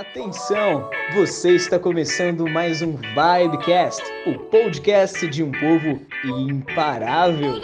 Atenção! 0.00 0.88
Você 1.14 1.54
está 1.56 1.78
começando 1.78 2.48
mais 2.48 2.80
um 2.80 2.92
Vibecast, 2.92 4.02
o 4.26 4.38
podcast 4.46 5.28
de 5.28 5.42
um 5.42 5.52
povo 5.52 6.00
imparável. 6.24 7.60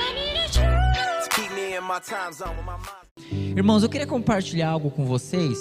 Irmãos, 3.32 3.82
eu 3.82 3.88
queria 3.88 4.06
compartilhar 4.06 4.68
algo 4.68 4.90
com 4.90 5.06
vocês. 5.06 5.58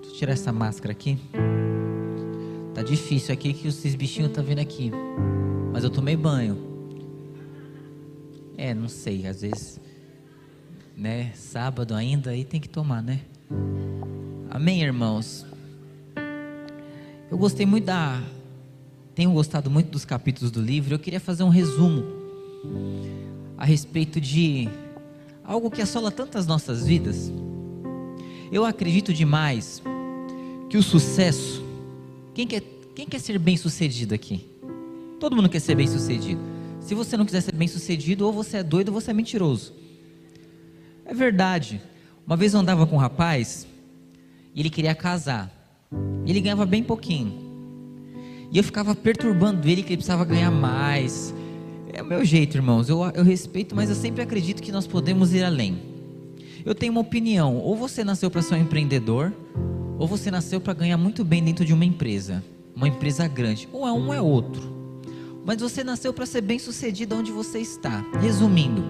Deixa 0.00 0.08
eu 0.08 0.12
tirar 0.14 0.32
essa 0.32 0.50
máscara 0.54 0.92
aqui. 0.92 1.18
Tá 2.74 2.82
difícil 2.82 3.34
aqui 3.34 3.52
que 3.52 3.68
esses 3.68 3.94
bichinhos 3.94 4.32
tá 4.32 4.40
vindo 4.40 4.60
aqui. 4.60 4.90
Mas 5.70 5.84
eu 5.84 5.90
tomei 5.90 6.16
banho. 6.16 6.56
É, 8.56 8.72
não 8.72 8.88
sei, 8.88 9.26
às 9.26 9.42
vezes, 9.42 9.78
né, 10.96 11.30
sábado 11.34 11.94
ainda 11.94 12.30
aí 12.30 12.42
tem 12.42 12.58
que 12.58 12.70
tomar, 12.70 13.02
né? 13.02 13.20
Amém, 14.48 14.82
irmãos. 14.82 15.44
Eu 17.30 17.36
gostei 17.36 17.66
muito 17.66 17.84
da 17.84 18.22
tenho 19.16 19.32
gostado 19.32 19.70
muito 19.70 19.90
dos 19.90 20.04
capítulos 20.04 20.50
do 20.50 20.60
livro. 20.60 20.94
Eu 20.94 20.98
queria 20.98 21.18
fazer 21.18 21.42
um 21.42 21.48
resumo 21.48 22.04
a 23.56 23.64
respeito 23.64 24.20
de 24.20 24.68
algo 25.42 25.70
que 25.70 25.80
assola 25.80 26.10
tantas 26.10 26.46
nossas 26.46 26.86
vidas. 26.86 27.32
Eu 28.52 28.64
acredito 28.64 29.14
demais 29.14 29.82
que 30.68 30.76
o 30.76 30.82
sucesso, 30.82 31.64
quem 32.34 32.46
quer, 32.46 32.62
quem 32.94 33.06
quer 33.06 33.18
ser 33.18 33.38
bem 33.38 33.56
sucedido 33.56 34.14
aqui? 34.14 34.46
Todo 35.18 35.34
mundo 35.34 35.48
quer 35.48 35.60
ser 35.60 35.74
bem 35.74 35.86
sucedido. 35.86 36.40
Se 36.78 36.94
você 36.94 37.16
não 37.16 37.24
quiser 37.24 37.40
ser 37.40 37.54
bem 37.54 37.66
sucedido, 37.66 38.26
ou 38.26 38.32
você 38.32 38.58
é 38.58 38.62
doido 38.62 38.88
ou 38.88 38.94
você 39.00 39.12
é 39.12 39.14
mentiroso. 39.14 39.72
É 41.06 41.14
verdade. 41.14 41.80
Uma 42.26 42.36
vez 42.36 42.52
eu 42.52 42.60
andava 42.60 42.86
com 42.86 42.96
um 42.96 42.98
rapaz 42.98 43.66
e 44.54 44.60
ele 44.60 44.68
queria 44.68 44.94
casar. 44.94 45.55
Ele 46.26 46.40
ganhava 46.40 46.66
bem 46.66 46.82
pouquinho. 46.82 47.46
E 48.50 48.58
eu 48.58 48.64
ficava 48.64 48.94
perturbando 48.94 49.68
ele 49.68 49.82
que 49.82 49.90
ele 49.90 49.98
precisava 49.98 50.24
ganhar 50.24 50.50
mais. 50.50 51.34
É 51.92 52.02
o 52.02 52.06
meu 52.06 52.24
jeito, 52.24 52.56
irmãos. 52.56 52.88
Eu, 52.88 53.02
eu 53.14 53.24
respeito, 53.24 53.74
mas 53.74 53.88
eu 53.88 53.96
sempre 53.96 54.22
acredito 54.22 54.62
que 54.62 54.72
nós 54.72 54.86
podemos 54.86 55.32
ir 55.32 55.44
além. 55.44 55.78
Eu 56.64 56.74
tenho 56.74 56.92
uma 56.92 57.00
opinião: 57.00 57.56
ou 57.56 57.76
você 57.76 58.04
nasceu 58.04 58.30
para 58.30 58.42
ser 58.42 58.54
um 58.54 58.58
empreendedor, 58.58 59.32
ou 59.98 60.06
você 60.06 60.30
nasceu 60.30 60.60
para 60.60 60.74
ganhar 60.74 60.96
muito 60.96 61.24
bem 61.24 61.42
dentro 61.42 61.64
de 61.64 61.72
uma 61.72 61.84
empresa, 61.84 62.44
uma 62.74 62.88
empresa 62.88 63.26
grande. 63.26 63.68
Ou 63.72 63.86
é 63.86 63.92
um 63.92 64.08
ou 64.08 64.14
é 64.14 64.20
outro. 64.20 64.74
Mas 65.44 65.60
você 65.60 65.84
nasceu 65.84 66.12
para 66.12 66.26
ser 66.26 66.40
bem 66.40 66.58
sucedido 66.58 67.14
onde 67.14 67.30
você 67.30 67.60
está. 67.60 68.04
Resumindo. 68.20 68.82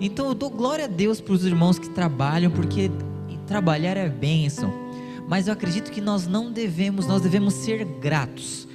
Então 0.00 0.26
eu 0.28 0.34
dou 0.34 0.50
glória 0.50 0.84
a 0.84 0.88
Deus 0.88 1.20
para 1.20 1.34
os 1.34 1.44
irmãos 1.44 1.78
que 1.78 1.90
trabalham, 1.90 2.50
porque 2.50 2.90
trabalhar 3.46 3.96
é 3.96 4.08
bênção. 4.08 4.81
Mas 5.32 5.46
eu 5.46 5.54
acredito 5.54 5.90
que 5.90 6.02
nós 6.02 6.26
não 6.26 6.52
devemos, 6.52 7.06
nós 7.06 7.22
devemos 7.22 7.54
ser 7.54 7.86
gratos 7.86 8.68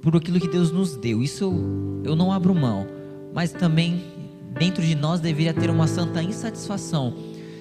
por 0.00 0.16
aquilo 0.16 0.40
que 0.40 0.48
Deus 0.48 0.72
nos 0.72 0.96
deu. 0.96 1.22
Isso 1.22 1.44
eu, 1.44 2.10
eu 2.10 2.16
não 2.16 2.32
abro 2.32 2.54
mão. 2.54 2.86
Mas 3.34 3.52
também 3.52 4.02
dentro 4.58 4.82
de 4.82 4.94
nós 4.94 5.20
deveria 5.20 5.52
ter 5.52 5.68
uma 5.68 5.86
santa 5.86 6.22
insatisfação 6.22 7.14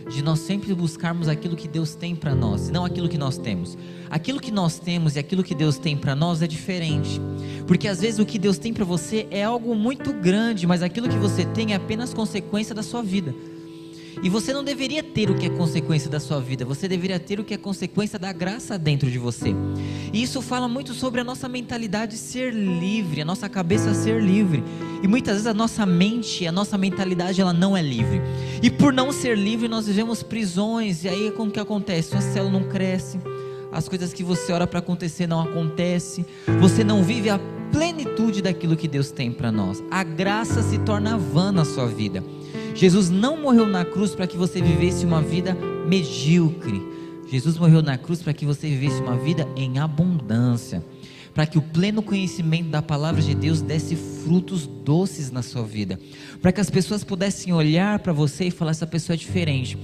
de 0.09 0.23
nós 0.23 0.39
sempre 0.39 0.73
buscarmos 0.73 1.27
aquilo 1.27 1.53
que 1.53 1.67
Deus 1.67 1.93
tem 1.93 2.15
para 2.15 2.33
nós, 2.33 2.69
e 2.69 2.71
não 2.71 2.85
aquilo 2.85 3.09
que 3.09 3.17
nós 3.17 3.37
temos. 3.37 3.77
Aquilo 4.09 4.39
que 4.39 4.51
nós 4.51 4.79
temos 4.79 5.17
e 5.17 5.19
aquilo 5.19 5.43
que 5.43 5.53
Deus 5.53 5.77
tem 5.77 5.97
para 5.97 6.15
nós 6.15 6.41
é 6.41 6.47
diferente. 6.47 7.19
Porque 7.67 7.89
às 7.89 7.99
vezes 7.99 8.21
o 8.21 8.25
que 8.25 8.39
Deus 8.39 8.57
tem 8.57 8.73
para 8.73 8.85
você 8.85 9.27
é 9.29 9.43
algo 9.43 9.75
muito 9.75 10.13
grande, 10.13 10.65
mas 10.65 10.81
aquilo 10.81 11.09
que 11.09 11.17
você 11.17 11.43
tem 11.43 11.73
é 11.73 11.75
apenas 11.75 12.13
consequência 12.13 12.73
da 12.73 12.83
sua 12.83 13.03
vida. 13.03 13.35
E 14.23 14.29
você 14.29 14.53
não 14.53 14.63
deveria 14.63 15.01
ter 15.01 15.29
o 15.29 15.35
que 15.35 15.45
é 15.45 15.49
consequência 15.49 16.09
da 16.09 16.19
sua 16.19 16.39
vida, 16.39 16.65
você 16.65 16.87
deveria 16.87 17.19
ter 17.19 17.39
o 17.39 17.43
que 17.43 17.53
é 17.53 17.57
consequência 17.57 18.19
da 18.19 18.31
graça 18.31 18.77
dentro 18.77 19.09
de 19.09 19.17
você. 19.17 19.55
E 20.13 20.21
isso 20.21 20.41
fala 20.41 20.67
muito 20.67 20.93
sobre 20.93 21.21
a 21.21 21.23
nossa 21.23 21.47
mentalidade 21.47 22.17
ser 22.17 22.53
livre, 22.53 23.21
a 23.21 23.25
nossa 23.25 23.47
cabeça 23.47 23.93
ser 23.93 24.21
livre. 24.21 24.63
E 25.01 25.07
muitas 25.07 25.33
vezes 25.33 25.47
a 25.47 25.53
nossa 25.53 25.85
mente, 25.85 26.45
a 26.45 26.51
nossa 26.51 26.77
mentalidade, 26.77 27.41
ela 27.41 27.53
não 27.53 27.75
é 27.75 27.81
livre. 27.81 28.21
E 28.61 28.69
por 28.69 28.93
não 28.93 29.11
ser 29.11 29.37
livre, 29.37 29.67
nós 29.67 29.87
vivemos 29.87 30.21
prisões. 30.21 31.03
E 31.03 31.09
aí 31.09 31.31
como 31.31 31.49
que 31.49 31.59
acontece? 31.59 32.09
Sua 32.09 32.21
célula 32.21 32.51
não 32.51 32.69
cresce, 32.69 33.19
as 33.71 33.87
coisas 33.87 34.11
que 34.13 34.23
você 34.23 34.51
ora 34.51 34.67
para 34.67 34.79
acontecer 34.79 35.25
não 35.25 35.39
acontecem, 35.39 36.25
você 36.59 36.83
não 36.83 37.03
vive 37.03 37.29
a 37.29 37.39
plenitude 37.71 38.41
daquilo 38.41 38.75
que 38.75 38.87
Deus 38.87 39.11
tem 39.11 39.31
para 39.31 39.51
nós. 39.51 39.81
A 39.89 40.03
graça 40.03 40.61
se 40.61 40.77
torna 40.79 41.17
vã 41.17 41.51
na 41.51 41.63
sua 41.63 41.87
vida. 41.87 42.23
Jesus 42.75 43.09
não 43.09 43.41
morreu 43.41 43.65
na 43.67 43.85
cruz 43.85 44.15
para 44.15 44.27
que 44.27 44.37
você 44.37 44.61
vivesse 44.61 45.05
uma 45.05 45.21
vida 45.21 45.55
medíocre. 45.87 46.81
Jesus 47.27 47.57
morreu 47.57 47.81
na 47.81 47.97
cruz 47.97 48.21
para 48.21 48.33
que 48.33 48.45
você 48.45 48.67
vivesse 48.67 49.01
uma 49.01 49.17
vida 49.17 49.47
em 49.55 49.79
abundância, 49.79 50.83
para 51.33 51.45
que 51.45 51.57
o 51.57 51.61
pleno 51.61 52.01
conhecimento 52.01 52.69
da 52.69 52.81
palavra 52.81 53.21
de 53.21 53.33
Deus 53.33 53.61
desse 53.61 53.95
frutos 53.95 54.67
doces 54.67 55.31
na 55.31 55.41
sua 55.41 55.63
vida, 55.63 55.99
para 56.41 56.51
que 56.51 56.59
as 56.59 56.69
pessoas 56.69 57.03
pudessem 57.03 57.53
olhar 57.53 57.99
para 57.99 58.11
você 58.11 58.45
e 58.45 58.51
falar: 58.51 58.71
essa 58.71 58.87
pessoa 58.87 59.15
é 59.15 59.17
diferente, 59.17 59.77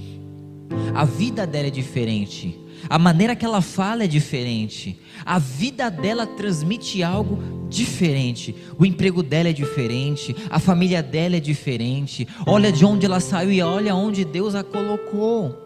a 0.94 1.04
vida 1.04 1.46
dela 1.46 1.68
é 1.68 1.70
diferente, 1.70 2.58
a 2.88 2.98
maneira 2.98 3.34
que 3.34 3.44
ela 3.44 3.60
fala 3.60 4.04
é 4.04 4.06
diferente, 4.06 4.98
a 5.24 5.38
vida 5.38 5.90
dela 5.90 6.26
transmite 6.26 7.02
algo 7.02 7.38
diferente, 7.68 8.54
o 8.78 8.84
emprego 8.84 9.22
dela 9.22 9.48
é 9.48 9.52
diferente, 9.52 10.34
a 10.50 10.58
família 10.58 11.02
dela 11.02 11.36
é 11.36 11.40
diferente, 11.40 12.26
olha 12.46 12.72
de 12.72 12.84
onde 12.84 13.06
ela 13.06 13.20
saiu 13.20 13.52
e 13.52 13.62
olha 13.62 13.94
onde 13.94 14.24
Deus 14.24 14.54
a 14.54 14.62
colocou. 14.62 15.56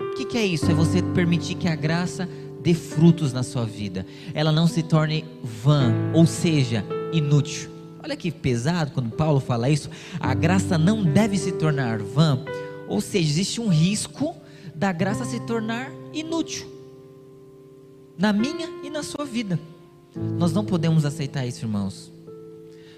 O 0.00 0.14
que, 0.16 0.24
que 0.24 0.38
é 0.38 0.46
isso? 0.46 0.70
É 0.70 0.74
você 0.74 1.02
permitir 1.02 1.54
que 1.54 1.66
a 1.66 1.74
graça 1.74 2.28
dê 2.62 2.72
frutos 2.72 3.32
na 3.32 3.42
sua 3.42 3.64
vida, 3.64 4.06
ela 4.32 4.50
não 4.50 4.66
se 4.66 4.82
torne 4.82 5.24
vã, 5.42 5.92
ou 6.14 6.26
seja, 6.26 6.84
inútil. 7.12 7.70
Olha 8.02 8.16
que 8.16 8.30
pesado 8.30 8.92
quando 8.92 9.10
Paulo 9.10 9.40
fala 9.40 9.70
isso. 9.70 9.88
A 10.20 10.34
graça 10.34 10.76
não 10.76 11.02
deve 11.02 11.38
se 11.38 11.52
tornar 11.52 11.98
vã, 11.98 12.38
ou 12.86 13.00
seja, 13.00 13.28
existe 13.28 13.60
um 13.60 13.68
risco 13.68 14.36
da 14.84 14.92
graça 14.92 15.24
se 15.24 15.40
tornar 15.40 15.90
inútil 16.12 16.66
na 18.18 18.34
minha 18.34 18.68
e 18.82 18.90
na 18.90 19.02
sua 19.02 19.24
vida. 19.24 19.58
Nós 20.14 20.52
não 20.52 20.62
podemos 20.62 21.06
aceitar 21.06 21.46
isso, 21.46 21.64
irmãos. 21.64 22.12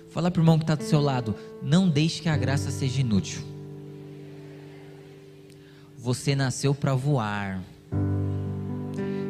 Fala 0.09 0.29
para 0.29 0.41
o 0.41 0.43
irmão 0.43 0.59
que 0.59 0.65
está 0.65 0.75
do 0.75 0.83
seu 0.83 1.01
lado: 1.01 1.37
não 1.63 1.89
deixe 1.89 2.21
que 2.21 2.29
a 2.29 2.37
graça 2.37 2.73
seja 2.73 3.03
inútil. 3.03 3.41
Você 5.97 6.35
nasceu 6.35 6.75
para 6.75 6.93
voar. 6.93 7.63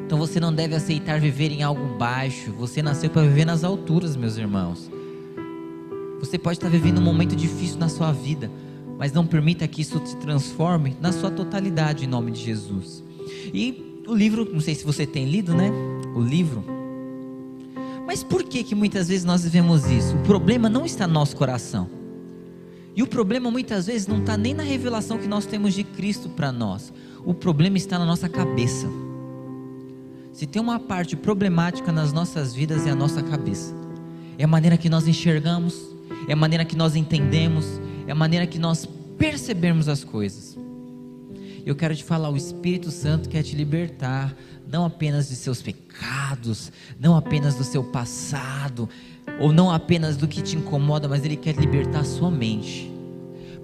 Então 0.07 0.17
você 0.17 0.41
não 0.41 0.51
deve 0.51 0.75
aceitar 0.75 1.21
viver 1.21 1.53
em 1.53 1.63
algo 1.63 1.99
baixo. 1.99 2.53
Você 2.53 2.81
nasceu 2.81 3.11
para 3.11 3.21
viver 3.21 3.45
nas 3.45 3.65
alturas, 3.65 4.17
meus 4.17 4.39
irmãos. 4.39 4.91
Você 6.21 6.39
pode 6.39 6.57
estar 6.57 6.71
vivendo 6.71 7.01
um 7.01 7.05
momento 7.05 7.37
difícil 7.37 7.77
na 7.77 7.91
sua 7.91 8.13
vida, 8.13 8.51
mas 8.99 9.13
não 9.13 9.27
permita 9.27 9.67
que 9.69 9.83
isso 9.83 10.01
se 10.05 10.17
transforme 10.17 10.97
na 11.01 11.13
sua 11.13 11.31
totalidade 11.31 12.05
em 12.05 12.09
nome 12.09 12.31
de 12.31 12.43
Jesus. 12.43 13.03
E 13.53 14.03
o 14.07 14.15
livro, 14.15 14.49
não 14.51 14.61
sei 14.61 14.75
se 14.75 14.85
você 14.85 15.07
tem 15.07 15.29
lido, 15.29 15.55
né? 15.55 15.71
O 16.15 16.21
livro. 16.21 16.65
Mas 18.07 18.23
por 18.23 18.45
que 18.45 18.63
que 18.63 18.75
muitas 18.75 19.09
vezes 19.09 19.25
nós 19.25 19.43
vivemos 19.43 19.85
isso? 19.87 20.17
O 20.17 20.23
problema 20.23 20.69
não 20.69 20.87
está 20.87 21.07
no 21.07 21.15
nosso 21.15 21.37
coração. 21.37 21.89
E 22.95 23.03
o 23.03 23.07
problema 23.07 23.51
muitas 23.51 23.87
vezes 23.87 24.07
não 24.07 24.21
está 24.21 24.37
nem 24.37 24.55
na 24.55 24.63
revelação 24.63 25.19
que 25.19 25.29
nós 25.29 25.45
temos 25.45 25.75
de 25.75 25.85
Cristo 25.85 26.29
para 26.31 26.51
nós. 26.51 26.93
O 27.25 27.35
problema 27.35 27.77
está 27.77 27.99
na 27.99 28.07
nossa 28.07 28.29
cabeça. 28.29 28.89
Se 30.33 30.47
tem 30.47 30.63
uma 30.63 30.79
parte 30.79 31.17
problemática 31.17 31.91
nas 31.91 32.13
nossas 32.13 32.55
vidas 32.55 32.87
é 32.87 32.91
a 32.91 32.95
nossa 32.95 33.23
cabeça. 33.23 33.75
É 34.39 34.45
a 34.45 34.49
maneira 34.49 34.77
que 34.77 34.89
nós 34.89 35.09
enxergamos, 35.09 35.95
é 36.29 36.33
a 36.33 36.37
maneira 36.37 36.65
que 36.65 36.77
nós 36.77 36.95
entendemos, 36.95 37.67
é 38.07 38.13
a 38.13 38.15
maneira 38.15 38.47
que 38.47 38.59
nós 38.59 38.87
percebemos 39.19 39.89
as 39.89 40.05
coisas. 40.05 40.57
Eu 41.65 41.75
quero 41.75 41.97
te 41.97 42.05
falar, 42.05 42.31
o 42.31 42.37
Espírito 42.37 42.91
Santo 42.91 43.29
quer 43.29 43.43
te 43.43 43.57
libertar, 43.57 44.37
não 44.71 44.85
apenas 44.85 45.29
de 45.29 45.35
seus 45.35 45.61
pecados, 45.61 46.71
não 46.99 47.17
apenas 47.17 47.57
do 47.57 47.65
seu 47.65 47.83
passado, 47.83 48.89
ou 49.41 49.53
não 49.53 49.71
apenas 49.71 50.17
do 50.17 50.29
que 50.29 50.41
te 50.41 50.57
incomoda, 50.57 51.09
mas 51.09 51.25
Ele 51.25 51.37
quer 51.37 51.57
libertar 51.57 52.01
a 52.01 52.05
sua 52.05 52.31
mente, 52.31 52.91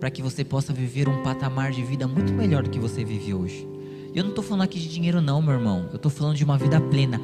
para 0.01 0.11
que 0.11 0.21
você 0.21 0.43
possa 0.43 0.73
viver 0.73 1.09
um 1.09 1.23
patamar 1.23 1.71
de 1.71 1.83
vida 1.85 2.09
muito 2.09 2.33
melhor 2.33 2.65
do 2.65 2.71
que 2.71 2.79
você 2.81 3.05
vive 3.05 3.33
hoje. 3.33 3.69
Eu 4.15 4.25
não 4.25 4.31
estou 4.31 4.45
falando 4.45 4.63
aqui 4.63 4.79
de 4.79 4.89
dinheiro, 4.89 5.23
não, 5.23 5.41
meu 5.41 5.55
irmão. 5.55 5.89
Eu 5.91 5.97
estou 5.97 6.11
falando 6.11 6.37
de 6.37 6.45
uma 6.45 6.59
vida 6.59 6.81
plena, 6.81 7.21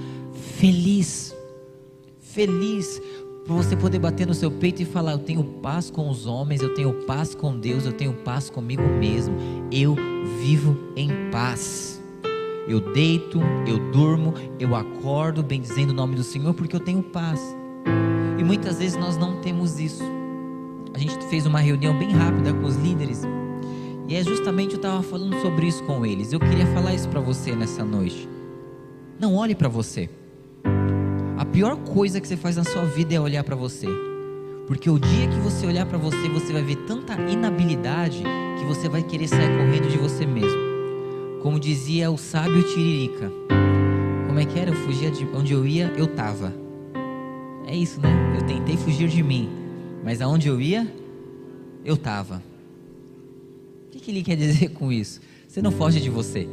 feliz. 0.57 1.35
Feliz, 2.21 3.01
para 3.49 3.57
você 3.57 3.75
poder 3.75 3.99
bater 3.99 4.27
no 4.27 4.35
seu 4.35 4.51
peito 4.51 4.83
e 4.83 4.85
falar: 4.85 5.13
Eu 5.13 5.19
tenho 5.19 5.43
paz 5.43 5.91
com 5.91 6.11
os 6.11 6.27
homens, 6.27 6.61
eu 6.61 6.75
tenho 6.75 6.93
paz 7.07 7.35
com 7.35 7.59
Deus, 7.59 7.87
eu 7.87 7.93
tenho 7.93 8.13
paz 8.13 8.51
comigo 8.51 8.83
mesmo. 8.83 9.35
Eu 9.73 9.97
vivo 10.39 10.77
em 10.95 11.31
paz. 11.31 11.99
Eu 12.69 12.93
deito, 12.93 13.41
eu 13.67 13.91
durmo, 13.91 14.35
eu 14.61 14.77
acordo 14.77 15.43
bendizendo 15.43 15.93
o 15.93 15.97
nome 15.97 16.15
do 16.15 16.23
Senhor 16.23 16.53
porque 16.53 16.77
eu 16.77 16.81
tenho 16.81 17.03
paz. 17.03 17.41
E 18.39 18.45
muitas 18.45 18.79
vezes 18.79 18.99
nós 18.99 19.17
não 19.17 19.41
temos 19.41 19.81
isso. 19.81 20.05
A 20.93 20.99
gente 20.99 21.17
fez 21.29 21.47
uma 21.47 21.61
reunião 21.61 21.99
bem 21.99 22.13
rápida 22.13 22.53
com 22.53 22.67
os 22.67 22.77
líderes 22.77 23.23
e 24.07 24.15
é 24.15 24.23
justamente 24.23 24.73
eu 24.73 24.77
estava 24.77 25.03
falando 25.03 25.41
sobre 25.41 25.67
isso 25.67 25.83
com 25.85 26.05
eles. 26.05 26.33
Eu 26.33 26.41
queria 26.41 26.67
falar 26.75 26.93
isso 26.93 27.09
para 27.09 27.21
você 27.21 27.57
nessa 27.57 27.83
noite. 27.83 28.29
Não 29.19 29.35
olhe 29.35 29.55
para 29.55 29.69
você. 29.69 30.11
A 31.39 31.45
pior 31.45 31.77
coisa 31.77 32.21
que 32.21 32.27
você 32.27 32.37
faz 32.37 32.57
na 32.57 32.65
sua 32.65 32.85
vida 32.85 33.15
é 33.15 33.21
olhar 33.21 33.45
para 33.45 33.55
você. 33.55 33.87
Porque 34.67 34.91
o 34.91 34.99
dia 34.99 35.29
que 35.29 35.39
você 35.39 35.69
olhar 35.69 35.87
para 35.87 35.97
você, 35.97 36.29
você 36.29 36.53
vai 36.53 36.65
ver 36.65 36.75
tanta 36.79 37.15
inabilidade 37.31 38.25
que 38.59 38.65
você 38.65 38.89
vai 38.89 39.05
querer 39.05 39.29
sair 39.29 39.57
correndo 39.57 39.89
de 39.89 39.97
você 39.99 40.27
mesmo. 40.27 40.59
Como 41.41 41.61
dizia 41.61 42.11
o 42.11 42.19
sábio 42.19 42.61
Tiririca. 42.65 43.31
Como 44.27 44.41
é 44.41 44.45
que 44.45 44.59
era? 44.59 44.73
Eu 44.73 44.75
fugia 44.85 45.13
de 45.13 45.25
onde 45.27 45.53
eu 45.53 45.65
ia, 45.65 45.87
eu 45.97 46.09
tava. 46.09 46.53
É 47.69 47.77
isso, 47.77 48.01
né? 48.01 48.11
Eu 48.37 48.45
tentei 48.45 48.77
fugir 48.77 49.09
de 49.09 49.23
mim, 49.23 49.49
mas 50.05 50.21
aonde 50.21 50.49
eu 50.49 50.61
ia, 50.61 50.93
eu 51.85 51.97
tava. 51.97 52.43
O 53.87 53.91
que, 53.93 54.01
que 54.01 54.11
ele 54.11 54.25
quer 54.25 54.35
dizer 54.35 54.71
com 54.75 54.91
isso? 54.91 55.21
Você 55.47 55.63
não 55.63 55.71
foge 55.71 56.01
de 56.01 56.11
você. 56.11 56.49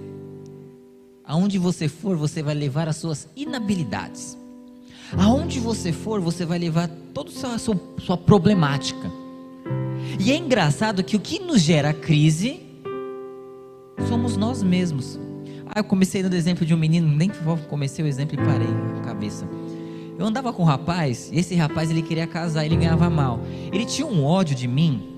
Aonde 1.24 1.58
você 1.58 1.88
for, 1.88 2.16
você 2.16 2.44
vai 2.44 2.54
levar 2.54 2.88
as 2.88 2.98
suas 2.98 3.28
inabilidades. 3.36 4.45
Aonde 5.18 5.60
você 5.60 5.92
for, 5.92 6.20
você 6.20 6.46
vai 6.46 6.60
levar 6.60 6.90
toda 7.14 7.30
a 7.30 7.58
sua, 7.58 7.80
sua 8.00 8.18
problemática. 8.18 9.12
E 10.20 10.32
é 10.32 10.38
engraçado 10.38 11.04
que 11.04 11.16
o 11.16 11.20
que 11.20 11.40
nos 11.40 11.62
gera 11.62 11.94
crise 11.94 12.62
somos 14.08 14.38
nós 14.38 14.62
mesmos. 14.62 15.20
Ah, 15.66 15.80
eu 15.80 15.84
comecei 15.84 16.22
dando 16.22 16.36
exemplo 16.36 16.66
de 16.66 16.74
um 16.74 16.78
menino, 16.78 17.08
nem 17.08 17.32
comecei 17.70 18.04
o 18.04 18.08
exemplo 18.08 18.36
e 18.36 18.46
parei 18.46 18.68
a 18.98 19.02
cabeça. 19.02 19.48
Eu 20.18 20.26
andava 20.26 20.54
com 20.54 20.64
um 20.64 20.66
rapaz, 20.66 21.30
e 21.34 21.40
esse 21.40 21.56
rapaz 21.56 21.90
ele 21.90 22.02
queria 22.02 22.28
casar, 22.28 22.66
ele 22.66 22.78
ganhava 22.78 23.10
mal. 23.10 23.42
Ele 23.72 23.86
tinha 23.86 24.08
um 24.08 24.24
ódio 24.24 24.56
de 24.56 24.68
mim 24.68 25.15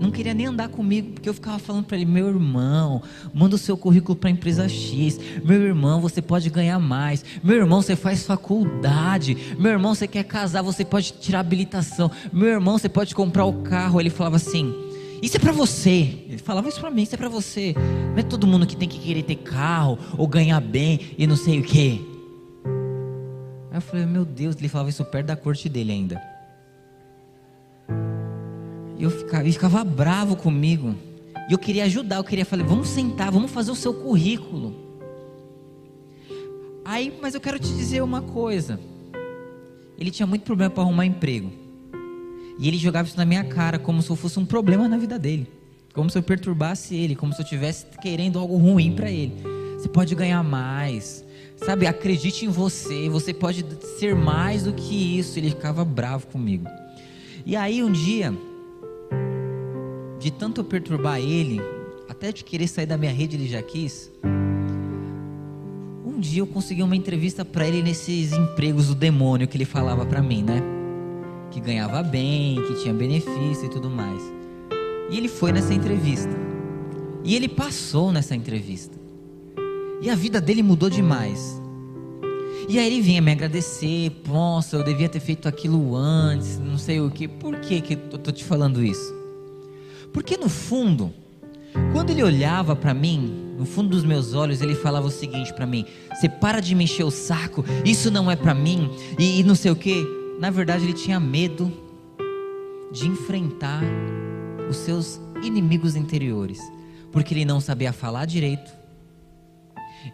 não 0.00 0.10
queria 0.10 0.32
nem 0.32 0.46
andar 0.46 0.68
comigo, 0.68 1.12
porque 1.12 1.28
eu 1.28 1.34
ficava 1.34 1.58
falando 1.58 1.84
para 1.84 1.96
ele: 1.96 2.06
meu 2.06 2.28
irmão, 2.28 3.02
manda 3.34 3.56
o 3.56 3.58
seu 3.58 3.76
currículo 3.76 4.16
para 4.16 4.28
a 4.28 4.32
empresa 4.32 4.68
X. 4.68 5.18
Meu 5.44 5.60
irmão, 5.60 6.00
você 6.00 6.22
pode 6.22 6.48
ganhar 6.50 6.78
mais. 6.78 7.24
Meu 7.42 7.56
irmão, 7.56 7.82
você 7.82 7.96
faz 7.96 8.24
faculdade. 8.24 9.36
Meu 9.58 9.72
irmão, 9.72 9.94
você 9.94 10.06
quer 10.06 10.24
casar, 10.24 10.62
você 10.62 10.84
pode 10.84 11.12
tirar 11.14 11.40
habilitação. 11.40 12.10
Meu 12.32 12.48
irmão, 12.48 12.78
você 12.78 12.88
pode 12.88 13.14
comprar 13.14 13.44
o 13.44 13.62
carro. 13.62 14.00
Ele 14.00 14.10
falava 14.10 14.36
assim: 14.36 14.72
isso 15.20 15.36
é 15.36 15.40
para 15.40 15.52
você. 15.52 16.24
Ele 16.28 16.38
falava 16.38 16.68
isso 16.68 16.80
para 16.80 16.90
mim: 16.90 17.02
isso 17.02 17.14
é 17.14 17.18
para 17.18 17.28
você. 17.28 17.74
Não 18.12 18.18
é 18.18 18.22
todo 18.22 18.46
mundo 18.46 18.66
que 18.66 18.76
tem 18.76 18.88
que 18.88 19.00
querer 19.00 19.24
ter 19.24 19.36
carro 19.36 19.98
ou 20.16 20.28
ganhar 20.28 20.60
bem 20.60 21.14
e 21.18 21.26
não 21.26 21.36
sei 21.36 21.58
o 21.58 21.62
que. 21.62 22.06
Aí 23.70 23.78
eu 23.78 23.80
falei: 23.80 24.06
meu 24.06 24.24
Deus, 24.24 24.54
ele 24.56 24.68
falava 24.68 24.90
isso 24.90 25.04
perto 25.04 25.26
da 25.26 25.36
corte 25.36 25.68
dele 25.68 25.92
ainda. 25.92 26.37
Eu 28.98 29.10
ficava, 29.10 29.42
ele 29.44 29.52
ficava 29.52 29.84
bravo 29.84 30.36
comigo. 30.36 30.94
E 31.48 31.52
eu 31.52 31.58
queria 31.58 31.84
ajudar, 31.84 32.16
eu 32.16 32.24
queria 32.24 32.44
falar, 32.44 32.64
vamos 32.64 32.88
sentar, 32.88 33.30
vamos 33.30 33.50
fazer 33.50 33.70
o 33.70 33.74
seu 33.74 33.94
currículo. 33.94 34.74
Aí, 36.84 37.12
mas 37.20 37.34
eu 37.34 37.40
quero 37.40 37.58
te 37.58 37.68
dizer 37.68 38.02
uma 38.02 38.22
coisa. 38.22 38.80
Ele 39.98 40.10
tinha 40.10 40.26
muito 40.26 40.42
problema 40.42 40.70
para 40.70 40.82
arrumar 40.82 41.06
emprego. 41.06 41.50
E 42.58 42.66
ele 42.66 42.76
jogava 42.76 43.06
isso 43.06 43.16
na 43.16 43.24
minha 43.24 43.44
cara 43.44 43.78
como 43.78 44.02
se 44.02 44.10
eu 44.10 44.16
fosse 44.16 44.38
um 44.38 44.44
problema 44.44 44.88
na 44.88 44.98
vida 44.98 45.18
dele. 45.18 45.46
Como 45.92 46.10
se 46.10 46.18
eu 46.18 46.22
perturbasse 46.22 46.94
ele, 46.94 47.14
como 47.14 47.32
se 47.32 47.40
eu 47.40 47.44
estivesse 47.44 47.86
querendo 48.00 48.38
algo 48.38 48.56
ruim 48.56 48.92
para 48.92 49.10
ele. 49.10 49.32
Você 49.76 49.88
pode 49.88 50.14
ganhar 50.14 50.42
mais. 50.42 51.24
Sabe, 51.56 51.86
acredite 51.86 52.46
em 52.46 52.48
você, 52.48 53.08
você 53.08 53.34
pode 53.34 53.64
ser 53.98 54.14
mais 54.14 54.64
do 54.64 54.72
que 54.72 55.18
isso. 55.18 55.38
Ele 55.38 55.50
ficava 55.50 55.84
bravo 55.84 56.26
comigo. 56.28 56.68
E 57.44 57.56
aí 57.56 57.82
um 57.82 57.90
dia, 57.90 58.32
de 60.18 60.30
tanto 60.30 60.60
eu 60.60 60.64
perturbar 60.64 61.20
ele, 61.20 61.60
até 62.08 62.32
de 62.32 62.42
querer 62.42 62.66
sair 62.66 62.86
da 62.86 62.98
minha 62.98 63.12
rede 63.12 63.36
ele 63.36 63.46
já 63.46 63.62
quis. 63.62 64.10
Um 66.04 66.18
dia 66.18 66.40
eu 66.40 66.46
consegui 66.46 66.82
uma 66.82 66.96
entrevista 66.96 67.44
para 67.44 67.66
ele 67.66 67.82
nesses 67.82 68.32
empregos 68.32 68.88
do 68.88 68.94
demônio 68.94 69.46
que 69.46 69.56
ele 69.56 69.64
falava 69.64 70.04
para 70.04 70.20
mim, 70.20 70.42
né? 70.42 70.60
Que 71.50 71.60
ganhava 71.60 72.02
bem, 72.02 72.60
que 72.66 72.82
tinha 72.82 72.92
benefício 72.92 73.66
e 73.66 73.68
tudo 73.68 73.88
mais. 73.88 74.20
E 75.10 75.16
ele 75.16 75.28
foi 75.28 75.52
nessa 75.52 75.72
entrevista. 75.72 76.34
E 77.22 77.36
ele 77.36 77.48
passou 77.48 78.10
nessa 78.10 78.34
entrevista. 78.34 78.98
E 80.00 80.10
a 80.10 80.14
vida 80.14 80.40
dele 80.40 80.62
mudou 80.62 80.90
demais. 80.90 81.60
E 82.68 82.78
aí 82.78 82.86
ele 82.86 83.00
vinha 83.00 83.22
me 83.22 83.32
agradecer, 83.32 84.12
nossa, 84.26 84.76
eu 84.76 84.84
devia 84.84 85.08
ter 85.08 85.20
feito 85.20 85.48
aquilo 85.48 85.96
antes, 85.96 86.58
não 86.58 86.76
sei 86.76 87.00
o 87.00 87.10
que. 87.10 87.26
Por 87.26 87.56
que, 87.60 87.80
que 87.80 87.94
eu 87.94 88.18
tô 88.18 88.30
te 88.30 88.44
falando 88.44 88.84
isso? 88.84 89.17
Porque 90.18 90.36
no 90.36 90.48
fundo, 90.48 91.14
quando 91.92 92.10
ele 92.10 92.24
olhava 92.24 92.74
para 92.74 92.92
mim, 92.92 93.54
no 93.56 93.64
fundo 93.64 93.90
dos 93.90 94.02
meus 94.02 94.34
olhos, 94.34 94.60
ele 94.60 94.74
falava 94.74 95.06
o 95.06 95.12
seguinte 95.12 95.54
para 95.54 95.64
mim: 95.64 95.86
"Você 96.12 96.28
para 96.28 96.58
de 96.58 96.74
me 96.74 96.82
encher 96.82 97.04
o 97.04 97.10
saco, 97.10 97.64
isso 97.84 98.10
não 98.10 98.28
é 98.28 98.34
para 98.34 98.52
mim" 98.52 98.90
e, 99.16 99.38
e 99.38 99.44
não 99.44 99.54
sei 99.54 99.70
o 99.70 99.76
que. 99.76 100.04
Na 100.40 100.50
verdade, 100.50 100.82
ele 100.82 100.92
tinha 100.92 101.20
medo 101.20 101.72
de 102.92 103.06
enfrentar 103.06 103.80
os 104.68 104.78
seus 104.78 105.20
inimigos 105.40 105.94
interiores, 105.94 106.58
porque 107.12 107.32
ele 107.32 107.44
não 107.44 107.60
sabia 107.60 107.92
falar 107.92 108.24
direito. 108.24 108.72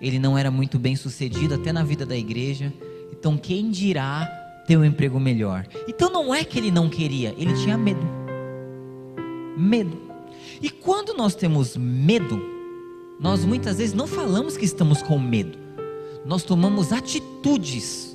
Ele 0.03 0.19
não 0.19 0.37
era 0.37 0.51
muito 0.51 0.79
bem 0.79 0.97
sucedido 0.97 1.55
até 1.55 1.73
na 1.73 1.83
vida 1.83 2.05
da 2.05 2.15
igreja. 2.15 2.71
Então, 3.11 3.39
quem 3.39 3.71
dirá 3.71 4.27
ter 4.67 4.77
um 4.77 4.85
emprego 4.85 5.19
melhor? 5.19 5.67
Então, 5.89 6.11
não 6.13 6.35
é 6.35 6.45
que 6.45 6.59
ele 6.59 6.71
não 6.71 6.91
queria, 6.91 7.35
ele 7.39 7.55
tinha 7.55 7.79
medo 7.79 8.24
medo. 9.57 9.97
E 10.61 10.71
quando 10.71 11.15
nós 11.15 11.35
temos 11.35 11.77
medo, 11.77 12.41
nós 13.19 13.45
muitas 13.45 13.79
vezes 13.79 13.95
não 13.95 14.07
falamos 14.07 14.57
que 14.57 14.65
estamos 14.65 15.03
com 15.03 15.19
medo, 15.19 15.59
nós 16.25 16.43
tomamos 16.43 16.93
atitudes, 16.93 18.15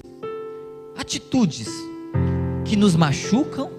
atitudes 0.98 1.70
que 2.66 2.76
nos 2.76 2.96
machucam, 2.96 3.72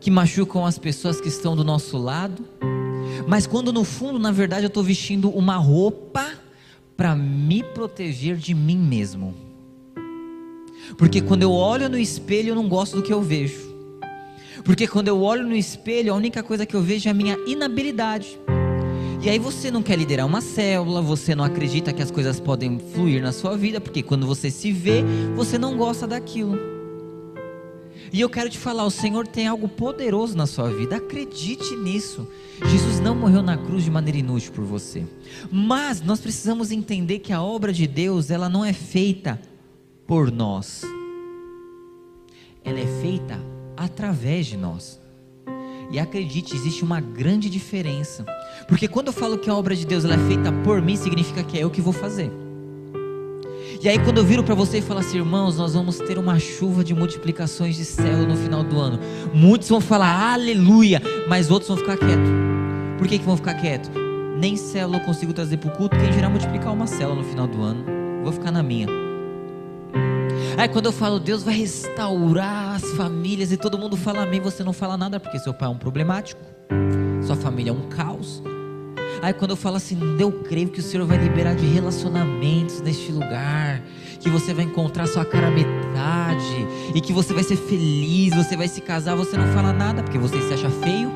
que 0.00 0.10
machucam 0.10 0.66
as 0.66 0.78
pessoas 0.78 1.20
que 1.20 1.28
estão 1.28 1.54
do 1.54 1.64
nosso 1.64 1.96
lado, 1.96 2.44
mas 3.26 3.46
quando 3.46 3.72
no 3.72 3.84
fundo, 3.84 4.18
na 4.18 4.32
verdade, 4.32 4.64
eu 4.64 4.68
estou 4.68 4.82
vestindo 4.82 5.30
uma 5.30 5.56
roupa 5.56 6.32
para 6.96 7.14
me 7.14 7.62
proteger 7.62 8.36
de 8.36 8.54
mim 8.54 8.78
mesmo. 8.78 9.34
Porque 10.96 11.20
quando 11.20 11.42
eu 11.42 11.52
olho 11.52 11.88
no 11.88 11.98
espelho, 11.98 12.50
eu 12.50 12.54
não 12.54 12.68
gosto 12.68 12.96
do 12.96 13.02
que 13.02 13.12
eu 13.12 13.22
vejo. 13.22 13.71
Porque 14.64 14.86
quando 14.86 15.08
eu 15.08 15.20
olho 15.20 15.44
no 15.44 15.56
espelho, 15.56 16.12
a 16.12 16.16
única 16.16 16.42
coisa 16.42 16.64
que 16.64 16.74
eu 16.74 16.82
vejo 16.82 17.08
é 17.08 17.10
a 17.10 17.14
minha 17.14 17.36
inabilidade. 17.46 18.38
E 19.22 19.30
aí 19.30 19.38
você 19.38 19.70
não 19.70 19.82
quer 19.82 19.96
liderar 19.96 20.26
uma 20.26 20.40
célula, 20.40 21.00
você 21.00 21.34
não 21.34 21.44
acredita 21.44 21.92
que 21.92 22.02
as 22.02 22.10
coisas 22.10 22.40
podem 22.40 22.78
fluir 22.78 23.22
na 23.22 23.30
sua 23.30 23.56
vida, 23.56 23.80
porque 23.80 24.02
quando 24.02 24.26
você 24.26 24.50
se 24.50 24.72
vê, 24.72 25.04
você 25.36 25.58
não 25.58 25.76
gosta 25.76 26.06
daquilo. 26.06 26.58
E 28.12 28.20
eu 28.20 28.28
quero 28.28 28.50
te 28.50 28.58
falar, 28.58 28.84
o 28.84 28.90
Senhor 28.90 29.26
tem 29.26 29.46
algo 29.46 29.68
poderoso 29.68 30.36
na 30.36 30.44
sua 30.44 30.68
vida. 30.68 30.96
Acredite 30.96 31.74
nisso. 31.76 32.28
Jesus 32.66 33.00
não 33.00 33.14
morreu 33.14 33.42
na 33.42 33.56
cruz 33.56 33.84
de 33.84 33.90
maneira 33.90 34.18
inútil 34.18 34.52
por 34.52 34.64
você. 34.64 35.06
Mas 35.50 36.02
nós 36.02 36.20
precisamos 36.20 36.70
entender 36.70 37.20
que 37.20 37.32
a 37.32 37.42
obra 37.42 37.72
de 37.72 37.86
Deus, 37.86 38.30
ela 38.30 38.48
não 38.48 38.64
é 38.64 38.72
feita 38.72 39.40
por 40.06 40.30
nós. 40.30 40.82
Ela 42.62 42.80
é 42.80 43.00
feita 43.00 43.51
através 43.84 44.46
de 44.46 44.56
nós. 44.56 45.00
E 45.90 45.98
acredite, 45.98 46.54
existe 46.54 46.82
uma 46.82 47.00
grande 47.00 47.50
diferença. 47.50 48.24
Porque 48.66 48.88
quando 48.88 49.08
eu 49.08 49.12
falo 49.12 49.36
que 49.36 49.50
a 49.50 49.54
obra 49.54 49.76
de 49.76 49.84
Deus 49.84 50.04
é 50.04 50.16
feita 50.16 50.50
por 50.64 50.80
mim, 50.80 50.96
significa 50.96 51.42
que 51.42 51.58
é 51.58 51.64
eu 51.64 51.70
que 51.70 51.80
vou 51.80 51.92
fazer. 51.92 52.30
E 53.82 53.88
aí 53.88 53.98
quando 53.98 54.18
eu 54.18 54.24
viro 54.24 54.44
para 54.44 54.54
você 54.54 54.78
e 54.78 54.82
falo 54.82 55.00
assim, 55.00 55.18
irmãos, 55.18 55.58
nós 55.58 55.74
vamos 55.74 55.98
ter 55.98 56.16
uma 56.16 56.38
chuva 56.38 56.84
de 56.84 56.94
multiplicações 56.94 57.76
de 57.76 57.84
céu 57.84 58.18
no 58.18 58.36
final 58.36 58.62
do 58.62 58.78
ano. 58.78 58.98
Muitos 59.34 59.68
vão 59.68 59.80
falar 59.80 60.32
aleluia, 60.32 61.02
mas 61.28 61.50
outros 61.50 61.68
vão 61.68 61.76
ficar 61.76 61.96
quietos. 61.96 62.30
Por 62.96 63.08
que, 63.08 63.18
que 63.18 63.24
vão 63.24 63.36
ficar 63.36 63.54
quietos? 63.54 63.90
Nem 64.38 64.56
célula 64.56 64.98
eu 64.98 65.04
consigo 65.04 65.32
trazer 65.32 65.56
para 65.56 65.68
o 65.68 65.76
culto, 65.76 65.96
quem 65.96 66.10
dirá 66.12 66.30
multiplicar 66.30 66.72
uma 66.72 66.86
célula 66.86 67.16
no 67.16 67.24
final 67.24 67.48
do 67.48 67.60
ano? 67.60 67.84
Vou 68.22 68.32
ficar 68.32 68.52
na 68.52 68.62
minha. 68.62 69.11
Aí 70.56 70.68
quando 70.68 70.86
eu 70.86 70.92
falo 70.92 71.18
Deus 71.18 71.42
vai 71.42 71.54
restaurar 71.54 72.76
as 72.76 72.84
famílias 72.92 73.52
e 73.52 73.56
todo 73.56 73.78
mundo 73.78 73.96
fala 73.96 74.22
amém, 74.22 74.40
você 74.40 74.62
não 74.62 74.72
fala 74.72 74.96
nada 74.96 75.18
porque 75.18 75.38
seu 75.38 75.54
pai 75.54 75.68
é 75.68 75.70
um 75.70 75.78
problemático, 75.78 76.40
sua 77.26 77.36
família 77.36 77.70
é 77.70 77.72
um 77.72 77.88
caos. 77.88 78.42
Aí 79.22 79.32
quando 79.32 79.52
eu 79.52 79.56
falo 79.56 79.76
assim, 79.76 79.98
eu 80.18 80.32
creio 80.32 80.68
que 80.68 80.80
o 80.80 80.82
Senhor 80.82 81.06
vai 81.06 81.16
liberar 81.16 81.54
de 81.54 81.64
relacionamentos 81.66 82.80
neste 82.80 83.12
lugar, 83.12 83.80
que 84.18 84.28
você 84.28 84.52
vai 84.52 84.64
encontrar 84.64 85.06
sua 85.06 85.24
cara 85.24 85.50
metade 85.50 86.66
e 86.94 87.00
que 87.00 87.12
você 87.12 87.32
vai 87.32 87.44
ser 87.44 87.56
feliz, 87.56 88.34
você 88.34 88.56
vai 88.56 88.68
se 88.68 88.80
casar, 88.80 89.14
você 89.14 89.36
não 89.36 89.46
fala 89.54 89.72
nada 89.72 90.02
porque 90.02 90.18
você 90.18 90.40
se 90.42 90.54
acha 90.54 90.70
feio, 90.70 91.10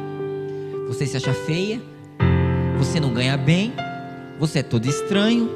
você 0.87 1.07
se 1.07 1.16
acha 1.16 1.33
feia, 1.33 1.83
você 2.78 3.00
não 3.00 3.12
ganha 3.12 3.37
bem, 3.37 3.73
você 4.38 4.61
é 4.61 4.62
todo 4.62 4.87
estranho. 4.87 5.50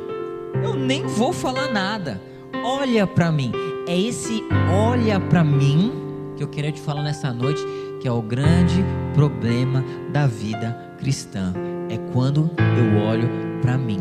Eu 0.62 0.74
nem 0.74 1.06
vou 1.06 1.32
falar 1.32 1.70
nada. 1.72 2.20
Olha 2.64 3.06
para 3.06 3.30
mim. 3.30 3.69
É 3.90 3.98
esse 3.98 4.44
olha 4.72 5.18
para 5.18 5.42
mim 5.42 5.92
que 6.36 6.44
eu 6.44 6.46
quero 6.46 6.70
te 6.70 6.80
falar 6.80 7.02
nessa 7.02 7.32
noite, 7.32 7.60
que 8.00 8.06
é 8.06 8.12
o 8.12 8.22
grande 8.22 8.84
problema 9.14 9.84
da 10.12 10.28
vida 10.28 10.94
cristã. 10.96 11.52
É 11.88 11.98
quando 12.12 12.48
eu 12.56 13.02
olho 13.02 13.28
para 13.60 13.76
mim. 13.76 13.98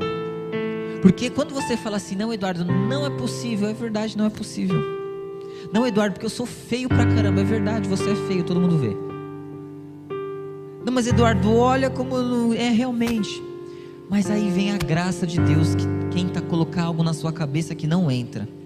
Porque 1.02 1.32
quando 1.32 1.56
você 1.56 1.76
fala 1.76 1.98
assim, 1.98 2.16
não, 2.16 2.32
Eduardo, 2.32 2.64
não 2.64 3.04
é 3.04 3.10
possível, 3.10 3.68
é 3.68 3.74
verdade, 3.74 4.16
não 4.16 4.28
é 4.28 4.30
possível. 4.30 4.80
Não, 5.74 5.88
Eduardo, 5.88 6.14
porque 6.14 6.28
eu 6.28 6.30
sou 6.30 6.46
feio 6.46 6.88
pra 6.88 7.08
caramba, 7.08 7.42
é 7.42 7.44
verdade, 7.44 7.90
você 7.90 8.12
é 8.12 8.16
feio, 8.28 8.44
todo 8.44 8.62
mundo 8.62 8.78
vê. 8.78 8.96
Não, 10.86 10.94
mas 10.94 11.08
Eduardo, 11.08 11.52
olha 11.56 11.90
como 11.90 12.54
é 12.54 12.70
realmente. 12.70 13.42
Mas 14.08 14.30
aí 14.30 14.52
vem 14.52 14.72
a 14.72 14.78
graça 14.78 15.26
de 15.26 15.40
Deus 15.42 15.74
que 15.74 15.88
tenta 16.14 16.42
colocar 16.42 16.84
algo 16.84 17.02
na 17.02 17.14
sua 17.14 17.34
cabeça 17.34 17.74
que 17.74 17.88
não 17.88 18.12
entra. 18.12 18.59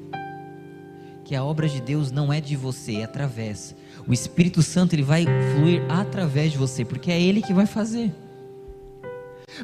Que 1.23 1.35
a 1.35 1.43
obra 1.43 1.69
de 1.69 1.81
Deus 1.81 2.11
não 2.11 2.33
é 2.33 2.41
de 2.41 2.55
você, 2.55 2.97
é 2.97 3.03
através. 3.03 3.75
O 4.07 4.13
Espírito 4.13 4.61
Santo 4.61 4.93
ele 4.93 5.03
vai 5.03 5.25
fluir 5.55 5.81
através 5.89 6.51
de 6.51 6.57
você, 6.57 6.83
porque 6.83 7.11
é 7.11 7.21
ele 7.21 7.41
que 7.41 7.53
vai 7.53 7.65
fazer. 7.65 8.13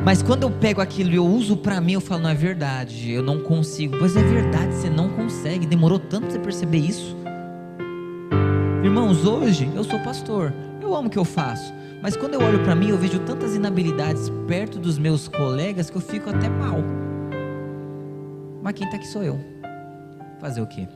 Mas 0.04 0.22
quando 0.22 0.44
eu 0.44 0.52
pego 0.52 0.80
aquilo 0.82 1.12
e 1.12 1.16
eu 1.16 1.26
uso 1.26 1.58
para 1.58 1.82
mim, 1.82 1.94
eu 1.94 2.02
falo, 2.02 2.24
não 2.24 2.30
é 2.30 2.36
verdade, 2.36 3.12
eu 3.12 3.24
não 3.24 3.42
consigo. 3.42 3.98
Pois 3.98 4.16
é 4.16 4.24
verdade, 4.24 4.74
você 4.74 4.90
não 4.90 5.10
consegue. 5.10 5.66
Demorou 5.66 6.00
tanto 6.00 6.32
você 6.32 6.40
perceber 6.40 6.78
isso. 6.78 7.18
Irmãos, 8.84 9.26
hoje 9.26 9.70
eu 9.76 9.84
sou 9.84 10.00
pastor, 10.00 10.54
eu 10.82 10.96
amo 10.96 11.08
o 11.08 11.12
que 11.12 11.20
eu 11.20 11.26
faço. 11.26 11.74
Mas 12.02 12.16
quando 12.16 12.36
eu 12.36 12.42
olho 12.42 12.64
para 12.64 12.76
mim, 12.76 12.90
eu 12.90 12.98
vejo 12.98 13.20
tantas 13.20 13.56
inabilidades 13.56 14.32
perto 14.48 14.80
dos 14.80 14.98
meus 14.98 15.28
colegas 15.28 15.90
que 15.90 15.98
eu 15.98 16.02
fico 16.02 16.30
até 16.30 16.48
mal. 16.48 16.78
Mas 18.62 18.74
quem 18.74 18.86
está 18.86 18.96
aqui 18.96 19.08
sou 19.08 19.24
eu. 19.24 19.38
Fazer 20.40 20.62
o 20.62 20.68
quê? 20.68 20.88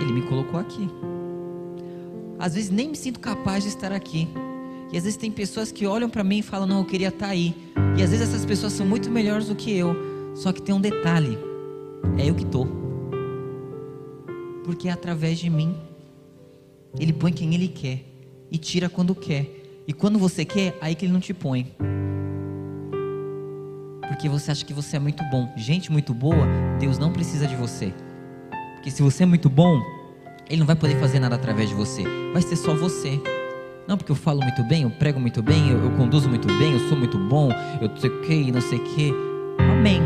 Ele 0.00 0.12
me 0.12 0.22
colocou 0.22 0.58
aqui. 0.58 0.88
Às 2.38 2.54
vezes 2.54 2.70
nem 2.70 2.88
me 2.88 2.96
sinto 2.96 3.20
capaz 3.20 3.64
de 3.64 3.68
estar 3.68 3.92
aqui. 3.92 4.28
E 4.92 4.96
às 4.96 5.04
vezes 5.04 5.16
tem 5.16 5.30
pessoas 5.30 5.70
que 5.70 5.86
olham 5.86 6.08
para 6.08 6.24
mim 6.24 6.38
e 6.38 6.42
falam: 6.42 6.66
Não, 6.66 6.78
eu 6.78 6.84
queria 6.84 7.08
estar 7.08 7.28
aí. 7.28 7.54
E 7.96 8.02
às 8.02 8.10
vezes 8.10 8.28
essas 8.28 8.44
pessoas 8.44 8.72
são 8.72 8.86
muito 8.86 9.10
melhores 9.10 9.48
do 9.48 9.54
que 9.54 9.76
eu. 9.76 9.94
Só 10.34 10.52
que 10.52 10.62
tem 10.62 10.74
um 10.74 10.80
detalhe: 10.80 11.38
é 12.18 12.28
eu 12.28 12.34
que 12.34 12.44
estou. 12.44 12.66
Porque 14.64 14.88
é 14.88 14.92
através 14.92 15.38
de 15.38 15.50
mim. 15.50 15.76
Ele 16.98 17.12
põe 17.12 17.32
quem 17.32 17.54
ele 17.54 17.68
quer 17.68 18.00
e 18.50 18.58
tira 18.58 18.88
quando 18.88 19.14
quer. 19.14 19.82
E 19.86 19.92
quando 19.92 20.18
você 20.18 20.44
quer, 20.44 20.76
aí 20.80 20.94
que 20.94 21.04
ele 21.04 21.12
não 21.12 21.20
te 21.20 21.34
põe. 21.34 21.70
Porque 24.08 24.28
você 24.28 24.50
acha 24.50 24.64
que 24.64 24.72
você 24.72 24.96
é 24.96 24.98
muito 24.98 25.22
bom. 25.30 25.52
Gente 25.56 25.92
muito 25.92 26.12
boa, 26.12 26.46
Deus 26.78 26.98
não 26.98 27.12
precisa 27.12 27.46
de 27.46 27.54
você. 27.54 27.92
Porque 28.80 28.90
se 28.90 29.02
você 29.02 29.24
é 29.24 29.26
muito 29.26 29.50
bom, 29.50 29.78
ele 30.48 30.60
não 30.60 30.66
vai 30.66 30.74
poder 30.74 30.98
fazer 30.98 31.20
nada 31.20 31.34
através 31.34 31.68
de 31.68 31.74
você. 31.74 32.02
Vai 32.32 32.40
ser 32.40 32.56
só 32.56 32.74
você. 32.74 33.20
Não, 33.86 33.98
porque 33.98 34.10
eu 34.10 34.16
falo 34.16 34.40
muito 34.40 34.64
bem, 34.64 34.84
eu 34.84 34.90
prego 34.90 35.20
muito 35.20 35.42
bem, 35.42 35.68
eu, 35.68 35.84
eu 35.84 35.90
conduzo 35.98 36.30
muito 36.30 36.48
bem, 36.56 36.72
eu 36.72 36.88
sou 36.88 36.96
muito 36.96 37.18
bom, 37.18 37.50
eu 37.78 37.94
sei 37.98 38.08
o 38.08 38.22
que, 38.22 38.50
não 38.50 38.60
sei 38.62 38.78
o 38.78 38.84
que. 38.84 39.12
Amém. 39.70 40.00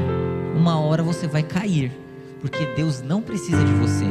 Uma 0.57 0.81
hora 0.81 1.05
você 1.05 1.29
vai 1.29 1.45
cair. 1.45 1.93
Porque 2.41 2.67
Deus 2.75 3.01
não 3.01 3.23
precisa 3.23 3.65
de 3.65 3.73
você. 3.75 4.07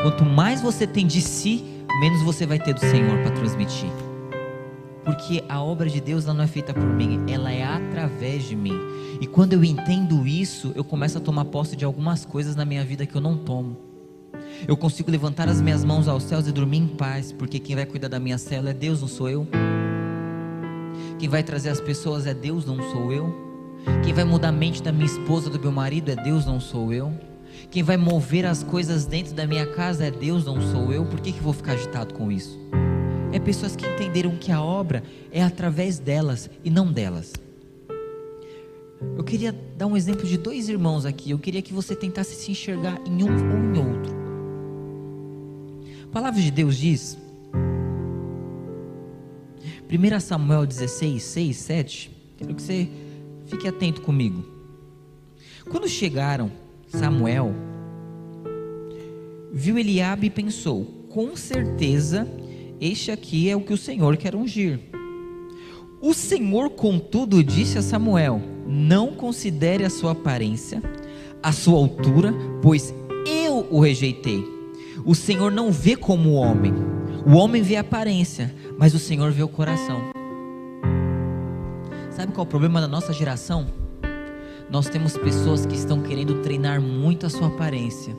Quanto 0.00 0.24
mais 0.24 0.62
você 0.62 0.86
tem 0.86 1.06
de 1.06 1.20
si, 1.20 1.62
menos 2.00 2.22
você 2.22 2.46
vai 2.46 2.58
ter 2.58 2.72
do 2.72 2.80
Senhor 2.80 3.18
para 3.18 3.32
transmitir. 3.32 3.90
Porque 5.04 5.44
a 5.46 5.62
obra 5.62 5.90
de 5.90 6.00
Deus 6.00 6.24
não 6.24 6.40
é 6.40 6.46
feita 6.46 6.72
por 6.72 6.86
mim, 6.86 7.22
ela 7.28 7.52
é 7.52 7.62
através 7.62 8.44
de 8.44 8.56
mim. 8.56 8.80
E 9.20 9.26
quando 9.26 9.52
eu 9.52 9.62
entendo 9.62 10.26
isso, 10.26 10.72
eu 10.74 10.82
começo 10.82 11.18
a 11.18 11.20
tomar 11.20 11.44
posse 11.44 11.76
de 11.76 11.84
algumas 11.84 12.24
coisas 12.24 12.56
na 12.56 12.64
minha 12.64 12.82
vida 12.82 13.04
que 13.04 13.14
eu 13.14 13.20
não 13.20 13.36
tomo. 13.36 13.85
Eu 14.66 14.76
consigo 14.76 15.10
levantar 15.10 15.48
as 15.48 15.60
minhas 15.60 15.84
mãos 15.84 16.08
aos 16.08 16.22
céus 16.22 16.46
e 16.46 16.52
dormir 16.52 16.78
em 16.78 16.88
paz, 16.88 17.32
porque 17.32 17.58
quem 17.58 17.76
vai 17.76 17.86
cuidar 17.86 18.08
da 18.08 18.20
minha 18.20 18.38
célula 18.38 18.70
é 18.70 18.74
Deus, 18.74 19.00
não 19.00 19.08
sou 19.08 19.28
eu. 19.28 19.46
Quem 21.18 21.28
vai 21.28 21.42
trazer 21.42 21.70
as 21.70 21.80
pessoas 21.80 22.26
é 22.26 22.34
Deus, 22.34 22.64
não 22.64 22.76
sou 22.90 23.12
eu. 23.12 23.34
Quem 24.04 24.12
vai 24.12 24.24
mudar 24.24 24.48
a 24.48 24.52
mente 24.52 24.82
da 24.82 24.92
minha 24.92 25.06
esposa, 25.06 25.50
do 25.50 25.58
meu 25.58 25.72
marido 25.72 26.10
é 26.10 26.16
Deus, 26.16 26.46
não 26.46 26.60
sou 26.60 26.92
eu. 26.92 27.12
Quem 27.70 27.82
vai 27.82 27.96
mover 27.96 28.44
as 28.44 28.62
coisas 28.62 29.06
dentro 29.06 29.34
da 29.34 29.46
minha 29.46 29.66
casa 29.66 30.06
é 30.06 30.10
Deus, 30.10 30.44
não 30.44 30.60
sou 30.60 30.92
eu. 30.92 31.04
Por 31.04 31.20
que, 31.20 31.32
que 31.32 31.42
vou 31.42 31.52
ficar 31.52 31.72
agitado 31.72 32.14
com 32.14 32.30
isso? 32.30 32.58
É 33.32 33.38
pessoas 33.38 33.76
que 33.76 33.86
entenderam 33.86 34.36
que 34.36 34.50
a 34.50 34.62
obra 34.62 35.02
é 35.30 35.42
através 35.42 35.98
delas 35.98 36.50
e 36.64 36.70
não 36.70 36.90
delas. 36.90 37.32
Eu 39.16 39.24
queria 39.24 39.52
dar 39.76 39.86
um 39.86 39.96
exemplo 39.96 40.26
de 40.26 40.38
dois 40.38 40.68
irmãos 40.68 41.04
aqui. 41.04 41.30
Eu 41.30 41.38
queria 41.38 41.62
que 41.62 41.72
você 41.72 41.94
tentasse 41.94 42.34
se 42.34 42.50
enxergar 42.50 42.98
em 43.06 43.22
um 43.22 43.28
ou 43.28 43.76
em 43.76 43.94
outro. 43.94 44.15
Palavra 46.16 46.40
de 46.40 46.50
Deus 46.50 46.78
diz, 46.78 47.18
1 49.86 50.18
Samuel 50.20 50.64
16, 50.64 51.22
6, 51.22 51.56
7. 51.58 52.10
Quero 52.38 52.54
que 52.54 52.62
você 52.62 52.88
fique 53.44 53.68
atento 53.68 54.00
comigo. 54.00 54.42
Quando 55.70 55.86
chegaram, 55.86 56.50
Samuel 56.88 57.54
viu 59.52 59.76
Eliabe 59.78 60.28
e 60.28 60.30
pensou: 60.30 60.86
com 61.10 61.36
certeza 61.36 62.26
este 62.80 63.10
aqui 63.10 63.50
é 63.50 63.54
o 63.54 63.60
que 63.60 63.74
o 63.74 63.76
Senhor 63.76 64.16
quer 64.16 64.34
ungir. 64.34 64.80
O 66.00 66.14
Senhor, 66.14 66.70
contudo, 66.70 67.44
disse 67.44 67.76
a 67.76 67.82
Samuel: 67.82 68.40
Não 68.66 69.12
considere 69.12 69.84
a 69.84 69.90
sua 69.90 70.12
aparência, 70.12 70.82
a 71.42 71.52
sua 71.52 71.76
altura, 71.76 72.32
pois 72.62 72.94
eu 73.26 73.68
o 73.70 73.80
rejeitei. 73.80 74.55
O 75.06 75.14
Senhor 75.14 75.52
não 75.52 75.70
vê 75.70 75.94
como 75.94 76.30
o 76.30 76.34
homem. 76.34 76.74
O 77.24 77.36
homem 77.36 77.62
vê 77.62 77.76
a 77.76 77.80
aparência, 77.80 78.52
mas 78.76 78.92
o 78.92 78.98
Senhor 78.98 79.30
vê 79.30 79.40
o 79.40 79.48
coração. 79.48 80.00
Sabe 82.10 82.32
qual 82.32 82.44
é 82.44 82.48
o 82.48 82.50
problema 82.50 82.80
da 82.80 82.88
nossa 82.88 83.12
geração? 83.12 83.68
Nós 84.68 84.88
temos 84.88 85.16
pessoas 85.16 85.64
que 85.64 85.76
estão 85.76 86.02
querendo 86.02 86.42
treinar 86.42 86.80
muito 86.80 87.24
a 87.24 87.30
sua 87.30 87.46
aparência 87.46 88.16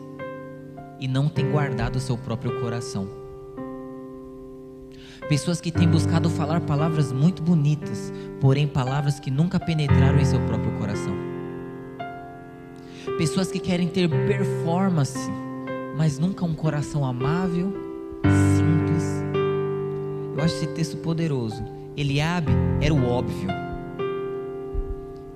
e 0.97 1.09
não 1.09 1.27
têm 1.27 1.51
guardado 1.51 1.97
o 1.97 1.99
seu 1.99 2.17
próprio 2.17 2.61
coração. 2.61 3.09
Pessoas 5.27 5.59
que 5.59 5.73
têm 5.73 5.89
buscado 5.89 6.29
falar 6.29 6.61
palavras 6.61 7.11
muito 7.11 7.41
bonitas, 7.41 8.13
porém 8.39 8.65
palavras 8.65 9.19
que 9.19 9.29
nunca 9.29 9.59
penetraram 9.59 10.19
em 10.19 10.25
seu 10.25 10.39
próprio 10.45 10.71
coração. 10.79 11.13
Pessoas 13.17 13.51
que 13.51 13.59
querem 13.59 13.89
ter 13.89 14.07
performance 14.07 15.29
mas 15.97 16.19
nunca 16.19 16.45
um 16.45 16.53
coração 16.53 17.03
amável, 17.03 17.73
simples. 18.55 19.03
Eu 20.37 20.43
acho 20.43 20.53
esse 20.53 20.67
texto 20.67 20.97
poderoso. 20.97 21.63
Eliabe 21.97 22.51
era 22.79 22.93
o 22.93 23.03
óbvio. 23.09 23.49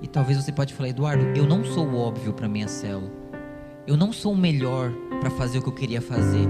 E 0.00 0.06
talvez 0.06 0.42
você 0.42 0.52
pode 0.52 0.72
falar, 0.72 0.90
Eduardo, 0.90 1.24
eu 1.36 1.44
não 1.46 1.64
sou 1.64 1.84
o 1.84 1.96
óbvio 1.96 2.32
para 2.32 2.48
minha 2.48 2.68
célula. 2.68 3.10
Eu 3.88 3.96
não 3.96 4.12
sou 4.12 4.32
o 4.32 4.36
melhor 4.36 4.92
para 5.20 5.30
fazer 5.30 5.58
o 5.58 5.62
que 5.62 5.68
eu 5.68 5.74
queria 5.74 6.00
fazer. 6.00 6.48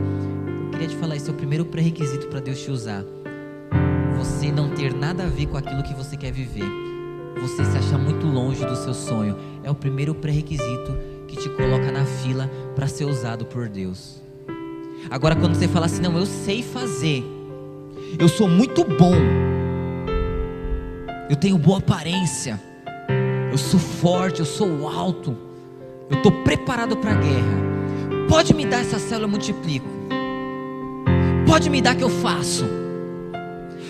Eu 0.64 0.70
queria 0.72 0.88
te 0.88 0.96
falar, 0.96 1.16
esse 1.16 1.30
é 1.30 1.32
o 1.32 1.36
primeiro 1.36 1.64
pré-requisito 1.64 2.28
para 2.28 2.40
Deus 2.40 2.60
te 2.60 2.70
usar. 2.70 3.02
Você 4.18 4.52
não 4.52 4.74
ter 4.74 4.92
nada 4.92 5.24
a 5.24 5.28
ver 5.28 5.46
com 5.46 5.56
aquilo 5.56 5.82
que 5.82 5.94
você 5.94 6.18
quer 6.18 6.32
viver. 6.32 6.68
Você 7.40 7.64
se 7.64 7.78
achar 7.78 7.98
muito 7.98 8.26
longe 8.26 8.64
do 8.64 8.76
seu 8.76 8.92
sonho. 8.92 9.36
É 9.62 9.70
o 9.70 9.74
primeiro 9.74 10.14
pré-requisito 10.14 11.11
que 11.32 11.38
te 11.38 11.48
coloca 11.48 11.90
na 11.90 12.04
fila 12.04 12.50
para 12.76 12.86
ser 12.86 13.06
usado 13.06 13.46
por 13.46 13.66
Deus. 13.66 14.20
Agora, 15.10 15.34
quando 15.34 15.54
você 15.54 15.66
fala 15.66 15.86
assim, 15.86 16.02
não, 16.02 16.18
eu 16.18 16.26
sei 16.26 16.62
fazer, 16.62 17.24
eu 18.18 18.28
sou 18.28 18.46
muito 18.46 18.84
bom, 18.84 19.14
eu 21.30 21.36
tenho 21.36 21.56
boa 21.56 21.78
aparência, 21.78 22.60
eu 23.50 23.56
sou 23.56 23.80
forte, 23.80 24.40
eu 24.40 24.44
sou 24.44 24.86
alto, 24.86 25.34
eu 26.10 26.18
estou 26.18 26.30
preparado 26.42 26.98
para 26.98 27.12
a 27.12 27.14
guerra. 27.14 27.72
Pode 28.28 28.54
me 28.54 28.66
dar 28.66 28.80
essa 28.80 28.98
célula, 28.98 29.24
eu 29.24 29.30
multiplico. 29.30 29.88
Pode 31.46 31.70
me 31.70 31.80
dar 31.80 31.94
que 31.94 32.04
eu 32.04 32.10
faço. 32.10 32.66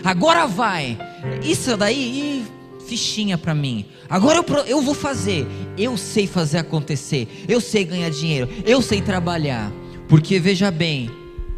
Agora 0.05 0.47
vai. 0.47 0.97
Isso 1.43 1.77
daí, 1.77 2.47
fichinha 2.87 3.39
para 3.39 3.55
mim. 3.55 3.87
Agora 4.09 4.39
eu, 4.39 4.57
eu 4.67 4.83
vou 4.83 4.95
fazer. 4.95 5.47
Eu 5.77 5.97
sei 5.97 6.27
fazer 6.27 6.59
acontecer. 6.59 7.29
Eu 7.49 7.61
sei 7.61 7.85
ganhar 7.85 8.11
dinheiro. 8.11 8.49
Eu 8.65 8.83
sei 8.83 9.01
trabalhar. 9.01 9.73
Porque 10.09 10.39
veja 10.39 10.71
bem, 10.71 11.11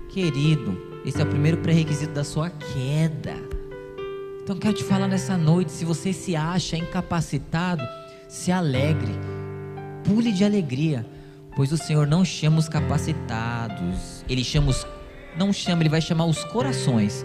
querido, 0.08 0.80
esse 1.04 1.20
é 1.20 1.24
o 1.24 1.28
primeiro 1.28 1.58
pré-requisito 1.58 2.12
da 2.12 2.24
sua 2.24 2.50
queda. 2.50 3.34
Então 4.42 4.56
quero 4.56 4.74
te 4.74 4.84
falar 4.84 5.08
nessa 5.08 5.36
noite, 5.36 5.72
se 5.72 5.84
você 5.84 6.12
se 6.12 6.36
acha 6.36 6.76
incapacitado, 6.76 7.82
se 8.28 8.52
alegre. 8.52 9.12
Pule 10.04 10.30
de 10.30 10.44
alegria, 10.44 11.06
pois 11.56 11.72
o 11.72 11.78
Senhor 11.78 12.06
não 12.06 12.24
chama 12.24 12.58
os 12.58 12.68
capacitados. 12.68 14.24
Ele 14.28 14.44
chama 14.44 14.70
os 14.70 14.86
não 15.36 15.52
chama, 15.52 15.82
ele 15.82 15.88
vai 15.88 16.00
chamar 16.00 16.26
os 16.26 16.44
corações. 16.44 17.24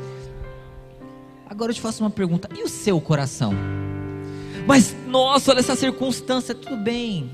Agora 1.49 1.71
eu 1.71 1.75
te 1.75 1.81
faço 1.81 2.03
uma 2.03 2.11
pergunta: 2.11 2.47
e 2.55 2.61
o 2.61 2.69
seu 2.69 3.01
coração? 3.01 3.53
Mas, 4.67 4.95
nossa, 5.07 5.51
olha 5.51 5.59
essa 5.59 5.75
circunstância, 5.75 6.53
tudo 6.53 6.77
bem. 6.77 7.31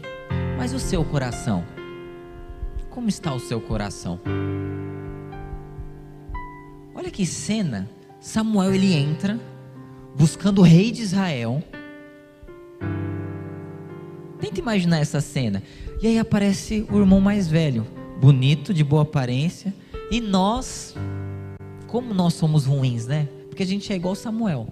Mas 0.57 0.73
o 0.73 0.79
seu 0.79 1.03
coração? 1.03 1.65
Como 2.89 3.09
está 3.09 3.33
o 3.33 3.39
seu 3.39 3.59
coração? 3.59 4.19
Olha 6.95 7.11
que 7.11 7.25
cena. 7.25 7.89
Samuel 8.21 8.73
ele 8.73 8.93
entra 8.93 9.37
buscando 10.17 10.59
o 10.59 10.63
rei 10.63 10.91
de 10.91 11.01
Israel. 11.01 11.61
Tenta 14.39 14.59
imaginar 14.59 14.99
essa 14.99 15.19
cena. 15.19 15.61
E 16.01 16.07
aí 16.07 16.17
aparece 16.17 16.87
o 16.89 16.97
irmão 16.97 17.19
mais 17.19 17.47
velho, 17.47 17.85
bonito, 18.19 18.73
de 18.73 18.83
boa 18.83 19.01
aparência, 19.01 19.73
e 20.09 20.21
nós, 20.21 20.95
como 21.87 22.13
nós 22.13 22.33
somos 22.33 22.65
ruins, 22.65 23.07
né? 23.07 23.27
Porque 23.55 23.63
a 23.63 23.67
gente 23.67 23.93
é 23.93 23.95
igual 23.95 24.13
Samuel. 24.15 24.67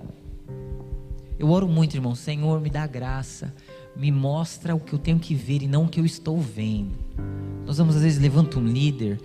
Eu 1.39 1.49
oro 1.49 1.69
muito, 1.69 1.95
irmão, 1.95 2.13
Senhor, 2.15 2.59
me 2.59 2.69
dá 2.69 2.85
graça, 2.85 3.55
me 3.95 4.11
mostra 4.11 4.75
o 4.75 4.79
que 4.81 4.91
eu 4.91 4.99
tenho 4.99 5.17
que 5.19 5.33
ver 5.33 5.63
e 5.63 5.67
não 5.69 5.85
o 5.85 5.87
que 5.87 6.01
eu 6.01 6.05
estou 6.05 6.37
vendo. 6.37 6.91
Nós 7.65 7.77
vamos 7.77 7.95
às 7.95 8.01
vezes 8.01 8.21
levanta 8.21 8.59
um 8.59 8.67
líder, 8.67 9.21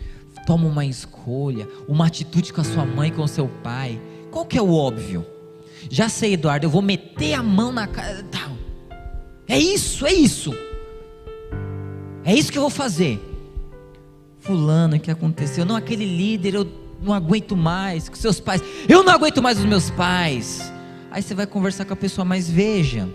toma 0.47 0.69
uma 0.69 0.87
escolha, 0.87 1.67
uma 1.89 2.07
atitude 2.07 2.53
com 2.53 2.61
a 2.61 2.65
sua 2.65 2.87
mãe, 2.87 3.11
com 3.11 3.23
o 3.23 3.27
seu 3.27 3.49
pai. 3.65 4.01
Qual 4.31 4.47
que 4.47 4.57
é 4.57 4.63
o 4.63 4.73
óbvio? 4.73 5.27
Já 5.91 6.09
sei, 6.09 6.35
Eduardo, 6.35 6.65
eu 6.65 6.71
vou 6.71 6.81
meter 6.81 7.35
a 7.35 7.43
mão 7.43 7.73
na 7.73 7.89
cara. 7.89 8.23
Tá. 8.31 8.53
É 9.49 9.59
isso, 9.59 10.07
é 10.07 10.13
isso. 10.13 10.55
É 12.23 12.33
isso 12.33 12.53
que 12.53 12.59
eu 12.59 12.63
vou 12.63 12.71
fazer. 12.71 13.21
Fulano, 14.39 14.95
o 14.95 15.01
que 15.01 15.11
aconteceu? 15.11 15.65
Não, 15.65 15.75
aquele 15.75 16.05
líder, 16.05 16.55
eu 16.55 16.88
não 17.01 17.13
aguento 17.13 17.57
mais. 17.57 18.09
Com 18.09 18.17
seus 18.17 18.41
pais, 18.41 18.63
eu 18.89 19.03
não 19.03 19.13
aguento 19.13 19.43
mais 19.43 19.59
os 19.59 19.65
meus 19.65 19.91
pais. 19.91 20.73
Aí 21.11 21.23
você 21.23 21.35
vai 21.35 21.47
conversar 21.47 21.85
com 21.85 21.93
a 21.93 21.97
pessoa, 21.97 22.25
mas 22.25 22.51
veja. 22.51 23.09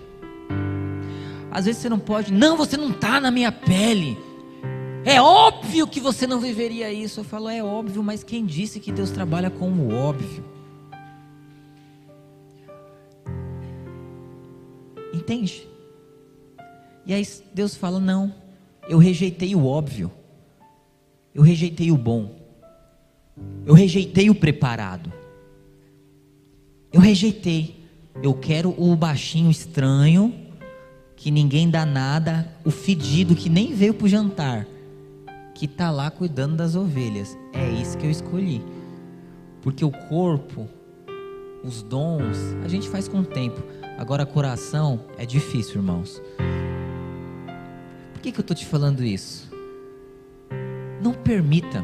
Às 1.51 1.65
vezes 1.65 1.81
você 1.81 1.89
não 1.89 1.99
pode, 1.99 2.33
não, 2.33 2.57
você 2.57 2.75
não 2.75 2.89
está 2.89 3.19
na 3.19 3.29
minha 3.29 3.51
pele. 3.51 4.17
É 5.05 5.21
óbvio 5.21 5.85
que 5.85 5.99
você 5.99 6.25
não 6.25 6.39
viveria 6.39 6.91
isso. 6.91 7.19
Eu 7.19 7.23
falo, 7.23 7.49
é 7.49 7.63
óbvio, 7.63 8.01
mas 8.01 8.23
quem 8.23 8.45
disse 8.45 8.79
que 8.79 8.91
Deus 8.91 9.11
trabalha 9.11 9.49
com 9.49 9.69
o 9.69 9.93
óbvio? 9.93 10.43
Entende? 15.13 15.67
E 17.05 17.13
aí 17.13 17.25
Deus 17.53 17.75
fala: 17.75 17.99
não, 17.99 18.33
eu 18.87 18.97
rejeitei 18.97 19.55
o 19.55 19.65
óbvio, 19.65 20.11
eu 21.33 21.43
rejeitei 21.43 21.91
o 21.91 21.97
bom, 21.97 22.35
eu 23.65 23.73
rejeitei 23.73 24.29
o 24.29 24.35
preparado, 24.35 25.11
eu 26.91 27.01
rejeitei, 27.01 27.83
eu 28.21 28.33
quero 28.33 28.73
o 28.77 28.95
baixinho 28.95 29.49
estranho, 29.49 30.33
que 31.15 31.31
ninguém 31.31 31.69
dá 31.69 31.85
nada, 31.85 32.47
o 32.65 32.71
fedido 32.71 33.35
que 33.35 33.49
nem 33.49 33.73
veio 33.73 33.93
para 33.93 34.05
o 34.05 34.09
jantar, 34.09 34.67
que 35.55 35.65
está 35.65 35.89
lá 35.89 36.11
cuidando 36.11 36.55
das 36.55 36.75
ovelhas, 36.75 37.37
é 37.53 37.69
isso 37.69 37.97
que 37.97 38.05
eu 38.05 38.11
escolhi, 38.11 38.61
porque 39.61 39.83
o 39.83 39.91
corpo, 39.91 40.67
os 41.63 41.81
dons, 41.81 42.37
a 42.63 42.67
gente 42.67 42.89
faz 42.89 43.07
com 43.07 43.19
o 43.19 43.25
tempo, 43.25 43.63
agora 43.97 44.25
coração 44.25 44.99
é 45.17 45.25
difícil, 45.25 45.77
irmãos. 45.77 46.21
Que, 48.23 48.31
que 48.31 48.39
eu 48.39 48.41
estou 48.41 48.55
te 48.55 48.65
falando 48.65 49.03
isso? 49.03 49.51
Não 51.01 51.11
permita 51.11 51.83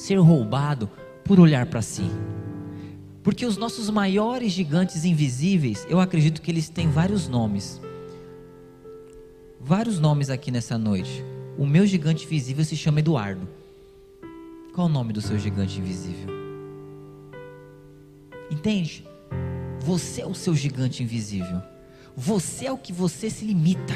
ser 0.00 0.16
roubado 0.16 0.88
por 1.22 1.38
olhar 1.38 1.66
para 1.66 1.82
si. 1.82 2.10
Porque 3.22 3.44
os 3.44 3.58
nossos 3.58 3.90
maiores 3.90 4.50
gigantes 4.50 5.04
invisíveis, 5.04 5.86
eu 5.90 6.00
acredito 6.00 6.40
que 6.40 6.50
eles 6.50 6.70
têm 6.70 6.88
vários 6.88 7.28
nomes. 7.28 7.78
Vários 9.60 10.00
nomes 10.00 10.30
aqui 10.30 10.50
nessa 10.50 10.78
noite. 10.78 11.22
O 11.58 11.66
meu 11.66 11.86
gigante 11.86 12.24
invisível 12.24 12.64
se 12.64 12.76
chama 12.76 13.00
Eduardo. 13.00 13.46
Qual 14.74 14.86
o 14.86 14.90
nome 14.90 15.12
do 15.12 15.20
seu 15.20 15.38
gigante 15.38 15.78
invisível? 15.78 16.32
Entende? 18.50 19.04
Você 19.80 20.22
é 20.22 20.26
o 20.26 20.34
seu 20.34 20.54
gigante 20.54 21.02
invisível. 21.02 21.60
Você 22.16 22.64
é 22.64 22.72
o 22.72 22.78
que 22.78 22.92
você 22.92 23.28
se 23.28 23.44
limita. 23.44 23.94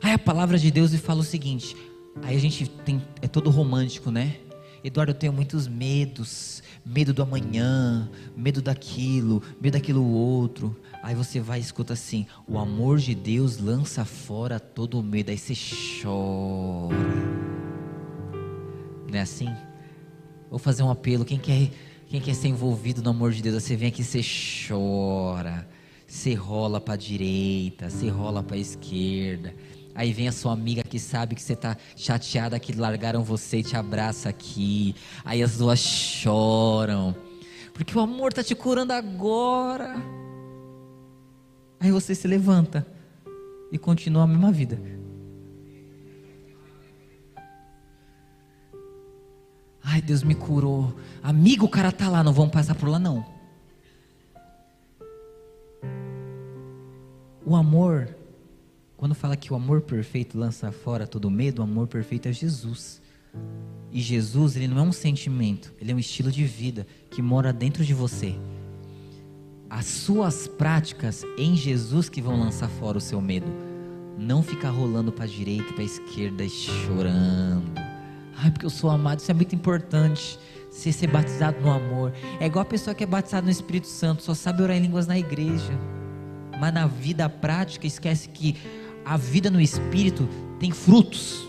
Aí 0.00 0.12
a 0.12 0.18
palavra 0.18 0.56
de 0.56 0.70
Deus 0.70 0.92
me 0.92 0.98
fala 0.98 1.20
o 1.20 1.24
seguinte: 1.24 1.76
aí 2.20 2.36
a 2.36 2.40
gente 2.40 2.68
tem, 2.68 3.02
é 3.20 3.28
todo 3.28 3.48
romântico, 3.50 4.10
né? 4.10 4.36
Eduardo, 4.84 5.12
eu 5.12 5.16
tenho 5.16 5.32
muitos 5.32 5.68
medos, 5.68 6.60
medo 6.84 7.12
do 7.14 7.22
amanhã, 7.22 8.10
medo 8.36 8.60
daquilo, 8.60 9.40
medo 9.60 9.74
daquilo 9.74 10.04
outro. 10.04 10.76
Aí 11.02 11.14
você 11.14 11.38
vai 11.38 11.58
e 11.58 11.62
escuta 11.62 11.92
assim: 11.92 12.26
o 12.48 12.58
amor 12.58 12.98
de 12.98 13.14
Deus 13.14 13.58
lança 13.58 14.04
fora 14.04 14.58
todo 14.58 14.98
o 14.98 15.02
medo. 15.02 15.30
Aí 15.30 15.38
você 15.38 15.54
chora. 16.02 16.96
Não 19.08 19.18
é 19.18 19.20
assim? 19.22 19.48
Vou 20.50 20.58
fazer 20.58 20.82
um 20.82 20.90
apelo. 20.90 21.24
Quem 21.24 21.38
quer, 21.38 21.70
quem 22.08 22.20
quer 22.20 22.34
ser 22.34 22.48
envolvido 22.48 23.02
no 23.02 23.10
amor 23.10 23.30
de 23.30 23.40
Deus, 23.40 23.62
você 23.62 23.76
vem 23.76 23.88
aqui 23.88 24.02
e 24.02 24.04
você 24.04 24.20
chora. 24.68 25.68
Você 26.06 26.34
rola 26.34 26.80
para 26.80 26.94
a 26.94 26.96
direita, 26.96 27.88
você 27.88 28.08
rola 28.08 28.42
para 28.42 28.56
a 28.56 28.60
esquerda. 28.60 29.54
Aí 29.94 30.12
vem 30.12 30.26
a 30.26 30.32
sua 30.32 30.52
amiga 30.52 30.82
que 30.82 30.98
sabe 30.98 31.34
que 31.34 31.42
você 31.42 31.52
está 31.52 31.76
chateada 31.96 32.58
que 32.58 32.72
largaram 32.72 33.22
você 33.22 33.58
e 33.58 33.62
te 33.62 33.76
abraça 33.76 34.28
aqui. 34.28 34.94
Aí 35.24 35.42
as 35.42 35.58
duas 35.58 35.78
choram. 35.78 37.14
Porque 37.74 37.96
o 37.96 38.00
amor 38.00 38.30
está 38.30 38.42
te 38.42 38.54
curando 38.54 38.92
agora. 38.92 39.94
Aí 41.78 41.90
você 41.90 42.14
se 42.14 42.26
levanta 42.26 42.86
e 43.70 43.76
continua 43.76 44.22
a 44.22 44.26
mesma 44.26 44.50
vida. 44.50 44.80
Ai, 49.82 50.00
Deus 50.00 50.22
me 50.22 50.34
curou. 50.34 50.94
Amigo, 51.22 51.66
o 51.66 51.68
cara 51.68 51.92
tá 51.92 52.08
lá, 52.08 52.22
não 52.22 52.32
vamos 52.32 52.52
passar 52.52 52.74
por 52.74 52.88
lá 52.88 52.98
não. 52.98 53.26
O 57.44 57.56
amor 57.56 58.08
quando 59.02 59.16
fala 59.16 59.36
que 59.36 59.52
o 59.52 59.56
amor 59.56 59.80
perfeito 59.80 60.38
lança 60.38 60.70
fora 60.70 61.08
todo 61.08 61.28
medo, 61.28 61.58
o 61.58 61.64
amor 61.64 61.88
perfeito 61.88 62.28
é 62.28 62.32
Jesus. 62.32 63.02
E 63.90 64.00
Jesus, 64.00 64.54
ele 64.54 64.68
não 64.68 64.78
é 64.78 64.82
um 64.82 64.92
sentimento, 64.92 65.74
ele 65.80 65.90
é 65.90 65.94
um 65.96 65.98
estilo 65.98 66.30
de 66.30 66.44
vida 66.44 66.86
que 67.10 67.20
mora 67.20 67.52
dentro 67.52 67.84
de 67.84 67.92
você. 67.92 68.32
As 69.68 69.86
suas 69.86 70.46
práticas 70.46 71.24
em 71.36 71.56
Jesus 71.56 72.08
que 72.08 72.22
vão 72.22 72.38
lançar 72.38 72.68
fora 72.68 72.96
o 72.96 73.00
seu 73.00 73.20
medo. 73.20 73.48
Não 74.16 74.40
ficar 74.40 74.70
rolando 74.70 75.10
para 75.10 75.24
a 75.24 75.26
direita, 75.26 75.72
para 75.72 75.82
a 75.82 75.84
esquerda 75.84 76.44
e 76.44 76.48
chorando. 76.48 77.72
Ai, 78.36 78.52
porque 78.52 78.66
eu 78.66 78.70
sou 78.70 78.88
amado, 78.88 79.18
isso 79.18 79.32
é 79.32 79.34
muito 79.34 79.52
importante. 79.52 80.38
Ser, 80.70 80.92
ser 80.92 81.08
batizado 81.08 81.60
no 81.60 81.72
amor. 81.72 82.12
É 82.38 82.46
igual 82.46 82.62
a 82.62 82.66
pessoa 82.66 82.94
que 82.94 83.02
é 83.02 83.06
batizada 83.08 83.44
no 83.44 83.50
Espírito 83.50 83.88
Santo, 83.88 84.22
só 84.22 84.32
sabe 84.32 84.62
orar 84.62 84.76
em 84.76 84.80
línguas 84.80 85.08
na 85.08 85.18
igreja. 85.18 85.76
Mas 86.60 86.72
na 86.72 86.86
vida 86.86 87.28
prática 87.28 87.84
esquece 87.88 88.28
que 88.28 88.56
a 89.04 89.16
vida 89.16 89.50
no 89.50 89.60
Espírito 89.60 90.28
tem 90.58 90.70
frutos. 90.70 91.46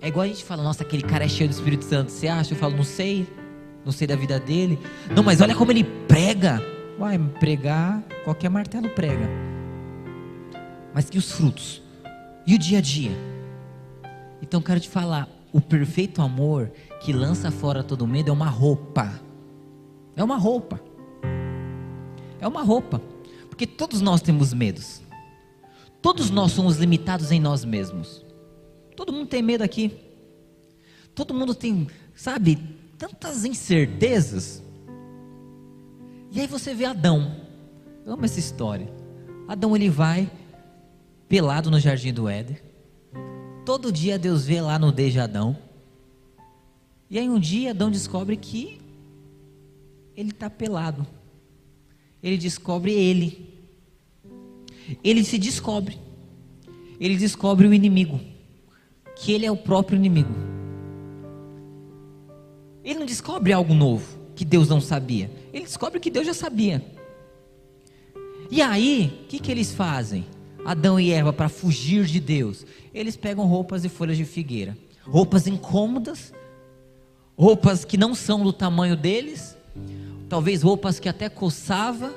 É 0.00 0.08
igual 0.08 0.24
a 0.24 0.28
gente 0.28 0.44
fala, 0.44 0.62
nossa, 0.62 0.82
aquele 0.82 1.02
cara 1.02 1.24
é 1.24 1.28
cheio 1.28 1.48
do 1.48 1.52
Espírito 1.52 1.84
Santo. 1.84 2.10
Você 2.10 2.26
acha? 2.28 2.54
Eu 2.54 2.58
falo, 2.58 2.76
não 2.76 2.84
sei, 2.84 3.26
não 3.84 3.92
sei 3.92 4.06
da 4.06 4.16
vida 4.16 4.38
dele. 4.40 4.78
Não, 5.14 5.22
mas 5.22 5.40
olha 5.40 5.54
como 5.54 5.70
ele 5.70 5.84
prega. 5.84 6.60
Uai, 6.98 7.18
pregar, 7.40 8.02
qualquer 8.24 8.50
martelo 8.50 8.88
prega. 8.90 9.28
Mas 10.92 11.08
e 11.12 11.18
os 11.18 11.32
frutos? 11.32 11.82
E 12.46 12.54
o 12.54 12.58
dia 12.58 12.78
a 12.78 12.80
dia? 12.80 13.12
Então 14.42 14.60
quero 14.60 14.80
te 14.80 14.88
falar, 14.88 15.28
o 15.52 15.60
perfeito 15.60 16.20
amor 16.20 16.70
que 17.00 17.12
lança 17.12 17.50
fora 17.50 17.82
todo 17.82 18.06
medo 18.06 18.28
é 18.28 18.32
uma 18.32 18.48
roupa. 18.48 19.20
É 20.16 20.22
uma 20.22 20.36
roupa. 20.36 20.80
É 22.40 22.46
uma 22.46 22.62
roupa. 22.62 23.00
Porque 23.48 23.66
todos 23.66 24.00
nós 24.00 24.20
temos 24.20 24.52
medos. 24.52 25.00
Todos 26.02 26.30
nós 26.30 26.50
somos 26.50 26.78
limitados 26.78 27.30
em 27.30 27.38
nós 27.38 27.64
mesmos. 27.64 28.26
Todo 28.96 29.12
mundo 29.12 29.28
tem 29.28 29.40
medo 29.40 29.62
aqui. 29.62 29.96
Todo 31.14 31.32
mundo 31.32 31.54
tem, 31.54 31.86
sabe, 32.14 32.58
tantas 32.98 33.44
incertezas. 33.44 34.62
E 36.32 36.40
aí 36.40 36.46
você 36.48 36.74
vê 36.74 36.86
Adão. 36.86 37.36
Eu 38.04 38.14
amo 38.14 38.24
essa 38.24 38.40
história. 38.40 38.92
Adão 39.46 39.76
ele 39.76 39.88
vai 39.88 40.28
pelado 41.28 41.70
no 41.70 41.78
jardim 41.78 42.12
do 42.12 42.28
Éden. 42.28 42.58
Todo 43.64 43.92
dia 43.92 44.18
Deus 44.18 44.44
vê 44.44 44.60
lá 44.60 44.78
no 44.78 44.90
de 44.90 45.20
Adão. 45.20 45.56
E 47.08 47.18
aí 47.18 47.28
um 47.28 47.38
dia 47.38 47.70
Adão 47.70 47.90
descobre 47.90 48.36
que 48.36 48.80
ele 50.16 50.30
está 50.30 50.50
pelado. 50.50 51.06
Ele 52.22 52.36
descobre 52.36 52.92
ele 52.92 53.61
ele 55.02 55.24
se 55.24 55.38
descobre. 55.38 55.98
Ele 57.00 57.16
descobre 57.16 57.66
o 57.66 57.74
inimigo, 57.74 58.20
que 59.16 59.32
ele 59.32 59.46
é 59.46 59.50
o 59.50 59.56
próprio 59.56 59.96
inimigo. 59.96 60.34
Ele 62.84 62.98
não 62.98 63.06
descobre 63.06 63.52
algo 63.52 63.74
novo 63.74 64.18
que 64.34 64.44
Deus 64.44 64.68
não 64.68 64.80
sabia. 64.80 65.30
Ele 65.52 65.64
descobre 65.64 66.00
que 66.00 66.10
Deus 66.10 66.26
já 66.26 66.34
sabia. 66.34 66.84
E 68.50 68.60
aí, 68.60 69.22
o 69.24 69.26
que, 69.28 69.38
que 69.38 69.50
eles 69.50 69.72
fazem? 69.72 70.26
Adão 70.64 70.98
e 70.98 71.10
Eva, 71.10 71.32
para 71.32 71.48
fugir 71.48 72.04
de 72.04 72.20
Deus, 72.20 72.64
eles 72.94 73.16
pegam 73.16 73.46
roupas 73.46 73.84
e 73.84 73.88
folhas 73.88 74.16
de 74.16 74.24
figueira, 74.24 74.76
roupas 75.04 75.46
incômodas, 75.46 76.32
roupas 77.36 77.84
que 77.84 77.96
não 77.96 78.14
são 78.14 78.44
do 78.44 78.52
tamanho 78.52 78.96
deles, 78.96 79.56
talvez 80.28 80.62
roupas 80.62 81.00
que 81.00 81.08
até 81.08 81.28
coçava, 81.28 82.14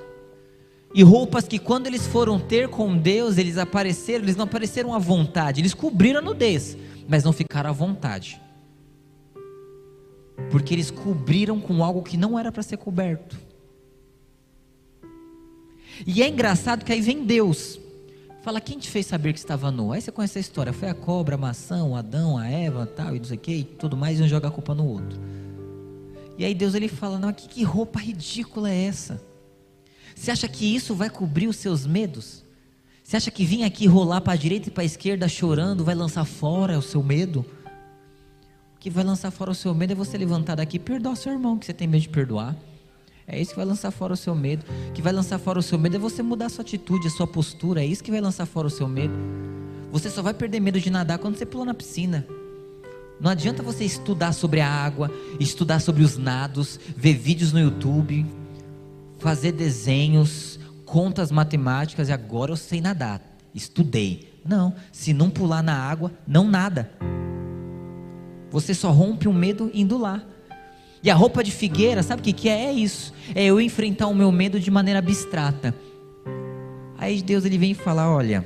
E 0.96 1.04
roupas 1.04 1.46
que 1.46 1.60
quando 1.60 1.88
eles 1.88 2.08
foram 2.08 2.40
ter 2.40 2.70
com 2.70 2.98
Deus, 2.98 3.38
eles 3.38 3.58
apareceram, 3.58 4.24
eles 4.24 4.38
não 4.38 4.46
apareceram 4.46 4.94
à 4.94 4.98
vontade, 4.98 5.60
eles 5.60 5.74
cobriram 5.74 6.20
a 6.20 6.22
nudez, 6.22 6.78
mas 7.06 7.22
não 7.22 7.34
ficaram 7.34 7.70
à 7.70 7.74
vontade. 7.74 8.42
Porque 10.50 10.74
eles 10.74 10.90
cobriram 10.90 11.60
com 11.60 11.84
algo 11.84 12.02
que 12.02 12.16
não 12.16 12.40
era 12.40 12.50
para 12.50 12.64
ser 12.64 12.78
coberto. 12.78 13.38
E 16.08 16.24
é 16.24 16.30
engraçado 16.30 16.86
que 16.86 16.94
aí 16.94 17.02
vem 17.02 17.26
Deus. 17.26 17.78
Fala, 18.42 18.62
quem 18.62 18.80
te 18.80 18.90
fez 18.90 19.06
saber 19.06 19.34
que 19.34 19.40
estava 19.40 19.70
nu? 19.70 19.92
Aí 19.92 20.00
você 20.00 20.14
conhece 20.14 20.38
a 20.38 20.42
história. 20.42 20.72
Foi 20.72 20.88
a 20.88 20.94
cobra, 20.94 21.36
a 21.36 21.38
maçã, 21.38 21.84
o 21.84 21.94
Adão, 21.94 22.38
a 22.38 22.48
Eva, 22.48 22.86
tal, 22.86 23.14
e 23.14 23.20
não 23.20 23.26
sei 23.26 23.36
o 23.36 23.40
que, 23.42 23.52
e 23.52 23.64
tudo 23.66 23.98
mais, 23.98 24.18
e 24.18 24.24
um 24.24 24.30
joga 24.30 24.48
a 24.48 24.52
culpa 24.52 24.74
no 24.74 24.88
outro. 24.88 25.20
E 26.38 26.46
aí 26.46 26.56
Deus 26.56 26.74
ele 26.74 26.88
fala, 26.88 27.20
não, 27.20 27.34
que, 27.34 27.50
que 27.50 27.64
roupa 27.64 28.00
ridícula 28.00 28.72
é 28.72 28.86
essa? 28.86 29.35
Você 30.15 30.32
acha 30.32 30.47
que 30.47 30.75
isso 30.75 30.95
vai 30.95 31.10
cobrir 31.10 31.47
os 31.47 31.58
seus 31.58 31.86
medos? 31.86 32.43
Você 33.04 33.17
acha 33.17 33.30
que 33.30 33.45
vir 33.45 33.63
aqui 33.63 33.86
rolar 33.86 34.21
para 34.21 34.34
a 34.34 34.36
direita 34.36 34.69
e 34.69 34.71
para 34.71 34.82
a 34.82 34.86
esquerda 34.86 35.28
chorando 35.28 35.84
vai 35.84 35.93
lançar 35.93 36.25
fora 36.25 36.80
o 36.80 36.82
seu 36.82 37.04
medo? 37.04 37.45
O 38.75 38.80
que 38.80 38.89
vai 38.89 39.04
lançar 39.04 39.30
fora 39.30 39.51
o 39.51 39.56
seu 39.56 39.75
medo 39.75 39.91
é 39.91 39.95
você 39.95 40.17
levantar 40.17 40.56
daqui 40.56 40.78
e 40.78 40.80
perdoar 40.80 41.13
o 41.13 41.15
seu 41.15 41.32
irmão 41.34 41.60
que 41.60 41.65
você 41.65 41.73
tem 41.73 41.88
medo 41.88 42.01
de 42.01 42.10
perdoar. 42.10 42.56
É 43.28 43.39
isso 43.39 43.51
que 43.51 43.58
vai 43.58 43.65
lançar 43.65 43.91
fora 43.91 44.13
o 44.13 44.17
seu 44.17 44.34
medo. 44.34 44.65
O 44.89 44.93
que 44.93 45.01
vai 45.01 45.12
lançar 45.12 45.38
fora 45.38 45.60
o 45.60 45.63
seu 45.63 45.78
medo 45.78 45.97
é 45.97 45.99
você 45.99 46.23
mudar 46.23 46.45
a 46.45 46.49
sua 46.49 46.62
atitude, 46.62 47.08
a 47.08 47.12
sua 47.12 47.28
postura. 47.28 47.84
É 47.84 47.86
isso 47.86 48.04
que 48.04 48.12
vai 48.12 48.21
lançar 48.21 48.45
fora 48.45 48.67
o 48.67 48.71
seu 48.71 48.88
medo. 48.88 49.13
Você 49.91 50.10
só 50.10 50.21
vai 50.21 50.34
perder 50.34 50.60
medo 50.60 50.80
de 50.80 50.89
nadar 50.89 51.19
quando 51.19 51.36
você 51.36 51.45
pula 51.45 51.65
na 51.65 51.73
piscina. 51.73 52.25
Não 53.19 53.32
adianta 53.32 53.63
você 53.63 53.84
estudar 53.84 54.34
sobre 54.34 54.62
a 54.62 54.69
água, 54.69 55.12
estudar 55.39 55.80
sobre 55.80 56.04
os 56.04 56.17
nados, 56.17 56.80
ver 56.95 57.13
vídeos 57.13 57.54
no 57.54 57.60
YouTube, 57.60 58.25
fazer 59.26 59.54
desenhos, 59.54 60.60
contas 60.86 61.32
matemáticas 61.32 62.10
e 62.10 62.12
agora 62.12 62.52
eu 62.52 62.56
sei 62.56 62.80
nadar. 62.80 63.20
Estudei. 63.56 64.40
Não, 64.46 64.76
se 64.92 65.14
não 65.14 65.32
pular 65.32 65.64
na 65.64 65.76
água, 65.76 66.12
não 66.28 66.48
nada. 66.48 66.92
Você 68.52 68.76
só 68.76 68.92
rompe 68.92 69.28
o 69.28 69.34
medo 69.34 69.72
indo 69.74 69.98
lá. 69.98 70.24
E 71.02 71.10
a 71.10 71.16
roupa 71.16 71.44
de 71.44 71.50
figueira, 71.50 72.04
sabe 72.04 72.22
o 72.22 72.24
que, 72.24 72.34
que 72.34 72.48
é? 72.48 72.66
É 72.66 72.72
isso. 72.72 73.16
É 73.34 73.44
eu 73.46 73.60
enfrentar 73.60 74.06
o 74.06 74.14
meu 74.14 74.32
medo 74.32 74.60
de 74.60 74.70
maneira 74.70 75.00
abstrata. 75.00 75.74
Aí 76.96 77.20
Deus 77.24 77.46
ele 77.46 77.58
vem 77.58 77.74
falar, 77.74 78.12
olha, 78.12 78.46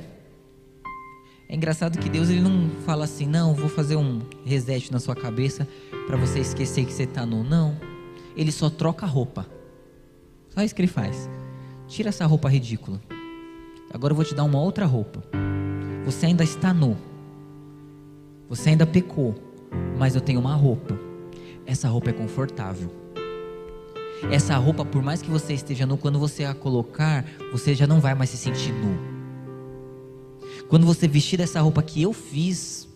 é 1.46 1.56
engraçado 1.56 1.98
que 1.98 2.08
Deus 2.08 2.30
ele 2.30 2.40
não 2.40 2.70
fala 2.86 3.04
assim, 3.04 3.26
não, 3.26 3.52
vou 3.52 3.68
fazer 3.68 3.96
um 3.96 4.22
reset 4.46 4.90
na 4.90 4.98
sua 4.98 5.14
cabeça 5.14 5.68
para 6.06 6.16
você 6.16 6.38
esquecer 6.38 6.86
que 6.86 6.92
você 6.94 7.02
está 7.02 7.26
nu. 7.26 7.44
Não. 7.44 7.76
Ele 8.34 8.50
só 8.50 8.70
troca 8.70 9.04
a 9.04 9.08
roupa. 9.08 9.59
Só 10.60 10.64
isso 10.64 10.74
que 10.74 10.82
ele 10.82 10.88
faz. 10.88 11.30
Tira 11.88 12.10
essa 12.10 12.26
roupa 12.26 12.46
ridícula. 12.46 13.00
Agora 13.94 14.12
eu 14.12 14.16
vou 14.16 14.26
te 14.26 14.34
dar 14.34 14.44
uma 14.44 14.60
outra 14.60 14.84
roupa. 14.84 15.22
Você 16.04 16.26
ainda 16.26 16.44
está 16.44 16.74
nu. 16.74 16.98
Você 18.46 18.68
ainda 18.68 18.86
pecou, 18.86 19.34
mas 19.96 20.14
eu 20.14 20.20
tenho 20.20 20.38
uma 20.38 20.54
roupa 20.54 20.98
essa 21.66 21.88
roupa 21.88 22.10
é 22.10 22.12
confortável. 22.12 22.90
Essa 24.30 24.56
roupa, 24.56 24.84
por 24.84 25.02
mais 25.02 25.22
que 25.22 25.30
você 25.30 25.54
esteja 25.54 25.86
nu, 25.86 25.96
quando 25.96 26.18
você 26.18 26.44
a 26.44 26.52
colocar, 26.52 27.24
você 27.52 27.74
já 27.74 27.86
não 27.86 28.00
vai 28.00 28.14
mais 28.14 28.28
se 28.28 28.36
sentir 28.36 28.72
nu. 28.72 28.98
Quando 30.68 30.84
você 30.84 31.06
vestir 31.06 31.40
essa 31.40 31.60
roupa 31.60 31.80
que 31.82 32.02
eu 32.02 32.12
fiz, 32.12 32.88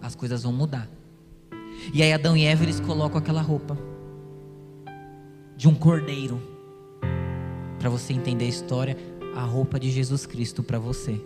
as 0.00 0.14
coisas 0.14 0.44
vão 0.44 0.52
mudar. 0.52 0.88
E 1.92 2.02
aí 2.02 2.12
Adão 2.12 2.36
e 2.36 2.44
Eva 2.44 2.62
eles 2.62 2.78
colocam 2.78 3.18
aquela 3.18 3.42
roupa 3.42 3.76
de 5.60 5.68
um 5.68 5.74
cordeiro. 5.74 6.40
Para 7.78 7.90
você 7.90 8.14
entender 8.14 8.46
a 8.46 8.48
história, 8.48 8.96
a 9.36 9.42
roupa 9.42 9.78
de 9.78 9.90
Jesus 9.90 10.24
Cristo 10.24 10.62
para 10.62 10.78
você. 10.78 11.20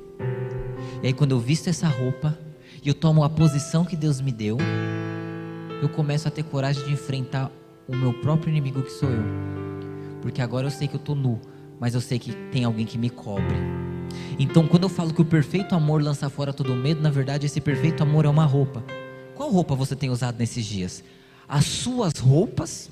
E 1.01 1.07
aí 1.07 1.13
quando 1.13 1.31
eu 1.31 1.39
visto 1.39 1.69
essa 1.69 1.87
roupa 1.87 2.37
e 2.83 2.89
eu 2.89 2.95
tomo 2.95 3.23
a 3.23 3.31
posição 3.31 3.85
que 3.85 3.95
Deus 3.95 4.21
me 4.21 4.33
deu, 4.33 4.59
eu 5.81 5.89
começo 5.89 6.27
a 6.27 6.33
ter 6.33 6.43
coragem 6.43 6.85
de 6.85 6.93
enfrentar 6.93 7.49
o 7.87 7.95
meu 7.95 8.13
próprio 8.13 8.51
inimigo 8.51 8.83
que 8.83 8.91
sou 8.91 9.09
eu. 9.09 9.23
Porque 10.21 10.43
agora 10.43 10.67
eu 10.67 10.71
sei 10.73 10.89
que 10.89 10.97
eu 10.97 11.01
estou 11.01 11.15
nu, 11.15 11.41
mas 11.79 11.95
eu 11.95 12.01
sei 12.01 12.19
que 12.19 12.33
tem 12.51 12.65
alguém 12.65 12.87
que 12.87 12.99
me 12.99 13.11
cobre. 13.11 13.55
Então, 14.37 14.67
quando 14.67 14.83
eu 14.83 14.89
falo 14.89 15.15
que 15.15 15.23
o 15.23 15.25
perfeito 15.25 15.77
amor 15.77 16.03
lança 16.03 16.29
fora 16.29 16.53
todo 16.53 16.75
medo, 16.75 17.01
na 17.01 17.11
verdade, 17.11 17.47
esse 17.47 17.61
perfeito 17.61 18.03
amor 18.03 18.25
é 18.25 18.29
uma 18.29 18.45
roupa. 18.45 18.85
Qual 19.37 19.49
roupa 19.49 19.77
você 19.77 19.95
tem 19.95 20.11
usado 20.11 20.37
nesses 20.41 20.67
dias? 20.67 21.05
As 21.47 21.65
suas 21.67 22.15
roupas, 22.19 22.91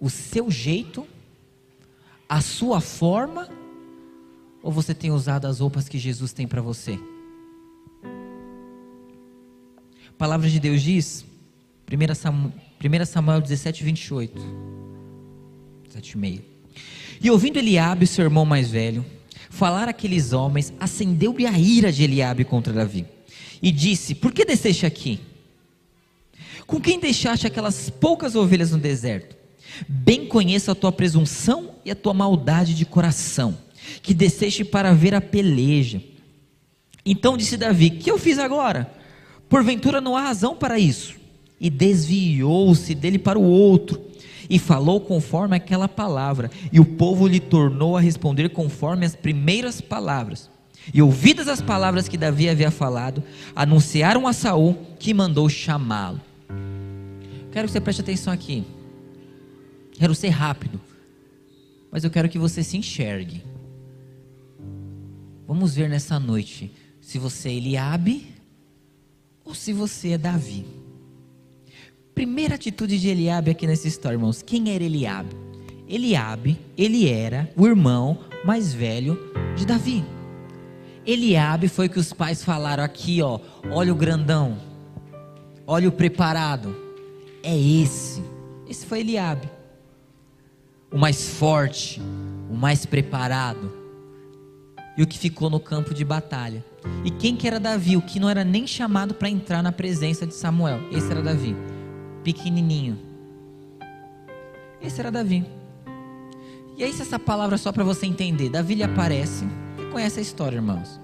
o 0.00 0.10
seu 0.10 0.50
jeito, 0.50 1.06
a 2.28 2.40
sua 2.40 2.80
forma, 2.80 3.48
ou 4.62 4.72
você 4.72 4.94
tem 4.94 5.10
usado 5.10 5.46
as 5.46 5.60
roupas 5.60 5.88
que 5.88 5.98
Jesus 5.98 6.32
tem 6.32 6.46
para 6.46 6.60
você? 6.60 6.98
A 10.08 10.12
palavra 10.18 10.48
de 10.48 10.58
Deus 10.58 10.82
diz, 10.82 11.24
1 11.90 12.14
Samuel, 12.14 12.52
1 12.82 13.06
Samuel 13.06 13.40
17, 13.40 13.84
28. 13.84 14.40
7 15.88 16.10
e 16.10 16.18
meio. 16.18 16.44
E 17.20 17.30
ouvindo 17.30 17.58
Eliabe, 17.58 18.06
seu 18.06 18.24
irmão 18.24 18.44
mais 18.44 18.70
velho, 18.70 19.04
falar 19.48 19.88
aqueles 19.88 20.32
homens, 20.32 20.72
acendeu-lhe 20.78 21.46
a 21.46 21.58
ira 21.58 21.92
de 21.92 22.02
Eliabe 22.02 22.44
contra 22.44 22.72
Davi. 22.72 23.06
E 23.62 23.70
disse: 23.70 24.14
Por 24.14 24.32
que 24.32 24.44
desceste 24.44 24.84
aqui? 24.84 25.20
Com 26.66 26.80
quem 26.80 26.98
deixaste 26.98 27.46
aquelas 27.46 27.88
poucas 27.88 28.34
ovelhas 28.34 28.72
no 28.72 28.78
deserto? 28.78 29.35
Bem 29.88 30.26
conheço 30.26 30.70
a 30.70 30.74
tua 30.74 30.92
presunção 30.92 31.70
e 31.84 31.90
a 31.90 31.94
tua 31.94 32.14
maldade 32.14 32.74
de 32.74 32.84
coração, 32.84 33.56
que 34.02 34.14
desceste 34.14 34.64
para 34.64 34.92
ver 34.92 35.14
a 35.14 35.20
peleja. 35.20 36.02
Então 37.04 37.36
disse 37.36 37.56
Davi: 37.56 37.90
Que 37.90 38.10
eu 38.10 38.18
fiz 38.18 38.38
agora? 38.38 38.90
Porventura 39.48 40.00
não 40.00 40.16
há 40.16 40.22
razão 40.22 40.56
para 40.56 40.78
isso. 40.78 41.14
E 41.60 41.70
desviou-se 41.70 42.94
dele 42.94 43.18
para 43.18 43.38
o 43.38 43.44
outro, 43.44 44.00
e 44.50 44.58
falou 44.58 45.00
conforme 45.00 45.56
aquela 45.56 45.88
palavra, 45.88 46.50
e 46.72 46.78
o 46.78 46.84
povo 46.84 47.26
lhe 47.26 47.40
tornou 47.40 47.96
a 47.96 48.00
responder 48.00 48.50
conforme 48.50 49.06
as 49.06 49.16
primeiras 49.16 49.80
palavras. 49.80 50.50
E 50.92 51.02
ouvidas 51.02 51.48
as 51.48 51.60
palavras 51.60 52.08
que 52.08 52.18
Davi 52.18 52.48
havia 52.48 52.70
falado, 52.70 53.22
anunciaram 53.54 54.26
a 54.26 54.32
Saul 54.32 54.76
que 54.98 55.14
mandou 55.14 55.48
chamá-lo. 55.48 56.20
Quero 57.50 57.66
que 57.66 57.72
você 57.72 57.80
preste 57.80 58.02
atenção 58.02 58.32
aqui. 58.32 58.64
Quero 59.98 60.14
ser 60.14 60.28
rápido, 60.28 60.78
mas 61.90 62.04
eu 62.04 62.10
quero 62.10 62.28
que 62.28 62.38
você 62.38 62.62
se 62.62 62.76
enxergue. 62.76 63.42
Vamos 65.46 65.74
ver 65.74 65.88
nessa 65.88 66.20
noite 66.20 66.70
se 67.00 67.18
você 67.18 67.48
é 67.48 67.54
Eliabe 67.54 68.26
ou 69.42 69.54
se 69.54 69.72
você 69.72 70.10
é 70.10 70.18
Davi. 70.18 70.66
Primeira 72.14 72.56
atitude 72.56 72.98
de 72.98 73.08
Eliabe 73.08 73.50
aqui 73.50 73.66
nessa 73.66 73.88
história, 73.88 74.16
irmãos. 74.16 74.42
Quem 74.42 74.74
era 74.74 74.84
Eliabe? 74.84 75.34
Eliabe, 75.88 76.58
ele 76.76 77.08
era 77.08 77.50
o 77.56 77.66
irmão 77.66 78.18
mais 78.44 78.74
velho 78.74 79.18
de 79.56 79.64
Davi. 79.64 80.04
Eliabe 81.06 81.68
foi 81.68 81.88
que 81.88 81.98
os 81.98 82.12
pais 82.12 82.44
falaram 82.44 82.82
aqui, 82.82 83.22
ó, 83.22 83.38
olha 83.70 83.92
o 83.92 83.96
grandão, 83.96 84.58
olha 85.66 85.88
o 85.88 85.92
preparado. 85.92 86.76
É 87.42 87.56
esse. 87.56 88.22
Esse 88.68 88.84
foi 88.84 89.00
Eliabe. 89.00 89.55
O 90.90 90.98
mais 90.98 91.28
forte, 91.28 92.00
o 92.50 92.54
mais 92.54 92.86
preparado. 92.86 93.72
E 94.96 95.02
o 95.02 95.06
que 95.06 95.18
ficou 95.18 95.50
no 95.50 95.60
campo 95.60 95.92
de 95.92 96.04
batalha. 96.04 96.64
E 97.04 97.10
quem 97.10 97.36
que 97.36 97.46
era 97.46 97.60
Davi? 97.60 97.96
O 97.96 98.02
que 98.02 98.18
não 98.18 98.30
era 98.30 98.44
nem 98.44 98.66
chamado 98.66 99.14
para 99.14 99.28
entrar 99.28 99.62
na 99.62 99.72
presença 99.72 100.26
de 100.26 100.34
Samuel. 100.34 100.80
Esse 100.90 101.10
era 101.10 101.22
Davi. 101.22 101.54
Pequenininho. 102.24 102.98
Esse 104.80 105.00
era 105.00 105.10
Davi. 105.10 105.44
E 106.76 106.84
aí, 106.84 106.92
se 106.92 107.02
essa 107.02 107.18
palavra 107.18 107.56
é 107.56 107.58
só 107.58 107.72
para 107.72 107.84
você 107.84 108.06
entender, 108.06 108.50
Davi 108.50 108.74
lhe 108.74 108.82
aparece. 108.82 109.44
Você 109.76 109.86
conhece 109.90 110.18
a 110.18 110.22
história, 110.22 110.56
irmãos. 110.56 111.00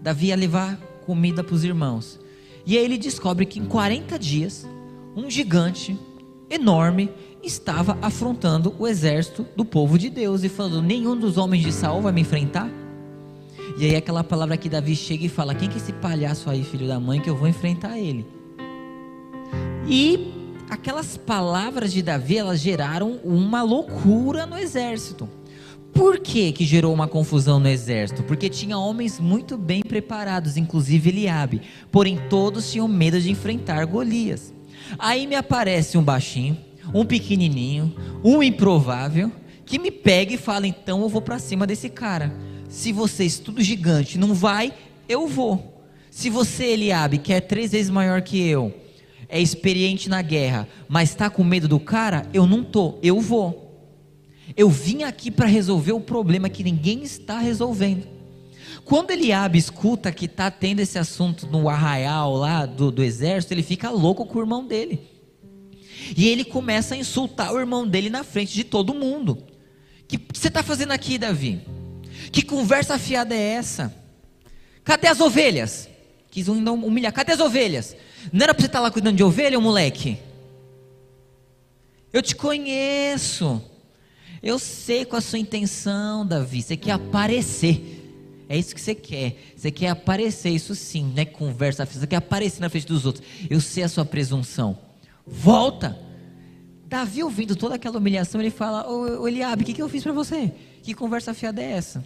Davi 0.00 0.26
ia 0.26 0.36
levar 0.36 0.76
comida 1.06 1.42
para 1.42 1.54
os 1.54 1.64
irmãos. 1.64 2.20
E 2.66 2.76
aí 2.76 2.84
ele 2.84 2.98
descobre 2.98 3.44
que 3.44 3.58
em 3.58 3.64
40 3.64 4.18
dias, 4.18 4.66
um 5.16 5.30
gigante 5.30 5.98
enorme 6.48 7.10
estava 7.44 7.98
afrontando 8.00 8.74
o 8.78 8.86
exército 8.86 9.46
do 9.56 9.64
povo 9.64 9.98
de 9.98 10.08
Deus 10.08 10.42
e 10.44 10.48
falando: 10.48 10.82
nenhum 10.82 11.16
dos 11.16 11.36
homens 11.36 11.62
de 11.62 11.72
Saul 11.72 12.02
vai 12.02 12.12
me 12.12 12.22
enfrentar. 12.22 12.68
E 13.78 13.86
aí 13.86 13.96
aquela 13.96 14.22
palavra 14.22 14.56
que 14.56 14.68
Davi 14.68 14.94
chega 14.94 15.26
e 15.26 15.28
fala: 15.28 15.54
Quem 15.54 15.68
que 15.68 15.74
é 15.74 15.78
esse 15.78 15.92
palhaço 15.92 16.48
aí, 16.48 16.62
filho 16.62 16.86
da 16.86 17.00
mãe, 17.00 17.20
que 17.20 17.28
eu 17.28 17.36
vou 17.36 17.48
enfrentar 17.48 17.98
ele? 17.98 18.26
E 19.86 20.32
aquelas 20.70 21.16
palavras 21.16 21.92
de 21.92 22.02
Davi, 22.02 22.38
elas 22.38 22.60
geraram 22.60 23.20
uma 23.24 23.62
loucura 23.62 24.46
no 24.46 24.58
exército. 24.58 25.28
Por 25.92 26.18
que, 26.18 26.50
que 26.50 26.64
gerou 26.64 26.92
uma 26.92 27.06
confusão 27.06 27.60
no 27.60 27.68
exército? 27.68 28.24
Porque 28.24 28.48
tinha 28.48 28.76
homens 28.76 29.20
muito 29.20 29.56
bem 29.56 29.80
preparados, 29.80 30.56
inclusive 30.56 31.10
Eliabe. 31.10 31.62
Porém, 31.92 32.18
todos 32.28 32.72
tinham 32.72 32.88
medo 32.88 33.20
de 33.20 33.30
enfrentar 33.30 33.84
Golias. 33.84 34.52
Aí 34.98 35.26
me 35.26 35.36
aparece 35.36 35.96
um 35.96 36.02
baixinho, 36.02 36.56
um 36.92 37.04
pequenininho, 37.04 37.94
um 38.22 38.42
improvável, 38.42 39.30
que 39.64 39.78
me 39.78 39.90
pegue 39.90 40.34
e 40.34 40.38
fale: 40.38 40.68
então 40.68 41.02
eu 41.02 41.08
vou 41.08 41.22
para 41.22 41.38
cima 41.38 41.66
desse 41.66 41.88
cara. 41.88 42.34
Se 42.68 42.92
vocês, 42.92 43.38
tudo 43.38 43.62
gigante, 43.62 44.18
não 44.18 44.34
vai, 44.34 44.72
eu 45.08 45.26
vou. 45.28 45.82
Se 46.10 46.30
você, 46.30 46.66
Eliabe, 46.66 47.18
que 47.18 47.32
é 47.32 47.40
três 47.40 47.72
vezes 47.72 47.90
maior 47.90 48.22
que 48.22 48.40
eu, 48.40 48.74
é 49.28 49.40
experiente 49.40 50.08
na 50.08 50.22
guerra, 50.22 50.68
mas 50.88 51.10
está 51.10 51.28
com 51.30 51.42
medo 51.42 51.66
do 51.66 51.80
cara, 51.80 52.26
eu 52.32 52.46
não 52.46 52.62
tô, 52.62 52.98
eu 53.02 53.20
vou. 53.20 53.64
Eu 54.56 54.68
vim 54.68 55.02
aqui 55.02 55.30
para 55.30 55.46
resolver 55.46 55.92
o 55.92 56.00
problema 56.00 56.48
que 56.48 56.62
ninguém 56.62 57.02
está 57.02 57.38
resolvendo. 57.38 58.06
Quando 58.84 59.10
Eliabe 59.10 59.58
escuta 59.58 60.12
que 60.12 60.26
está 60.26 60.50
tendo 60.50 60.80
esse 60.80 60.98
assunto 60.98 61.46
no 61.46 61.68
arraial 61.68 62.34
lá 62.34 62.66
do, 62.66 62.90
do 62.90 63.02
exército, 63.02 63.54
ele 63.54 63.62
fica 63.62 63.90
louco 63.90 64.26
com 64.26 64.38
o 64.38 64.42
irmão 64.42 64.66
dele. 64.66 65.00
E 66.16 66.28
ele 66.28 66.44
começa 66.44 66.94
a 66.94 66.98
insultar 66.98 67.52
o 67.52 67.58
irmão 67.58 67.86
dele 67.86 68.10
na 68.10 68.24
frente 68.24 68.52
de 68.52 68.64
todo 68.64 68.94
mundo. 68.94 69.42
Que 70.06 70.20
você 70.32 70.48
está 70.48 70.62
fazendo 70.62 70.92
aqui, 70.92 71.18
Davi? 71.18 71.62
Que 72.30 72.42
conversa 72.42 72.98
fiada 72.98 73.34
é 73.34 73.54
essa? 73.54 73.94
Cadê 74.82 75.08
as 75.08 75.20
ovelhas? 75.20 75.88
Quis 76.30 76.48
humilhar. 76.48 77.12
Cadê 77.12 77.32
as 77.32 77.40
ovelhas? 77.40 77.96
Não 78.32 78.44
era 78.44 78.54
para 78.54 78.62
você 78.62 78.66
estar 78.66 78.78
tá 78.78 78.82
lá 78.82 78.90
cuidando 78.90 79.16
de 79.16 79.24
ovelha, 79.24 79.58
moleque? 79.58 80.18
Eu 82.12 82.22
te 82.22 82.34
conheço. 82.34 83.62
Eu 84.42 84.58
sei 84.58 85.04
qual 85.04 85.18
a 85.18 85.22
sua 85.22 85.38
intenção, 85.38 86.26
Davi. 86.26 86.62
Você 86.62 86.76
quer 86.76 86.92
aparecer. 86.92 88.02
É 88.48 88.58
isso 88.58 88.74
que 88.74 88.80
você 88.80 88.94
quer. 88.94 89.36
Você 89.56 89.70
quer 89.70 89.88
aparecer, 89.88 90.50
isso 90.50 90.74
sim, 90.74 91.12
né? 91.14 91.24
Conversa, 91.24 91.86
você 91.86 92.06
quer 92.06 92.16
aparecer 92.16 92.60
na 92.60 92.68
frente 92.68 92.86
dos 92.86 93.06
outros. 93.06 93.26
Eu 93.48 93.60
sei 93.60 93.84
a 93.84 93.88
sua 93.88 94.04
presunção. 94.04 94.78
Volta. 95.26 95.98
Davi 96.86 97.22
ouvindo 97.22 97.56
toda 97.56 97.74
aquela 97.74 97.98
humilhação, 97.98 98.40
ele 98.40 98.50
fala: 98.50 98.88
Ô, 98.88 99.26
Eliabe, 99.26 99.62
o 99.62 99.66
que, 99.66 99.72
que 99.72 99.82
eu 99.82 99.88
fiz 99.88 100.02
para 100.02 100.12
você? 100.12 100.52
Que 100.82 100.94
conversa 100.94 101.34
fiada 101.34 101.62
é 101.62 101.72
essa? 101.72 102.04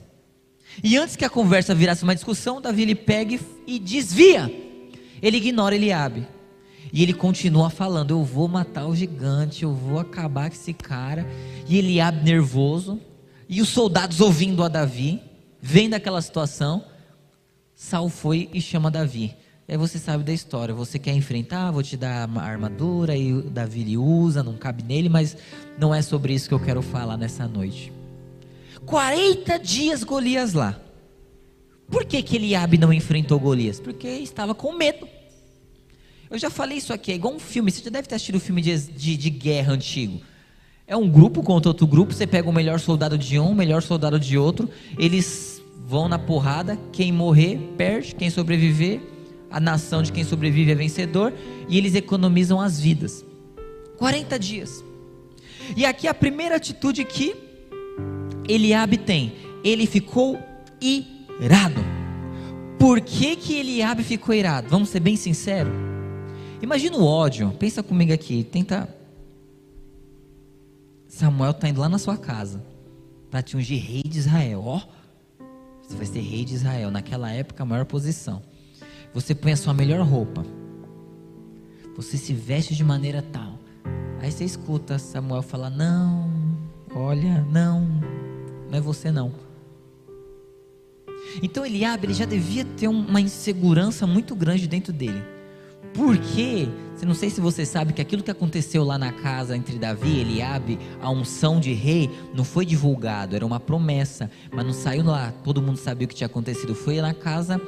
E 0.82 0.96
antes 0.96 1.16
que 1.16 1.24
a 1.24 1.30
conversa 1.30 1.74
virasse 1.74 2.04
uma 2.04 2.14
discussão, 2.14 2.60
Davi 2.60 2.82
ele 2.82 2.94
pega 2.94 3.38
e 3.66 3.78
desvia. 3.78 4.50
Ele 5.20 5.36
ignora 5.36 5.74
Eliabe. 5.74 6.26
E 6.92 7.02
ele 7.02 7.12
continua 7.12 7.70
falando: 7.70 8.12
Eu 8.12 8.24
vou 8.24 8.48
matar 8.48 8.86
o 8.86 8.94
gigante, 8.94 9.62
eu 9.62 9.74
vou 9.74 9.98
acabar 9.98 10.48
com 10.48 10.56
esse 10.56 10.72
cara. 10.72 11.26
E 11.68 11.76
Eliabe 11.78 12.24
nervoso. 12.24 13.00
E 13.48 13.60
os 13.60 13.68
soldados 13.70 14.20
ouvindo 14.20 14.62
a 14.62 14.68
Davi, 14.68 15.20
vendo 15.60 15.94
aquela 15.94 16.20
situação. 16.20 16.84
Saul 17.74 18.08
foi 18.08 18.48
e 18.52 18.60
chama 18.60 18.90
Davi. 18.90 19.34
Aí 19.68 19.76
você 19.76 19.98
sabe 19.98 20.24
da 20.24 20.32
história. 20.32 20.74
Você 20.74 20.98
quer 20.98 21.12
enfrentar, 21.12 21.70
vou 21.70 21.82
te 21.82 21.94
dar 21.94 22.26
a 22.26 22.42
armadura 22.42 23.14
e 23.14 23.42
Davi 23.42 23.82
ele 23.82 23.98
usa, 23.98 24.42
não 24.42 24.54
cabe 24.54 24.82
nele, 24.82 25.10
mas 25.10 25.36
não 25.78 25.94
é 25.94 26.00
sobre 26.00 26.32
isso 26.32 26.48
que 26.48 26.54
eu 26.54 26.60
quero 26.60 26.80
falar 26.80 27.18
nessa 27.18 27.46
noite. 27.46 27.92
40 28.86 29.58
dias 29.58 30.02
Golias 30.02 30.54
lá. 30.54 30.80
Por 31.90 32.06
que, 32.06 32.22
que 32.22 32.36
Eliabe 32.36 32.78
não 32.78 32.92
enfrentou 32.92 33.38
Golias? 33.38 33.78
Porque 33.78 34.08
estava 34.08 34.54
com 34.54 34.72
medo. 34.72 35.06
Eu 36.30 36.38
já 36.38 36.48
falei 36.48 36.78
isso 36.78 36.92
aqui, 36.92 37.12
é 37.12 37.14
igual 37.14 37.34
um 37.34 37.38
filme. 37.38 37.70
Você 37.70 37.82
já 37.82 37.90
deve 37.90 38.08
ter 38.08 38.14
assistido 38.14 38.36
um 38.36 38.40
filme 38.40 38.62
de, 38.62 38.76
de, 38.78 39.16
de 39.16 39.30
guerra 39.30 39.72
antigo. 39.72 40.20
É 40.86 40.96
um 40.96 41.10
grupo 41.10 41.42
contra 41.42 41.68
outro 41.68 41.86
grupo. 41.86 42.14
Você 42.14 42.26
pega 42.26 42.48
o 42.48 42.52
melhor 42.52 42.80
soldado 42.80 43.18
de 43.18 43.38
um, 43.38 43.50
o 43.50 43.54
melhor 43.54 43.82
soldado 43.82 44.18
de 44.18 44.38
outro. 44.38 44.70
Eles 44.98 45.62
vão 45.86 46.08
na 46.08 46.18
porrada. 46.18 46.78
Quem 46.92 47.12
morrer, 47.12 47.58
perde. 47.76 48.14
Quem 48.14 48.30
sobreviver, 48.30 49.00
a 49.50 49.58
nação 49.58 50.02
de 50.02 50.12
quem 50.12 50.24
sobrevive 50.24 50.72
é 50.72 50.74
vencedor. 50.74 51.32
E 51.68 51.76
eles 51.76 51.94
economizam 51.94 52.60
as 52.60 52.80
vidas. 52.80 53.24
40 53.96 54.38
dias. 54.38 54.84
E 55.76 55.84
aqui 55.84 56.06
a 56.06 56.14
primeira 56.14 56.56
atitude 56.56 57.04
que 57.04 57.34
Eliabe 58.48 58.96
tem. 58.96 59.32
Ele 59.62 59.86
ficou 59.86 60.38
irado. 60.80 61.84
Por 62.78 63.00
que, 63.00 63.36
que 63.36 63.54
Eliabe 63.54 64.02
ficou 64.04 64.34
irado? 64.34 64.68
Vamos 64.68 64.88
ser 64.88 65.00
bem 65.00 65.16
sinceros. 65.16 65.72
Imagina 66.62 66.96
o 66.96 67.04
ódio. 67.04 67.50
Pensa 67.58 67.82
comigo 67.82 68.12
aqui. 68.12 68.44
Tenta. 68.44 68.88
Samuel 71.08 71.50
está 71.50 71.68
indo 71.68 71.80
lá 71.80 71.88
na 71.88 71.98
sua 71.98 72.16
casa 72.16 72.62
para 73.30 73.42
te 73.42 73.56
ungir 73.56 73.82
rei 73.82 74.02
de 74.02 74.18
Israel. 74.18 74.62
Ó, 74.64 74.80
você 75.82 75.96
vai 75.96 76.06
ser 76.06 76.20
rei 76.20 76.44
de 76.44 76.54
Israel. 76.54 76.90
Naquela 76.90 77.30
época, 77.32 77.62
a 77.62 77.66
maior 77.66 77.84
posição. 77.84 78.42
Você 79.14 79.34
põe 79.34 79.52
a 79.52 79.56
sua 79.56 79.74
melhor 79.74 80.00
roupa. 80.06 80.44
Você 81.96 82.16
se 82.16 82.32
veste 82.32 82.74
de 82.74 82.84
maneira 82.84 83.22
tal. 83.22 83.58
Aí 84.20 84.30
você 84.30 84.44
escuta 84.44 84.98
Samuel 84.98 85.42
falar: 85.42 85.70
Não, 85.70 86.30
olha, 86.94 87.44
não, 87.50 87.80
não 88.70 88.78
é 88.78 88.80
você 88.80 89.10
não. 89.10 89.32
Então 91.42 91.64
Eliabe 91.64 92.06
ele 92.06 92.14
já 92.14 92.24
devia 92.24 92.64
ter 92.64 92.88
uma 92.88 93.20
insegurança 93.20 94.06
muito 94.06 94.34
grande 94.34 94.66
dentro 94.66 94.92
dele. 94.92 95.22
Porque, 95.94 96.68
não 97.04 97.14
sei 97.14 97.30
se 97.30 97.40
você 97.40 97.64
sabe 97.64 97.92
que 97.92 98.02
aquilo 98.02 98.22
que 98.22 98.30
aconteceu 98.30 98.84
lá 98.84 98.98
na 98.98 99.12
casa 99.12 99.56
entre 99.56 99.78
Davi 99.78 100.08
e 100.08 100.20
Eliabe, 100.20 100.78
a 101.00 101.10
unção 101.10 101.58
de 101.58 101.72
rei, 101.72 102.10
não 102.34 102.44
foi 102.44 102.64
divulgado, 102.64 103.34
era 103.34 103.44
uma 103.44 103.58
promessa, 103.58 104.30
mas 104.52 104.64
não 104.64 104.72
saiu 104.72 105.04
lá, 105.04 105.32
todo 105.42 105.62
mundo 105.62 105.76
sabia 105.76 106.04
o 106.04 106.08
que 106.08 106.14
tinha 106.14 106.26
acontecido. 106.26 106.74
Foi 106.74 107.00
na 107.00 107.14
casa, 107.14 107.60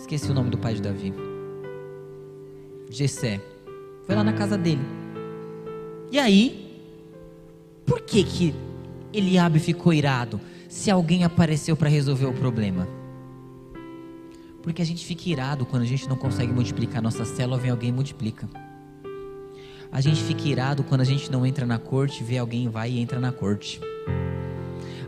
esqueci 0.00 0.30
o 0.30 0.34
nome 0.34 0.50
do 0.50 0.58
pai 0.58 0.74
de 0.74 0.82
Davi. 0.82 1.12
Jessé. 2.88 3.40
Foi 4.04 4.14
lá 4.14 4.24
na 4.24 4.32
casa 4.32 4.58
dele. 4.58 4.82
E 6.10 6.18
aí, 6.18 6.82
por 7.86 8.00
que 8.00 8.24
que 8.24 8.54
Eliabe 9.12 9.60
ficou 9.60 9.92
irado 9.92 10.40
se 10.68 10.90
alguém 10.90 11.22
apareceu 11.22 11.76
para 11.76 11.88
resolver 11.88 12.26
o 12.26 12.32
problema? 12.32 12.88
Porque 14.62 14.82
a 14.82 14.84
gente 14.84 15.04
fica 15.04 15.28
irado 15.28 15.64
quando 15.64 15.82
a 15.82 15.86
gente 15.86 16.08
não 16.08 16.16
consegue 16.16 16.52
multiplicar 16.52 17.00
nossa 17.00 17.24
célula, 17.24 17.58
vem 17.58 17.70
alguém 17.70 17.90
e 17.90 17.92
multiplica. 17.92 18.48
A 19.92 20.00
gente 20.00 20.22
fica 20.22 20.48
irado 20.48 20.82
quando 20.82 21.00
a 21.00 21.04
gente 21.04 21.30
não 21.30 21.46
entra 21.46 21.66
na 21.66 21.78
corte, 21.78 22.22
vê 22.22 22.38
alguém 22.38 22.68
vai 22.68 22.90
e 22.90 23.00
entra 23.00 23.20
na 23.20 23.32
corte. 23.32 23.80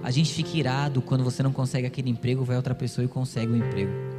A 0.02 0.10
gente 0.10 0.32
fica 0.32 0.56
irado 0.56 1.00
quando 1.00 1.22
você 1.22 1.42
não 1.42 1.52
consegue 1.52 1.86
aquele 1.86 2.10
emprego, 2.10 2.44
vai 2.44 2.56
outra 2.56 2.74
pessoa 2.74 3.04
e 3.04 3.08
consegue 3.08 3.52
o 3.52 3.54
um 3.54 3.58
emprego. 3.58 4.11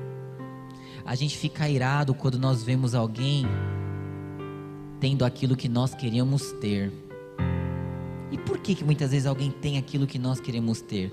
A 1.06 1.16
gente 1.16 1.38
fica 1.38 1.68
irado 1.70 2.14
quando 2.14 2.40
nós 2.40 2.64
vemos 2.64 2.96
alguém 2.96 3.46
tendo 5.00 5.26
aquilo 5.26 5.56
que 5.56 5.68
nós 5.68 5.94
queríamos 5.94 6.52
ter. 6.54 6.92
E 8.32 8.38
por 8.38 8.58
que, 8.60 8.74
que 8.74 8.84
muitas 8.84 9.12
vezes 9.12 9.28
alguém 9.28 9.52
tem 9.52 9.78
aquilo 9.78 10.08
que 10.08 10.18
nós 10.18 10.40
queremos 10.40 10.82
ter? 10.82 11.12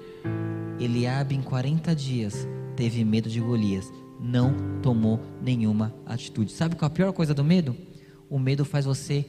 Eliabe 0.79 1.35
em 1.35 1.43
40 1.43 1.95
dias 1.95 2.47
teve 2.77 3.05
medo 3.05 3.29
de 3.29 3.41
Golias 3.41 3.93
não 4.21 4.55
tomou 4.83 5.19
nenhuma 5.41 5.95
atitude. 6.05 6.53
Sabe 6.53 6.77
qual 6.77 6.89
é 6.89 6.93
a 6.93 6.95
pior 6.95 7.13
coisa 7.13 7.33
do 7.33 7.43
medo? 7.43 7.75
O 8.29 8.39
medo 8.39 8.65
faz 8.65 8.85
você 8.85 9.25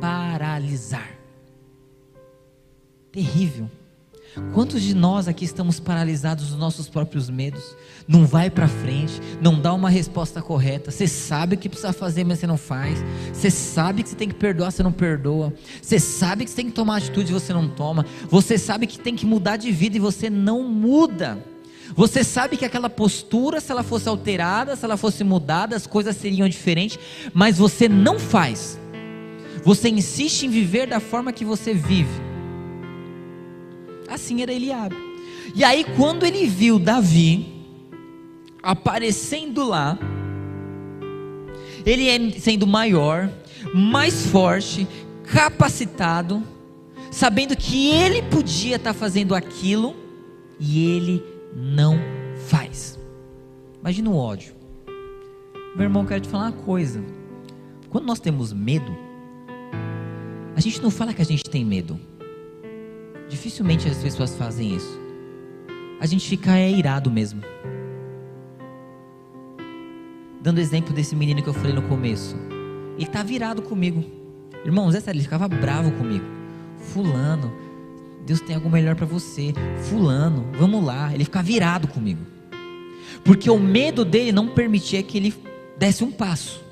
paralisar. 0.00 1.16
Terrível. 3.12 3.70
Quantos 4.52 4.82
de 4.82 4.94
nós 4.94 5.28
aqui 5.28 5.44
estamos 5.44 5.78
paralisados 5.78 6.48
dos 6.48 6.58
nossos 6.58 6.88
próprios 6.88 7.30
medos? 7.30 7.76
Não 8.06 8.26
vai 8.26 8.50
para 8.50 8.66
frente, 8.66 9.20
não 9.40 9.60
dá 9.60 9.72
uma 9.72 9.88
resposta 9.88 10.42
correta. 10.42 10.90
Você 10.90 11.06
sabe 11.06 11.54
o 11.54 11.58
que 11.58 11.68
precisa 11.68 11.92
fazer, 11.92 12.24
mas 12.24 12.40
você 12.40 12.46
não 12.46 12.56
faz. 12.56 12.98
Você 13.32 13.50
sabe 13.50 14.02
que 14.02 14.08
você 14.08 14.16
tem 14.16 14.28
que 14.28 14.34
perdoar, 14.34 14.72
você 14.72 14.82
não 14.82 14.92
perdoa. 14.92 15.52
Você 15.80 16.00
sabe 16.00 16.44
que 16.44 16.50
você 16.50 16.56
tem 16.56 16.66
que 16.66 16.72
tomar 16.72 16.96
atitude, 16.96 17.32
você 17.32 17.52
não 17.52 17.68
toma. 17.68 18.04
Você 18.28 18.58
sabe 18.58 18.86
que 18.86 18.98
tem 18.98 19.14
que 19.14 19.24
mudar 19.24 19.56
de 19.56 19.70
vida 19.70 19.96
e 19.96 20.00
você 20.00 20.28
não 20.28 20.64
muda. 20.64 21.38
Você 21.94 22.24
sabe 22.24 22.56
que 22.56 22.64
aquela 22.64 22.90
postura, 22.90 23.60
se 23.60 23.70
ela 23.70 23.84
fosse 23.84 24.08
alterada, 24.08 24.74
se 24.74 24.84
ela 24.84 24.96
fosse 24.96 25.22
mudada, 25.22 25.76
as 25.76 25.86
coisas 25.86 26.16
seriam 26.16 26.48
diferentes, 26.48 26.98
mas 27.32 27.58
você 27.58 27.88
não 27.88 28.18
faz. 28.18 28.80
Você 29.64 29.88
insiste 29.88 30.44
em 30.44 30.50
viver 30.50 30.88
da 30.88 30.98
forma 30.98 31.32
que 31.32 31.44
você 31.44 31.72
vive. 31.72 32.33
Assim 34.08 34.42
era 34.42 34.52
Eliabe. 34.52 34.96
E 35.54 35.62
aí, 35.62 35.84
quando 35.96 36.24
ele 36.24 36.46
viu 36.46 36.78
Davi 36.78 37.46
aparecendo 38.62 39.64
lá, 39.64 39.98
ele 41.84 42.08
é 42.08 42.30
sendo 42.38 42.66
maior, 42.66 43.30
mais 43.74 44.26
forte, 44.26 44.86
capacitado, 45.24 46.42
sabendo 47.10 47.56
que 47.56 47.90
ele 47.90 48.22
podia 48.22 48.76
estar 48.76 48.94
fazendo 48.94 49.34
aquilo, 49.34 49.94
e 50.58 50.96
ele 50.96 51.22
não 51.54 51.98
faz. 52.46 52.98
Imagina 53.80 54.10
o 54.10 54.16
ódio. 54.16 54.54
Meu 55.76 55.84
irmão, 55.84 56.06
quero 56.06 56.20
te 56.20 56.28
falar 56.28 56.44
uma 56.44 56.52
coisa. 56.52 57.04
Quando 57.90 58.06
nós 58.06 58.18
temos 58.18 58.52
medo, 58.52 58.96
a 60.56 60.60
gente 60.60 60.80
não 60.80 60.90
fala 60.90 61.12
que 61.12 61.20
a 61.20 61.24
gente 61.24 61.44
tem 61.44 61.64
medo. 61.64 62.00
Dificilmente 63.28 63.88
as 63.88 63.98
pessoas 63.98 64.36
fazem 64.36 64.74
isso. 64.76 65.00
A 66.00 66.06
gente 66.06 66.28
fica 66.28 66.56
é, 66.58 66.70
irado 66.70 67.10
mesmo. 67.10 67.42
Dando 70.42 70.60
exemplo 70.60 70.92
desse 70.92 71.16
menino 71.16 71.42
que 71.42 71.48
eu 71.48 71.54
falei 71.54 71.72
no 71.72 71.82
começo. 71.82 72.36
Ele 72.96 73.06
tá 73.06 73.22
virado 73.22 73.62
comigo. 73.62 74.04
Irmão, 74.64 74.90
Zé 74.90 75.02
ele 75.08 75.22
ficava 75.22 75.48
bravo 75.48 75.90
comigo. 75.92 76.24
Fulano, 76.78 77.52
Deus 78.26 78.40
tem 78.40 78.54
algo 78.54 78.68
melhor 78.68 78.94
para 78.94 79.06
você. 79.06 79.52
Fulano, 79.88 80.46
vamos 80.58 80.84
lá. 80.84 81.14
Ele 81.14 81.24
fica 81.24 81.42
virado 81.42 81.88
comigo. 81.88 82.20
Porque 83.24 83.48
o 83.50 83.58
medo 83.58 84.04
dele 84.04 84.32
não 84.32 84.48
permitia 84.48 85.02
que 85.02 85.16
ele 85.16 85.34
desse 85.78 86.04
um 86.04 86.10
passo. 86.10 86.62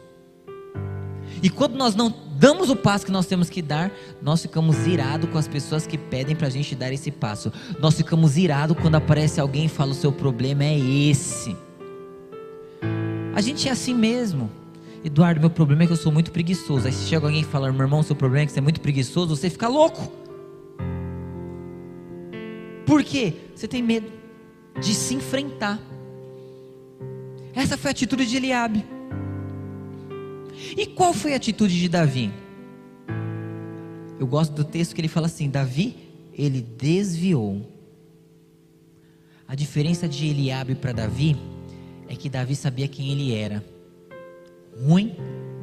E 1.43 1.51
quando 1.51 1.75
nós 1.75 1.95
não 1.95 2.11
damos 2.43 2.71
o 2.71 2.75
passo 2.75 3.07
que 3.07 3.13
nós 3.13 3.25
temos 3.25 3.49
que 3.49 3.63
dar, 3.63 3.93
nós 4.21 4.43
ficamos 4.43 4.85
irados 4.85 5.31
com 5.31 5.39
as 5.39 5.47
pessoas 5.47 5.87
que 5.87 5.97
pedem 5.97 6.35
para 6.35 6.49
a 6.49 6.51
gente 6.51 6.75
dar 6.75 6.93
esse 6.93 7.09
passo. 7.09 7.53
Nós 7.79 7.95
ficamos 7.95 8.37
irados 8.37 8.77
quando 8.83 8.97
aparece 8.97 9.41
alguém 9.41 9.67
e 9.67 9.69
fala: 9.69 9.93
o 9.93 9.95
seu 9.95 10.11
problema 10.11 10.65
é 10.65 10.77
esse. 10.77 11.57
A 13.33 13.41
gente 13.41 13.69
é 13.69 13.71
assim 13.71 13.95
mesmo. 13.95 14.51
Eduardo, 15.05 15.39
meu 15.41 15.51
problema 15.51 15.85
é 15.85 15.87
que 15.87 15.93
eu 15.93 15.97
sou 15.97 16.11
muito 16.11 16.33
preguiçoso. 16.33 16.89
Aí 16.89 16.93
se 16.93 17.09
chega 17.09 17.25
alguém 17.25 17.43
e 17.43 17.45
fala: 17.45 17.71
meu 17.71 17.83
irmão, 17.83 18.03
seu 18.03 18.17
problema 18.17 18.43
é 18.43 18.47
que 18.47 18.53
você 18.53 18.59
é 18.59 18.63
muito 18.63 18.81
preguiçoso, 18.81 19.37
você 19.37 19.49
fica 19.49 19.69
louco. 19.69 20.13
Por 22.85 23.05
quê? 23.05 23.35
Você 23.55 23.69
tem 23.69 23.81
medo 23.81 24.11
de 24.81 24.93
se 24.95 25.15
enfrentar. 25.15 25.79
Essa 27.55 27.79
foi 27.79 27.91
a 27.91 27.93
atitude 27.93 28.27
de 28.27 28.37
Eliabe. 28.37 28.85
E 30.77 30.87
qual 30.87 31.13
foi 31.13 31.33
a 31.33 31.37
atitude 31.37 31.79
de 31.79 31.89
Davi? 31.89 32.33
Eu 34.19 34.27
gosto 34.27 34.53
do 34.53 34.65
texto 34.65 34.95
que 34.95 35.01
ele 35.01 35.09
fala 35.09 35.27
assim: 35.27 35.51
Davi, 35.51 35.97
ele 36.33 36.61
desviou. 36.61 37.69
A 39.47 39.55
diferença 39.55 40.09
de 40.09 40.29
Eliabe 40.29 40.75
para 40.75 40.93
Davi 40.93 41.37
é 42.09 42.15
que 42.15 42.29
Davi 42.29 42.55
sabia 42.55 42.89
quem 42.89 43.11
ele 43.13 43.35
era. 43.35 43.65
Ruim, 44.87 45.15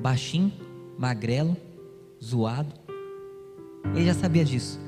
baixinho, 0.01 0.51
magrelo, 0.97 1.57
zoado. 2.23 2.73
Ele 3.95 4.05
já 4.05 4.13
sabia 4.13 4.45
disso. 4.45 4.79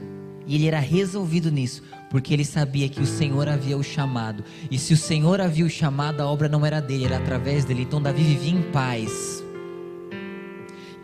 E 0.46 0.56
ele 0.56 0.68
era 0.68 0.80
resolvido 0.80 1.52
nisso, 1.52 1.82
porque 2.10 2.34
ele 2.34 2.44
sabia 2.44 2.90
que 2.90 3.00
o 3.00 3.06
Senhor 3.06 3.48
havia 3.48 3.78
o 3.78 3.84
chamado. 3.84 4.44
E 4.70 4.78
se 4.78 4.94
o 4.94 4.98
Senhor 4.98 5.40
havia 5.40 5.66
o 5.66 5.70
chamado, 5.70 6.22
a 6.22 6.28
obra 6.28 6.50
não 6.50 6.66
era 6.66 6.80
dele, 6.80 7.06
era 7.06 7.18
através 7.18 7.64
dele. 7.64 7.84
Então 7.84 8.02
Davi 8.02 8.24
vivia 8.24 8.52
em 8.52 8.62
paz. 8.72 9.41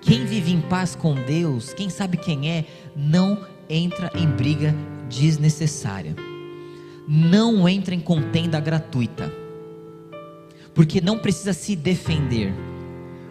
Quem 0.08 0.24
vive 0.24 0.54
em 0.54 0.62
paz 0.62 0.96
com 0.96 1.14
Deus, 1.14 1.74
quem 1.74 1.90
sabe 1.90 2.16
quem 2.16 2.50
é, 2.50 2.64
não 2.96 3.46
entra 3.70 4.10
em 4.16 4.26
briga 4.26 4.74
desnecessária. 5.10 6.16
Não 7.06 7.68
entra 7.68 7.94
em 7.94 8.00
contenda 8.00 8.58
gratuita. 8.58 9.30
Porque 10.74 11.02
não 11.02 11.20
precisa 11.20 11.52
se 11.52 11.76
defender. 11.76 12.54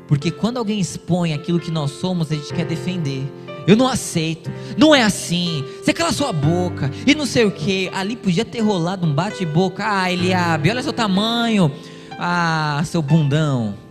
Porque 0.07 0.31
quando 0.31 0.59
alguém 0.59 0.79
expõe 0.79 1.33
aquilo 1.33 1.59
que 1.59 1.71
nós 1.71 1.93
somos, 1.93 2.31
a 2.31 2.35
gente 2.35 2.53
quer 2.53 2.67
defender. 2.67 3.25
Eu 3.67 3.75
não 3.75 3.89
aceito, 3.89 4.53
não 4.77 4.95
é 4.95 5.03
assim. 5.03 5.65
Você 5.83 5.95
cala 5.95 6.13
sua 6.13 6.31
boca 6.31 6.91
e 7.07 7.15
não 7.15 7.25
sei 7.25 7.47
o 7.47 7.51
que. 7.51 7.89
Ali 7.89 8.17
podia 8.17 8.45
ter 8.45 8.61
rolado 8.61 9.07
um 9.07 9.15
bate-boca. 9.15 9.83
Ah, 9.83 10.13
Eliabe, 10.13 10.69
olha 10.69 10.83
seu 10.83 10.93
tamanho. 10.93 11.73
Ah, 12.19 12.83
seu 12.85 13.01
bundão. 13.01 13.86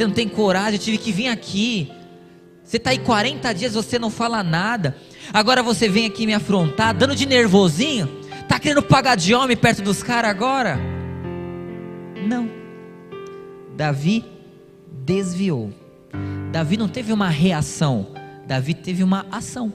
Você 0.00 0.06
não 0.06 0.14
tem 0.14 0.26
coragem, 0.26 0.76
eu 0.76 0.78
tive 0.78 0.96
que 0.96 1.12
vir 1.12 1.28
aqui. 1.28 1.92
Você 2.64 2.78
está 2.78 2.88
aí 2.88 2.98
40 2.98 3.52
dias, 3.52 3.74
você 3.74 3.98
não 3.98 4.08
fala 4.08 4.42
nada. 4.42 4.96
Agora 5.30 5.62
você 5.62 5.90
vem 5.90 6.06
aqui 6.06 6.24
me 6.24 6.32
afrontar, 6.32 6.94
dando 6.94 7.14
de 7.14 7.26
nervosinho. 7.26 8.08
Tá 8.48 8.58
querendo 8.58 8.82
pagar 8.82 9.14
de 9.14 9.34
homem 9.34 9.58
perto 9.58 9.82
dos 9.82 10.02
caras 10.02 10.30
agora? 10.30 10.78
Não. 12.26 12.48
Davi 13.76 14.24
desviou. 15.04 15.70
Davi 16.50 16.78
não 16.78 16.88
teve 16.88 17.12
uma 17.12 17.28
reação, 17.28 18.06
Davi 18.46 18.72
teve 18.72 19.04
uma 19.04 19.26
ação. 19.30 19.70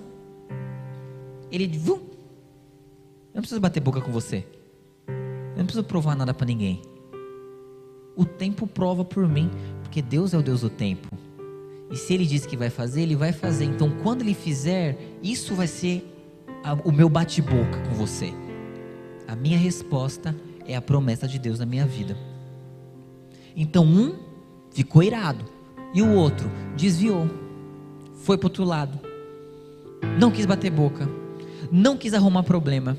Ele, 1.51 1.67
vum, 1.67 1.99
eu 1.99 3.35
não 3.35 3.41
preciso 3.41 3.61
bater 3.61 3.79
boca 3.79 4.01
com 4.01 4.11
você. 4.11 4.43
Eu 5.07 5.57
não 5.57 5.65
preciso 5.65 5.83
provar 5.83 6.15
nada 6.15 6.33
para 6.33 6.47
ninguém. 6.47 6.81
O 8.15 8.25
tempo 8.25 8.65
prova 8.65 9.05
por 9.05 9.27
mim, 9.27 9.51
porque 9.95 10.01
Deus 10.01 10.33
é 10.33 10.37
o 10.37 10.41
Deus 10.41 10.59
do 10.59 10.69
tempo. 10.69 11.07
E 11.89 11.95
se 11.95 12.13
Ele 12.13 12.25
diz 12.25 12.45
que 12.45 12.57
vai 12.57 12.69
fazer, 12.69 13.03
Ele 13.03 13.15
vai 13.15 13.31
fazer. 13.31 13.63
Então, 13.63 13.89
quando 14.03 14.23
Ele 14.23 14.33
fizer, 14.33 14.97
isso 15.23 15.55
vai 15.55 15.67
ser 15.67 16.05
a, 16.61 16.73
o 16.73 16.91
meu 16.91 17.07
bate-boca 17.07 17.79
com 17.87 17.95
você. 17.95 18.33
A 19.25 19.37
minha 19.37 19.57
resposta 19.57 20.35
é 20.67 20.75
a 20.75 20.81
promessa 20.81 21.29
de 21.29 21.39
Deus 21.39 21.59
na 21.59 21.65
minha 21.65 21.85
vida. 21.85 22.17
Então, 23.55 23.85
um 23.85 24.15
ficou 24.69 25.01
irado 25.01 25.45
e 25.93 26.01
o 26.01 26.11
outro 26.11 26.51
desviou, 26.75 27.29
foi 28.15 28.37
para 28.37 28.47
outro 28.47 28.65
lado, 28.65 28.99
não 30.19 30.29
quis 30.29 30.45
bater 30.45 30.71
boca, 30.71 31.07
não 31.71 31.95
quis 31.95 32.13
arrumar 32.13 32.43
problema. 32.43 32.97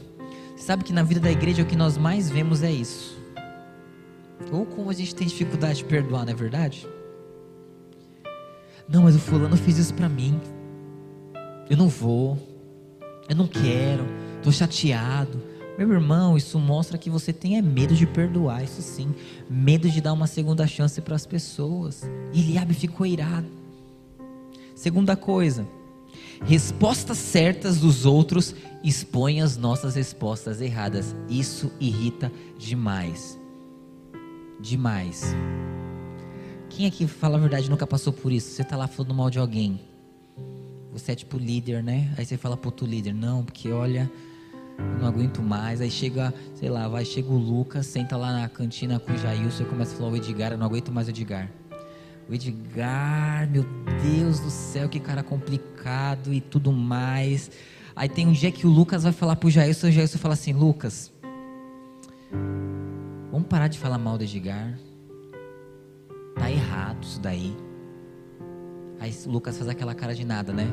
Sabe 0.56 0.82
que 0.82 0.94
na 0.94 1.02
vida 1.02 1.20
da 1.20 1.30
igreja 1.30 1.62
o 1.62 1.66
que 1.66 1.76
nós 1.76 1.98
mais 1.98 2.30
vemos 2.30 2.62
é 2.62 2.72
isso. 2.72 3.18
Ou 4.52 4.66
como 4.66 4.90
a 4.90 4.92
gente 4.92 5.14
tem 5.14 5.26
dificuldade 5.26 5.78
de 5.78 5.84
perdoar, 5.84 6.24
não 6.24 6.32
é 6.32 6.36
verdade? 6.36 6.86
Não, 8.88 9.02
mas 9.02 9.16
o 9.16 9.18
fulano 9.18 9.56
fez 9.56 9.78
isso 9.78 9.94
para 9.94 10.08
mim. 10.08 10.40
Eu 11.68 11.76
não 11.76 11.88
vou. 11.88 12.38
Eu 13.28 13.34
não 13.34 13.46
quero. 13.46 14.04
Estou 14.36 14.52
chateado. 14.52 15.42
Meu 15.76 15.92
irmão, 15.92 16.36
isso 16.36 16.58
mostra 16.58 16.96
que 16.96 17.10
você 17.10 17.32
tem 17.32 17.58
é 17.58 17.62
medo 17.62 17.94
de 17.94 18.06
perdoar, 18.06 18.64
isso 18.64 18.80
sim. 18.80 19.14
Medo 19.50 19.90
de 19.90 20.00
dar 20.00 20.14
uma 20.14 20.26
segunda 20.26 20.66
chance 20.66 21.00
para 21.02 21.14
as 21.14 21.26
pessoas. 21.26 22.08
E 22.32 22.40
Eliabe 22.40 22.72
ficou 22.72 23.04
irado. 23.04 23.46
Segunda 24.74 25.16
coisa, 25.16 25.66
respostas 26.44 27.18
certas 27.18 27.78
dos 27.80 28.06
outros 28.06 28.54
expõem 28.82 29.42
as 29.42 29.56
nossas 29.56 29.96
respostas 29.96 30.60
erradas. 30.60 31.14
Isso 31.28 31.70
irrita 31.80 32.32
demais. 32.58 33.38
Demais. 34.60 35.34
Quem 36.68 36.86
aqui 36.86 37.06
fala 37.06 37.36
a 37.36 37.40
verdade 37.40 37.70
nunca 37.70 37.86
passou 37.86 38.12
por 38.12 38.32
isso? 38.32 38.50
Você 38.50 38.62
está 38.62 38.76
lá 38.76 38.86
falando 38.86 39.14
mal 39.14 39.30
de 39.30 39.38
alguém. 39.38 39.80
Você 40.92 41.12
é 41.12 41.14
tipo 41.14 41.38
líder, 41.38 41.82
né? 41.82 42.12
Aí 42.16 42.24
você 42.24 42.36
fala 42.36 42.56
pro 42.56 42.68
outro 42.68 42.86
líder, 42.86 43.14
não, 43.14 43.44
porque 43.44 43.70
olha, 43.70 44.10
não 44.98 45.06
aguento 45.06 45.42
mais. 45.42 45.80
Aí 45.80 45.90
chega, 45.90 46.32
sei 46.54 46.68
lá, 46.68 46.88
vai, 46.88 47.04
chega 47.04 47.28
o 47.28 47.36
Lucas, 47.36 47.86
senta 47.86 48.16
lá 48.16 48.32
na 48.32 48.48
cantina 48.48 48.98
com 48.98 49.12
o 49.12 49.18
Jailson 49.18 49.62
e 49.62 49.66
começa 49.66 49.94
a 49.94 49.98
falar 49.98 50.10
o 50.10 50.16
Edgar, 50.16 50.52
eu 50.52 50.58
não 50.58 50.66
aguento 50.66 50.90
mais 50.90 51.06
o 51.06 51.10
Edgar. 51.10 51.50
O 52.28 52.34
Edgar, 52.34 53.48
meu 53.50 53.64
Deus 54.02 54.40
do 54.40 54.50
céu, 54.50 54.88
que 54.88 54.98
cara 54.98 55.22
complicado 55.22 56.32
e 56.32 56.40
tudo 56.40 56.72
mais. 56.72 57.50
Aí 57.94 58.08
tem 58.08 58.26
um 58.26 58.32
dia 58.32 58.50
que 58.50 58.66
o 58.66 58.70
Lucas 58.70 59.02
vai 59.02 59.12
falar 59.12 59.36
pro 59.36 59.48
Jailson, 59.48 59.88
o 59.88 59.90
Jailson 59.92 60.18
fala 60.18 60.34
assim, 60.34 60.52
Lucas, 60.52 61.12
vamos 63.30 63.48
parar 63.48 63.68
de 63.68 63.78
falar 63.78 63.98
mal 63.98 64.16
do 64.16 64.24
Edgar. 64.24 64.78
Tá 66.34 66.50
errado 66.50 67.02
isso 67.02 67.20
daí. 67.20 67.56
Aí 69.00 69.14
o 69.26 69.30
Lucas 69.30 69.56
faz 69.56 69.68
aquela 69.68 69.94
cara 69.94 70.14
de 70.14 70.24
nada, 70.24 70.52
né? 70.52 70.66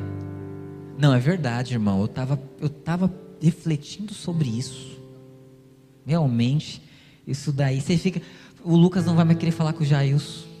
Não, 0.98 1.12
é 1.14 1.18
verdade, 1.18 1.74
irmão. 1.74 2.00
Eu 2.00 2.08
tava, 2.08 2.40
eu 2.60 2.68
tava 2.68 3.12
refletindo 3.40 4.14
sobre 4.14 4.48
isso. 4.48 5.00
Realmente, 6.06 6.82
isso 7.26 7.52
daí. 7.52 7.80
Você 7.80 7.96
fica. 7.96 8.20
O 8.62 8.76
Lucas 8.76 9.04
não 9.04 9.16
vai 9.16 9.24
mais 9.24 9.38
querer 9.38 9.52
falar 9.52 9.72
com 9.72 9.82
o 9.82 9.86
Jailson. 9.86 10.54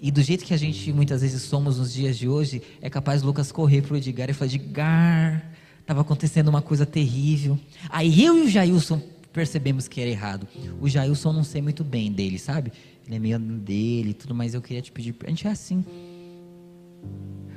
E 0.00 0.10
do 0.10 0.22
jeito 0.22 0.44
que 0.44 0.54
a 0.54 0.56
gente 0.56 0.92
muitas 0.92 1.22
vezes 1.22 1.42
somos 1.42 1.78
nos 1.78 1.92
dias 1.92 2.16
de 2.16 2.28
hoje, 2.28 2.62
é 2.80 2.88
capaz 2.88 3.22
Lucas 3.22 3.50
correr 3.50 3.82
para 3.82 3.94
o 3.94 3.96
Edgar 3.96 4.30
e 4.30 4.32
falar: 4.32 4.54
Edgar, 4.54 5.52
estava 5.80 6.02
acontecendo 6.02 6.48
uma 6.48 6.62
coisa 6.62 6.86
terrível. 6.86 7.58
Aí 7.90 8.24
eu 8.24 8.38
e 8.38 8.42
o 8.42 8.48
Jailson 8.48 9.02
percebemos 9.38 9.86
que 9.86 10.00
era 10.00 10.10
errado. 10.10 10.48
O 10.80 10.88
Jailson 10.88 11.32
não 11.32 11.44
sei 11.44 11.62
muito 11.62 11.84
bem 11.84 12.10
dele, 12.10 12.40
sabe? 12.40 12.72
Ele 13.06 13.14
é 13.14 13.18
meio 13.20 13.38
dele 13.38 14.12
tudo, 14.12 14.34
mas 14.34 14.52
eu 14.52 14.60
queria 14.60 14.82
te 14.82 14.90
pedir. 14.90 15.14
A 15.24 15.28
gente 15.28 15.46
é 15.46 15.50
assim. 15.50 15.84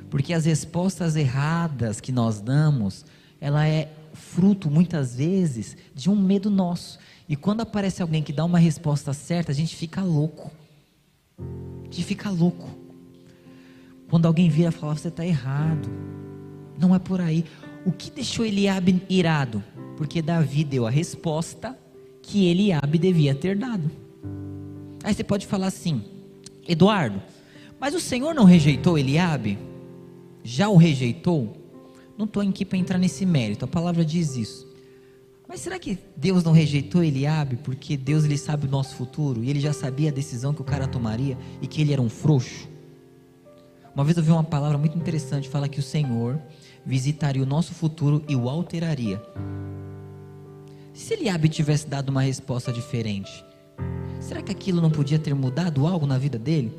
Porque 0.08 0.32
as 0.32 0.44
respostas 0.44 1.16
erradas 1.16 2.00
que 2.00 2.12
nós 2.12 2.40
damos, 2.40 3.04
ela 3.40 3.66
é 3.66 3.92
fruto 4.12 4.70
muitas 4.70 5.16
vezes 5.16 5.76
de 5.92 6.08
um 6.08 6.14
medo 6.14 6.48
nosso. 6.48 7.00
E 7.28 7.34
quando 7.34 7.62
aparece 7.62 8.00
alguém 8.00 8.22
que 8.22 8.32
dá 8.32 8.44
uma 8.44 8.60
resposta 8.60 9.12
certa, 9.12 9.50
a 9.50 9.54
gente 9.54 9.74
fica 9.74 10.02
louco. 10.02 10.52
A 11.36 11.84
gente 11.86 12.04
fica 12.04 12.30
louco. 12.30 12.70
Quando 14.08 14.26
alguém 14.26 14.48
vira 14.48 14.68
e 14.68 14.72
fala, 14.72 14.94
você 14.94 15.08
está 15.08 15.26
errado. 15.26 15.90
Não 16.78 16.94
é 16.94 17.00
por 17.00 17.20
aí. 17.20 17.44
O 17.84 17.90
que 17.90 18.08
deixou 18.08 18.46
Eliabe 18.46 19.02
irado? 19.10 19.64
Porque 20.02 20.20
Davi 20.20 20.64
deu 20.64 20.84
a 20.84 20.90
resposta 20.90 21.78
que 22.20 22.48
Eliabe 22.48 22.98
devia 22.98 23.36
ter 23.36 23.56
dado. 23.56 23.88
Aí 25.04 25.14
você 25.14 25.22
pode 25.22 25.46
falar 25.46 25.68
assim, 25.68 26.02
Eduardo, 26.66 27.22
mas 27.78 27.94
o 27.94 28.00
Senhor 28.00 28.34
não 28.34 28.42
rejeitou 28.42 28.98
Eliabe? 28.98 29.56
já 30.42 30.68
o 30.68 30.76
rejeitou, 30.76 31.56
não 32.18 32.24
estou 32.24 32.42
aqui 32.42 32.64
para 32.64 32.76
entrar 32.76 32.98
nesse 32.98 33.24
mérito, 33.24 33.64
a 33.64 33.68
palavra 33.68 34.04
diz 34.04 34.34
isso. 34.34 34.66
Mas 35.48 35.60
será 35.60 35.78
que 35.78 35.96
Deus 36.16 36.42
não 36.42 36.50
rejeitou 36.50 37.04
Eliabe 37.04 37.54
porque 37.62 37.96
Deus 37.96 38.24
ele 38.24 38.36
sabe 38.36 38.66
o 38.66 38.70
nosso 38.70 38.96
futuro 38.96 39.44
e 39.44 39.50
ele 39.50 39.60
já 39.60 39.72
sabia 39.72 40.10
a 40.10 40.12
decisão 40.12 40.52
que 40.52 40.62
o 40.62 40.64
cara 40.64 40.88
tomaria 40.88 41.38
e 41.60 41.68
que 41.68 41.80
ele 41.80 41.92
era 41.92 42.02
um 42.02 42.10
frouxo? 42.10 42.68
Uma 43.94 44.02
vez 44.02 44.16
eu 44.16 44.24
vi 44.24 44.32
uma 44.32 44.42
palavra 44.42 44.76
muito 44.76 44.98
interessante, 44.98 45.48
fala 45.48 45.68
que 45.68 45.78
o 45.78 45.82
Senhor 45.82 46.42
visitaria 46.84 47.40
o 47.40 47.46
nosso 47.46 47.72
futuro 47.72 48.24
e 48.28 48.34
o 48.34 48.48
alteraria. 48.48 49.22
Se 50.92 51.14
Eliabe 51.14 51.48
tivesse 51.48 51.86
dado 51.86 52.10
uma 52.10 52.22
resposta 52.22 52.72
diferente, 52.72 53.44
será 54.20 54.42
que 54.42 54.52
aquilo 54.52 54.80
não 54.80 54.90
podia 54.90 55.18
ter 55.18 55.34
mudado 55.34 55.86
algo 55.86 56.06
na 56.06 56.18
vida 56.18 56.38
dele? 56.38 56.72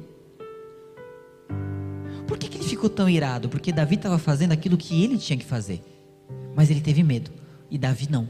Por 2.27 2.37
que, 2.37 2.47
que 2.47 2.57
ele 2.57 2.63
ficou 2.63 2.89
tão 2.89 3.09
irado? 3.09 3.49
Porque 3.49 3.71
Davi 3.71 3.95
estava 3.95 4.17
fazendo 4.17 4.51
aquilo 4.51 4.77
que 4.77 5.03
ele 5.03 5.17
tinha 5.17 5.37
que 5.37 5.45
fazer, 5.45 5.81
mas 6.55 6.69
ele 6.69 6.81
teve 6.81 7.03
medo 7.03 7.31
e 7.69 7.77
Davi 7.77 8.07
não. 8.09 8.27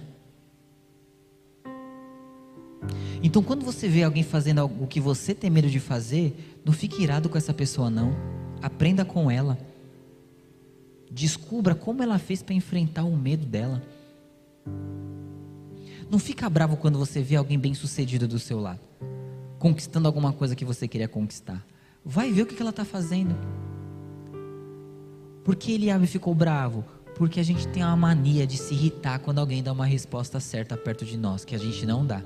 Então, 3.21 3.41
quando 3.41 3.63
você 3.63 3.87
vê 3.87 4.03
alguém 4.03 4.23
fazendo 4.23 4.59
algo 4.59 4.87
que 4.87 4.99
você 4.99 5.33
tem 5.33 5.49
medo 5.49 5.69
de 5.69 5.79
fazer, 5.79 6.57
não 6.65 6.73
fique 6.73 7.01
irado 7.01 7.29
com 7.29 7.37
essa 7.37 7.53
pessoa, 7.53 7.89
não. 7.89 8.13
Aprenda 8.61 9.05
com 9.05 9.31
ela. 9.31 9.57
Descubra 11.09 11.73
como 11.73 12.03
ela 12.03 12.19
fez 12.19 12.41
para 12.41 12.53
enfrentar 12.53 13.03
o 13.05 13.15
medo 13.15 13.45
dela. 13.45 13.81
Não 16.13 16.19
fica 16.19 16.47
bravo 16.47 16.77
quando 16.77 16.99
você 16.99 17.23
vê 17.23 17.35
alguém 17.35 17.57
bem 17.57 17.73
sucedido 17.73 18.27
do 18.27 18.37
seu 18.37 18.59
lado, 18.59 18.81
conquistando 19.57 20.07
alguma 20.07 20.31
coisa 20.31 20.55
que 20.55 20.63
você 20.63 20.87
queria 20.87 21.07
conquistar. 21.07 21.65
Vai 22.05 22.31
ver 22.31 22.43
o 22.43 22.45
que 22.45 22.61
ela 22.61 22.69
está 22.69 22.85
fazendo. 22.85 23.35
Por 25.43 25.55
que 25.55 25.71
Eliabe 25.71 26.05
ficou 26.05 26.35
bravo? 26.35 26.85
Porque 27.15 27.39
a 27.39 27.43
gente 27.43 27.67
tem 27.69 27.83
uma 27.83 27.97
mania 27.97 28.45
de 28.45 28.57
se 28.57 28.75
irritar 28.75 29.17
quando 29.21 29.39
alguém 29.39 29.63
dá 29.63 29.73
uma 29.73 29.87
resposta 29.87 30.39
certa 30.39 30.77
perto 30.77 31.03
de 31.03 31.17
nós, 31.17 31.43
que 31.43 31.55
a 31.55 31.59
gente 31.59 31.83
não 31.83 32.05
dá. 32.05 32.21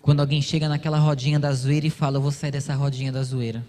Quando 0.00 0.20
alguém 0.20 0.40
chega 0.40 0.70
naquela 0.70 0.98
rodinha 0.98 1.38
da 1.38 1.52
zoeira 1.52 1.86
e 1.86 1.90
fala, 1.90 2.16
eu 2.16 2.22
vou 2.22 2.32
sair 2.32 2.52
dessa 2.52 2.74
rodinha 2.74 3.12
da 3.12 3.22
zoeira. 3.22 3.62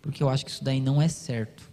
Porque 0.00 0.22
eu 0.22 0.30
acho 0.30 0.42
que 0.42 0.50
isso 0.50 0.64
daí 0.64 0.80
não 0.80 1.02
é 1.02 1.08
certo. 1.08 1.70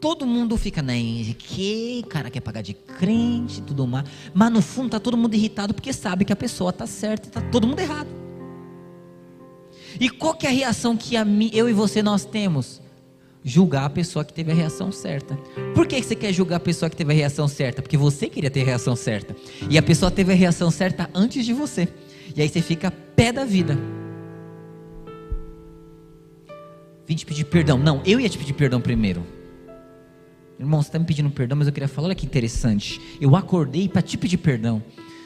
Todo 0.00 0.26
mundo 0.26 0.56
fica, 0.56 0.80
né? 0.80 0.94
Que 1.38 2.02
cara 2.08 2.30
quer 2.30 2.40
pagar 2.40 2.62
de 2.62 2.72
crente, 2.72 3.60
tudo 3.60 3.86
mais. 3.86 4.06
Mas 4.32 4.50
no 4.50 4.62
fundo 4.62 4.90
tá 4.90 5.00
todo 5.00 5.16
mundo 5.16 5.34
irritado 5.34 5.74
porque 5.74 5.92
sabe 5.92 6.24
que 6.24 6.32
a 6.32 6.36
pessoa 6.36 6.72
tá 6.72 6.86
certa 6.86 7.28
e 7.28 7.30
tá 7.30 7.40
todo 7.40 7.66
mundo 7.66 7.80
errado. 7.80 8.08
E 10.00 10.08
qual 10.08 10.34
que 10.34 10.46
é 10.46 10.50
a 10.50 10.52
reação 10.52 10.96
que 10.96 11.16
a 11.16 11.24
mim, 11.24 11.50
eu 11.52 11.68
e 11.68 11.72
você 11.72 12.02
nós 12.02 12.24
temos? 12.24 12.80
julgar 13.42 13.86
a 13.86 13.90
pessoa 13.90 14.24
que 14.24 14.32
teve 14.32 14.52
a 14.52 14.54
reação 14.54 14.92
certa. 14.92 15.34
Por 15.74 15.86
que 15.86 16.02
você 16.02 16.14
quer 16.14 16.32
julgar 16.32 16.56
a 16.56 16.60
pessoa 16.60 16.90
que 16.90 16.96
teve 16.96 17.12
a 17.12 17.16
reação 17.16 17.48
certa? 17.48 17.80
Porque 17.82 17.96
você 17.96 18.28
queria 18.28 18.50
ter 18.50 18.62
a 18.62 18.64
reação 18.64 18.94
certa. 18.94 19.34
E 19.68 19.78
a 19.78 19.82
pessoa 19.82 20.10
teve 20.10 20.32
a 20.32 20.36
reação 20.36 20.70
certa 20.70 21.08
antes 21.14 21.44
de 21.44 21.52
você. 21.52 21.88
E 22.36 22.42
aí 22.42 22.48
você 22.48 22.60
fica 22.60 22.90
pé 22.90 23.32
da 23.32 23.44
vida. 23.44 23.78
Vim 27.06 27.16
te 27.16 27.26
pedir 27.26 27.44
perdão. 27.44 27.78
Não, 27.78 28.02
eu 28.04 28.20
ia 28.20 28.28
te 28.28 28.38
pedir 28.38 28.52
perdão 28.52 28.80
primeiro. 28.80 29.24
Irmão, 30.60 30.82
você 30.82 30.88
está 30.88 30.98
me 30.98 31.06
pedindo 31.06 31.30
perdão, 31.30 31.56
mas 31.56 31.66
eu 31.66 31.72
queria 31.72 31.88
falar, 31.88 32.08
olha 32.08 32.14
que 32.14 32.26
interessante. 32.26 33.00
Eu 33.18 33.34
acordei 33.34 33.88
para 33.88 34.02
te 34.02 34.18
pedir 34.18 34.36
perdão. 34.36 34.82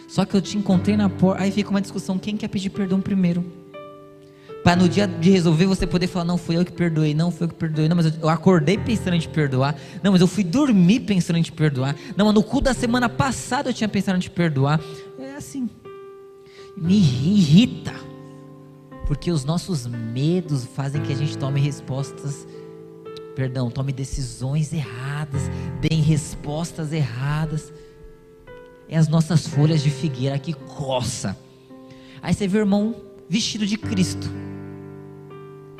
Só 0.06 0.24
que 0.24 0.32
eu 0.32 0.40
te 0.40 0.56
encontrei 0.56 0.96
na 0.96 1.08
porta. 1.08 1.42
Aí 1.42 1.50
fica 1.50 1.70
uma 1.70 1.80
discussão: 1.80 2.16
quem 2.18 2.36
quer 2.36 2.46
pedir 2.46 2.70
perdão 2.70 3.00
primeiro? 3.00 3.44
Para 4.62 4.76
no 4.76 4.88
dia 4.88 5.08
de 5.08 5.30
resolver 5.30 5.66
você 5.66 5.88
poder 5.88 6.06
falar: 6.06 6.24
não, 6.24 6.38
fui 6.38 6.56
eu 6.56 6.64
que 6.64 6.70
perdoei, 6.70 7.14
não, 7.14 7.32
fui 7.32 7.46
eu 7.46 7.48
que 7.48 7.56
perdoei, 7.56 7.88
não, 7.88 7.96
mas 7.96 8.16
eu 8.16 8.28
acordei 8.28 8.78
pensando 8.78 9.14
em 9.14 9.18
te 9.18 9.28
perdoar, 9.28 9.76
não, 10.04 10.12
mas 10.12 10.20
eu 10.20 10.28
fui 10.28 10.44
dormir 10.44 11.00
pensando 11.00 11.36
em 11.36 11.42
te 11.42 11.50
perdoar, 11.50 11.96
não, 12.16 12.26
mas 12.26 12.34
no 12.34 12.42
cu 12.42 12.60
da 12.60 12.72
semana 12.72 13.08
passada 13.08 13.70
eu 13.70 13.74
tinha 13.74 13.88
pensado 13.88 14.16
em 14.16 14.20
te 14.20 14.30
perdoar. 14.30 14.80
É 15.18 15.34
assim. 15.34 15.68
Me 16.76 16.94
irrita, 16.94 17.94
porque 19.06 19.32
os 19.32 19.44
nossos 19.44 19.86
medos 19.86 20.64
fazem 20.64 21.02
que 21.02 21.12
a 21.12 21.16
gente 21.16 21.36
tome 21.36 21.60
respostas, 21.60 22.46
perdão, 23.34 23.70
tome 23.70 23.92
decisões 23.92 24.72
erradas, 24.72 25.42
deem 25.80 26.00
respostas 26.00 26.92
erradas. 26.92 27.72
É 28.88 28.96
as 28.96 29.08
nossas 29.08 29.46
folhas 29.46 29.82
de 29.82 29.90
figueira 29.90 30.38
que 30.38 30.52
coça. 30.52 31.36
Aí 32.22 32.32
você 32.32 32.46
vê 32.46 32.58
o 32.58 32.60
irmão 32.60 32.94
vestido 33.28 33.66
de 33.66 33.76
Cristo 33.76 34.30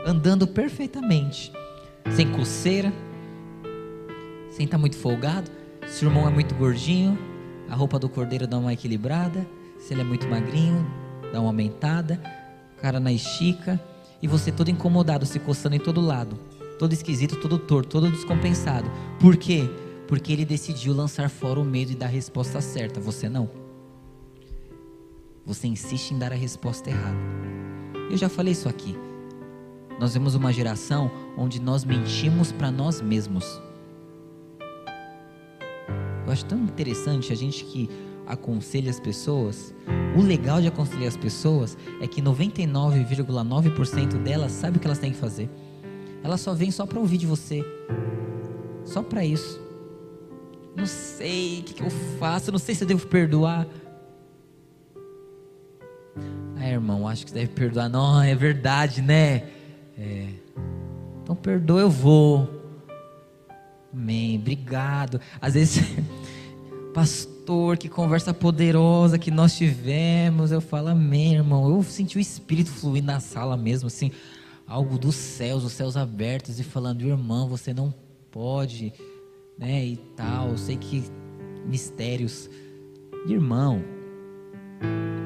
andando 0.05 0.47
perfeitamente, 0.47 1.53
sem 2.15 2.31
coceira, 2.31 2.93
sem 4.51 4.65
estar 4.65 4.77
tá 4.77 4.81
muito 4.81 4.97
folgado. 4.97 5.51
Se 5.87 6.05
o 6.05 6.09
irmão 6.09 6.27
é 6.27 6.31
muito 6.31 6.55
gordinho, 6.55 7.19
a 7.69 7.75
roupa 7.75 7.99
do 7.99 8.09
cordeiro 8.09 8.47
dá 8.47 8.59
uma 8.59 8.73
equilibrada. 8.73 9.47
Se 9.79 9.93
ele 9.93 10.03
é 10.03 10.05
muito 10.05 10.27
magrinho, 10.29 10.87
dá 11.33 11.41
uma 11.41 11.49
aumentada. 11.49 12.21
O 12.77 12.81
cara 12.81 13.01
na 13.01 13.13
estica. 13.13 13.81
E 14.23 14.29
você 14.29 14.53
todo 14.53 14.71
incomodado, 14.71 15.27
se 15.27 15.39
coçando 15.39 15.77
em 15.77 15.81
todo 15.81 16.01
lado. 16.01 16.39
Todo 16.79 16.93
esquisito, 16.93 17.37
todo 17.37 17.59
torto, 17.59 17.89
todo 17.89 18.11
descompensado. 18.11 18.91
Por 19.21 19.37
quê? 19.37 19.69
Porque 20.09 20.33
ele 20.33 20.45
decidiu 20.45 20.95
lançar 20.95 21.31
fora 21.31 21.61
o 21.61 21.65
medo 21.65 21.93
e 21.93 21.95
dar 21.95 22.07
a 22.07 22.11
resposta 22.11 22.61
certa. 22.61 23.01
Você 23.01 23.29
não. 23.29 23.49
Você 25.47 25.67
insiste 25.67 26.13
em 26.13 26.19
dar 26.19 26.33
a 26.33 26.37
resposta 26.37 26.91
errada. 26.91 27.17
Eu 28.11 28.17
já 28.17 28.29
falei 28.29 28.53
isso 28.53 28.69
aqui. 28.69 28.97
Nós 29.99 30.15
vemos 30.15 30.35
uma 30.35 30.53
geração 30.53 31.11
onde 31.37 31.61
nós 31.61 31.85
mentimos 31.85 32.51
para 32.51 32.71
nós 32.71 33.01
mesmos. 33.01 33.45
Eu 36.27 36.33
acho 36.33 36.45
tão 36.47 36.59
interessante 36.59 37.33
a 37.33 37.37
gente 37.37 37.65
que 37.65 37.89
aconselha 38.27 38.91
as 38.91 38.99
pessoas. 38.99 39.75
O 40.17 40.23
legal 40.23 40.61
de 40.61 40.69
aconselhar 40.69 41.09
as 41.09 41.17
pessoas 41.17 41.77
é 42.01 42.07
que 42.07 42.23
99,9% 42.23 44.23
delas 44.23 44.53
sabe 44.53 44.79
o 44.79 44.81
que 44.81 44.87
elas 44.87 44.99
têm 44.99 45.13
que 45.13 45.19
fazer. 45.19 45.51
Elas 46.25 46.41
só 46.41 46.55
vêm 46.55 46.71
só 46.71 46.87
para 46.87 46.99
ouvir 46.99 47.19
de 47.19 47.27
você. 47.27 47.63
Só 48.87 49.03
para 49.03 49.23
isso. 49.23 49.61
Não 50.75 50.87
sei 50.87 51.61
o 51.61 51.63
que, 51.65 51.75
que 51.75 51.83
eu 51.83 51.91
faço, 52.19 52.51
não 52.51 52.59
sei 52.59 52.75
se 52.75 52.83
eu 52.83 52.89
devo 52.89 53.07
perdoar. 53.07 53.67
Ah, 56.57 56.67
irmão, 56.67 57.07
acho 57.07 57.27
que 57.27 57.31
você 57.31 57.41
deve 57.41 57.53
perdoar. 57.53 57.91
Não, 57.91 58.23
é 58.23 58.35
verdade, 58.35 59.03
né? 59.03 59.45
É. 59.99 60.29
Então 61.23 61.37
perdoa, 61.37 61.83
eu 61.83 61.91
vou. 61.91 62.49
Amém. 63.93 64.39
Obrigado. 64.39 65.21
Às 65.43 65.53
vezes, 65.53 65.85
pastor, 66.95 67.77
que 67.77 67.89
conversa 67.89 68.33
poderosa 68.33 69.19
que 69.19 69.31
nós 69.31 69.55
tivemos. 69.55 70.51
Eu 70.51 70.63
falo, 70.63 70.89
amém, 70.89 71.35
irmão. 71.35 71.69
Eu 71.69 71.83
senti 71.83 72.17
o 72.17 72.21
Espírito 72.21 72.71
fluindo 72.71 73.09
na 73.09 73.21
sala 73.21 73.59
mesmo, 73.59 73.89
assim, 73.89 74.11
algo 74.67 74.99
dos 74.99 75.15
céus, 75.15 75.65
os 75.65 75.73
céus 75.73 75.97
abertos, 75.97 76.59
e 76.59 76.65
falando, 76.65 77.03
irmão, 77.03 77.49
você 77.49 77.73
não 77.73 77.95
pode, 78.31 78.93
né? 79.59 79.85
E 79.85 79.97
tal. 80.17 80.51
Eu 80.51 80.59
sei 80.59 80.77
que 80.77 81.05
mistérios. 81.67 82.49
Irmão, 83.27 83.83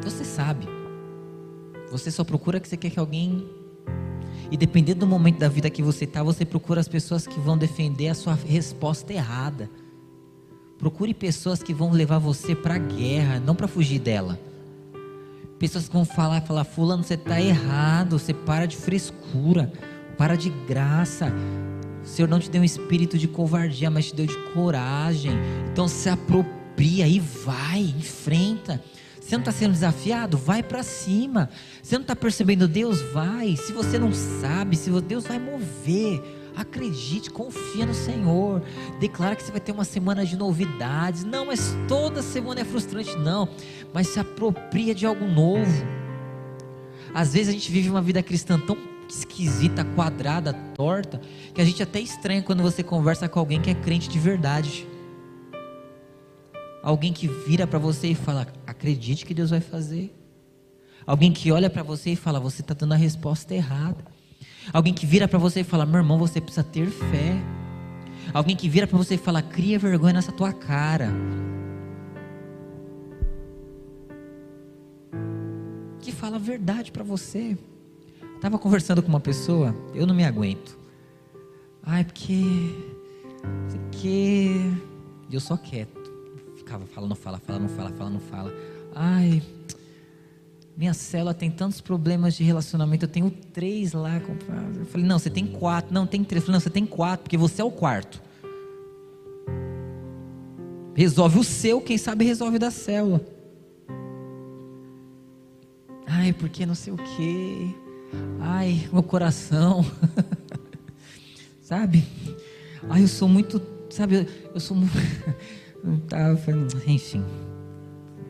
você 0.02 0.24
sabe. 0.24 0.66
Você 1.90 2.10
só 2.10 2.22
procura 2.22 2.60
que 2.60 2.68
você 2.68 2.76
quer 2.76 2.90
que 2.90 2.98
alguém 2.98 3.46
e 4.50 4.56
dependendo 4.56 5.00
do 5.00 5.06
momento 5.06 5.38
da 5.38 5.48
vida 5.48 5.68
que 5.68 5.82
você 5.82 6.04
está, 6.04 6.22
você 6.22 6.44
procura 6.44 6.80
as 6.80 6.88
pessoas 6.88 7.26
que 7.26 7.38
vão 7.38 7.58
defender 7.58 8.08
a 8.08 8.14
sua 8.14 8.34
resposta 8.34 9.12
errada. 9.12 9.70
Procure 10.78 11.12
pessoas 11.12 11.62
que 11.62 11.74
vão 11.74 11.90
levar 11.90 12.18
você 12.18 12.54
para 12.54 12.74
a 12.74 12.78
guerra, 12.78 13.40
não 13.40 13.54
para 13.54 13.68
fugir 13.68 13.98
dela. 13.98 14.38
Pessoas 15.58 15.88
que 15.88 15.94
vão 15.94 16.04
falar, 16.04 16.40
falar, 16.42 16.64
fulano, 16.64 17.02
você 17.02 17.14
está 17.14 17.40
errado, 17.40 18.18
você 18.18 18.32
para 18.32 18.64
de 18.66 18.76
frescura, 18.76 19.72
para 20.16 20.36
de 20.36 20.50
graça. 20.68 21.32
O 22.02 22.06
Senhor 22.06 22.28
não 22.28 22.38
te 22.38 22.48
deu 22.48 22.62
um 22.62 22.64
espírito 22.64 23.18
de 23.18 23.26
covardia, 23.26 23.90
mas 23.90 24.06
te 24.06 24.14
deu 24.14 24.26
de 24.26 24.36
coragem. 24.52 25.32
Então 25.72 25.88
se 25.88 26.08
apropria 26.08 27.08
e 27.08 27.18
vai, 27.18 27.80
enfrenta. 27.80 28.80
Você 29.20 29.34
não 29.34 29.40
está 29.40 29.52
sendo 29.52 29.72
desafiado? 29.72 30.38
Vai 30.38 30.62
para 30.62 30.82
cima. 30.82 31.50
Você 31.82 31.96
não 31.96 32.02
está 32.02 32.16
percebendo 32.16 32.66
Deus? 32.66 33.02
Vai. 33.12 33.56
Se 33.56 33.72
você 33.72 33.98
não 33.98 34.10
sabe, 34.12 34.74
se 34.74 34.90
Deus 35.02 35.26
vai 35.26 35.38
mover. 35.38 36.22
Acredite, 36.56 37.30
confia 37.30 37.84
no 37.84 37.94
Senhor. 37.94 38.62
Declara 38.98 39.36
que 39.36 39.42
você 39.42 39.52
vai 39.52 39.60
ter 39.60 39.70
uma 39.70 39.84
semana 39.84 40.24
de 40.24 40.34
novidades. 40.34 41.24
Não, 41.24 41.44
mas 41.44 41.76
toda 41.86 42.22
semana 42.22 42.62
é 42.62 42.64
frustrante, 42.64 43.14
não. 43.16 43.48
Mas 43.92 44.08
se 44.08 44.20
apropria 44.20 44.94
de 44.94 45.06
algo 45.06 45.26
novo. 45.26 45.86
Às 47.14 47.32
vezes 47.32 47.48
a 47.48 47.52
gente 47.52 47.70
vive 47.70 47.88
uma 47.88 48.02
vida 48.02 48.22
cristã 48.22 48.58
tão 48.58 48.76
esquisita, 49.08 49.84
quadrada, 49.84 50.52
torta, 50.52 51.20
que 51.54 51.60
a 51.60 51.64
gente 51.64 51.82
até 51.82 51.98
estranha 51.98 52.42
quando 52.42 52.62
você 52.62 52.82
conversa 52.82 53.28
com 53.28 53.38
alguém 53.38 53.60
que 53.60 53.70
é 53.70 53.74
crente 53.74 54.08
de 54.08 54.18
verdade. 54.18 54.86
Alguém 56.82 57.12
que 57.12 57.26
vira 57.26 57.66
para 57.66 57.78
você 57.78 58.08
e 58.08 58.14
fala: 58.14 58.46
acredite 58.66 59.24
que 59.24 59.34
Deus 59.34 59.50
vai 59.50 59.60
fazer. 59.60 60.14
Alguém 61.06 61.32
que 61.32 61.50
olha 61.50 61.70
para 61.70 61.82
você 61.82 62.10
e 62.10 62.16
fala: 62.16 62.38
você 62.38 62.60
está 62.60 62.74
dando 62.74 62.92
a 62.92 62.96
resposta 62.96 63.54
errada. 63.54 64.04
Alguém 64.72 64.92
que 64.92 65.06
vira 65.06 65.26
para 65.26 65.38
você 65.38 65.60
e 65.60 65.64
fala: 65.64 65.86
meu 65.86 65.98
irmão, 65.98 66.18
você 66.18 66.40
precisa 66.40 66.64
ter 66.64 66.88
fé. 66.88 67.36
Alguém 68.32 68.54
que 68.54 68.68
vira 68.68 68.86
para 68.86 68.98
você 68.98 69.14
e 69.14 69.18
fala: 69.18 69.42
cria 69.42 69.78
vergonha 69.78 70.14
nessa 70.14 70.32
tua 70.32 70.52
cara. 70.52 71.10
Fala 76.28 76.36
a 76.36 76.38
verdade 76.38 76.92
para 76.92 77.02
você. 77.02 77.56
Estava 78.36 78.58
conversando 78.58 79.02
com 79.02 79.08
uma 79.08 79.18
pessoa, 79.18 79.74
eu 79.94 80.06
não 80.06 80.14
me 80.14 80.24
aguento. 80.24 80.76
Ai, 81.82 82.04
porque. 82.04 82.44
Porque. 83.70 84.50
Eu 85.32 85.40
só 85.40 85.56
quieto. 85.56 85.98
Ficava, 86.56 86.84
fala, 86.86 87.08
não 87.08 87.16
fala, 87.16 87.38
fala, 87.38 87.58
não 87.58 87.68
fala, 87.68 87.90
fala, 87.90 88.10
não 88.10 88.20
fala. 88.20 88.52
Ai, 88.94 89.42
minha 90.76 90.92
célula 90.92 91.32
tem 91.32 91.50
tantos 91.50 91.80
problemas 91.80 92.34
de 92.34 92.44
relacionamento, 92.44 93.06
eu 93.06 93.08
tenho 93.08 93.30
três 93.30 93.94
lá. 93.94 94.16
Eu 94.16 94.84
falei, 94.84 95.06
não, 95.06 95.18
você 95.18 95.30
tem 95.30 95.46
quatro. 95.46 95.94
Não, 95.94 96.06
tem 96.06 96.22
três. 96.22 96.42
Eu 96.42 96.46
falei, 96.46 96.56
não, 96.56 96.60
você 96.60 96.70
tem 96.70 96.84
quatro, 96.84 97.24
porque 97.24 97.38
você 97.38 97.62
é 97.62 97.64
o 97.64 97.70
quarto. 97.70 98.20
Resolve 100.94 101.38
o 101.38 101.44
seu, 101.44 101.80
quem 101.80 101.96
sabe 101.96 102.26
resolve 102.26 102.58
da 102.58 102.70
célula. 102.70 103.37
Ai, 106.28 106.32
porque 106.34 106.66
não 106.66 106.74
sei 106.74 106.92
o 106.92 106.96
quê. 106.98 107.74
Ai, 108.38 108.86
meu 108.92 109.02
coração. 109.02 109.82
sabe? 111.62 112.04
Ai, 112.86 113.02
eu 113.02 113.08
sou 113.08 113.26
muito. 113.26 113.62
Sabe, 113.88 114.28
eu 114.52 114.60
sou 114.60 114.76
muito. 114.76 114.92
tá, 116.06 116.30
enfim, 116.86 117.24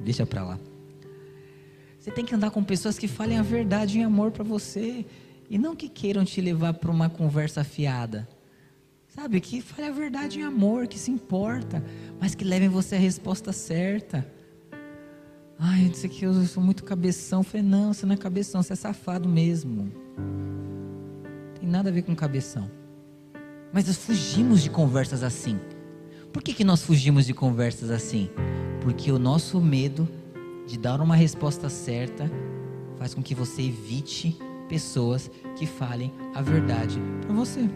deixa 0.05 0.25
pra 0.25 0.45
lá. 0.45 0.61
Você 1.99 2.13
tem 2.13 2.25
que 2.25 2.33
andar 2.33 2.53
com 2.53 2.63
pessoas 2.63 2.97
que 2.97 3.09
falem 3.09 3.37
a 3.37 3.43
verdade 3.43 3.99
em 3.99 4.05
amor 4.05 4.31
para 4.31 4.45
você 4.45 5.05
e 5.51 5.59
não 5.59 5.75
que 5.75 5.89
queiram 5.89 6.25
te 6.25 6.41
levar 6.41 6.75
para 6.75 6.93
uma 6.93 7.11
conversa 7.11 7.65
fiada. 7.65 8.29
Sabe, 9.09 9.41
que 9.41 9.61
fale 9.61 9.89
a 9.89 9.93
verdade 9.93 10.39
em 10.39 10.45
amor, 10.45 10.87
que 10.87 11.01
se 11.01 11.11
importa, 11.11 11.83
mas 12.21 12.37
que 12.37 12.45
levem 12.45 12.69
você 12.69 12.95
a 12.95 12.99
resposta 13.01 13.53
certa. 13.53 14.25
Ai, 15.59 15.87
eu 15.87 15.89
disse 15.89 16.09
que 16.09 16.25
eu 16.25 16.33
sou 16.47 16.63
muito 16.63 16.85
cabeção. 16.85 17.41
Eu 17.41 17.45
falei, 17.45 17.67
não, 17.67 17.93
você 17.93 18.07
não 18.07 18.15
é 18.15 18.17
cabeção, 18.17 18.63
você 18.63 18.75
é 18.75 18.77
safado 18.77 19.29
mesmo. 19.29 19.91
Tem 21.59 21.69
nada 21.69 21.91
a 21.91 21.93
ver 21.93 22.03
com 22.03 22.15
cabeção. 22.15 22.71
Mas 23.73 23.87
nós 23.87 23.97
fugimos 23.97 24.63
de 24.63 24.71
conversas 24.71 25.23
assim. 25.25 25.59
Por 26.33 26.43
que, 26.43 26.55
que 26.55 26.63
nós 26.63 26.83
fugimos 26.83 27.27
de 27.27 27.35
conversas 27.35 27.91
assim? 27.91 28.31
Porque 28.83 29.11
o 29.11 29.19
nosso 29.19 29.61
medo 29.61 30.09
de 30.67 30.79
dar 30.79 31.01
uma 31.01 31.17
resposta 31.17 31.69
certa 31.69 32.31
faz 32.97 33.13
com 33.13 33.23
que 33.23 33.35
você 33.35 33.63
evite 33.63 34.39
pessoas 34.69 35.29
que 35.57 35.67
falem 35.67 36.13
a 36.35 36.43
verdade 36.43 37.01
para 37.23 37.35
você. 37.35 37.69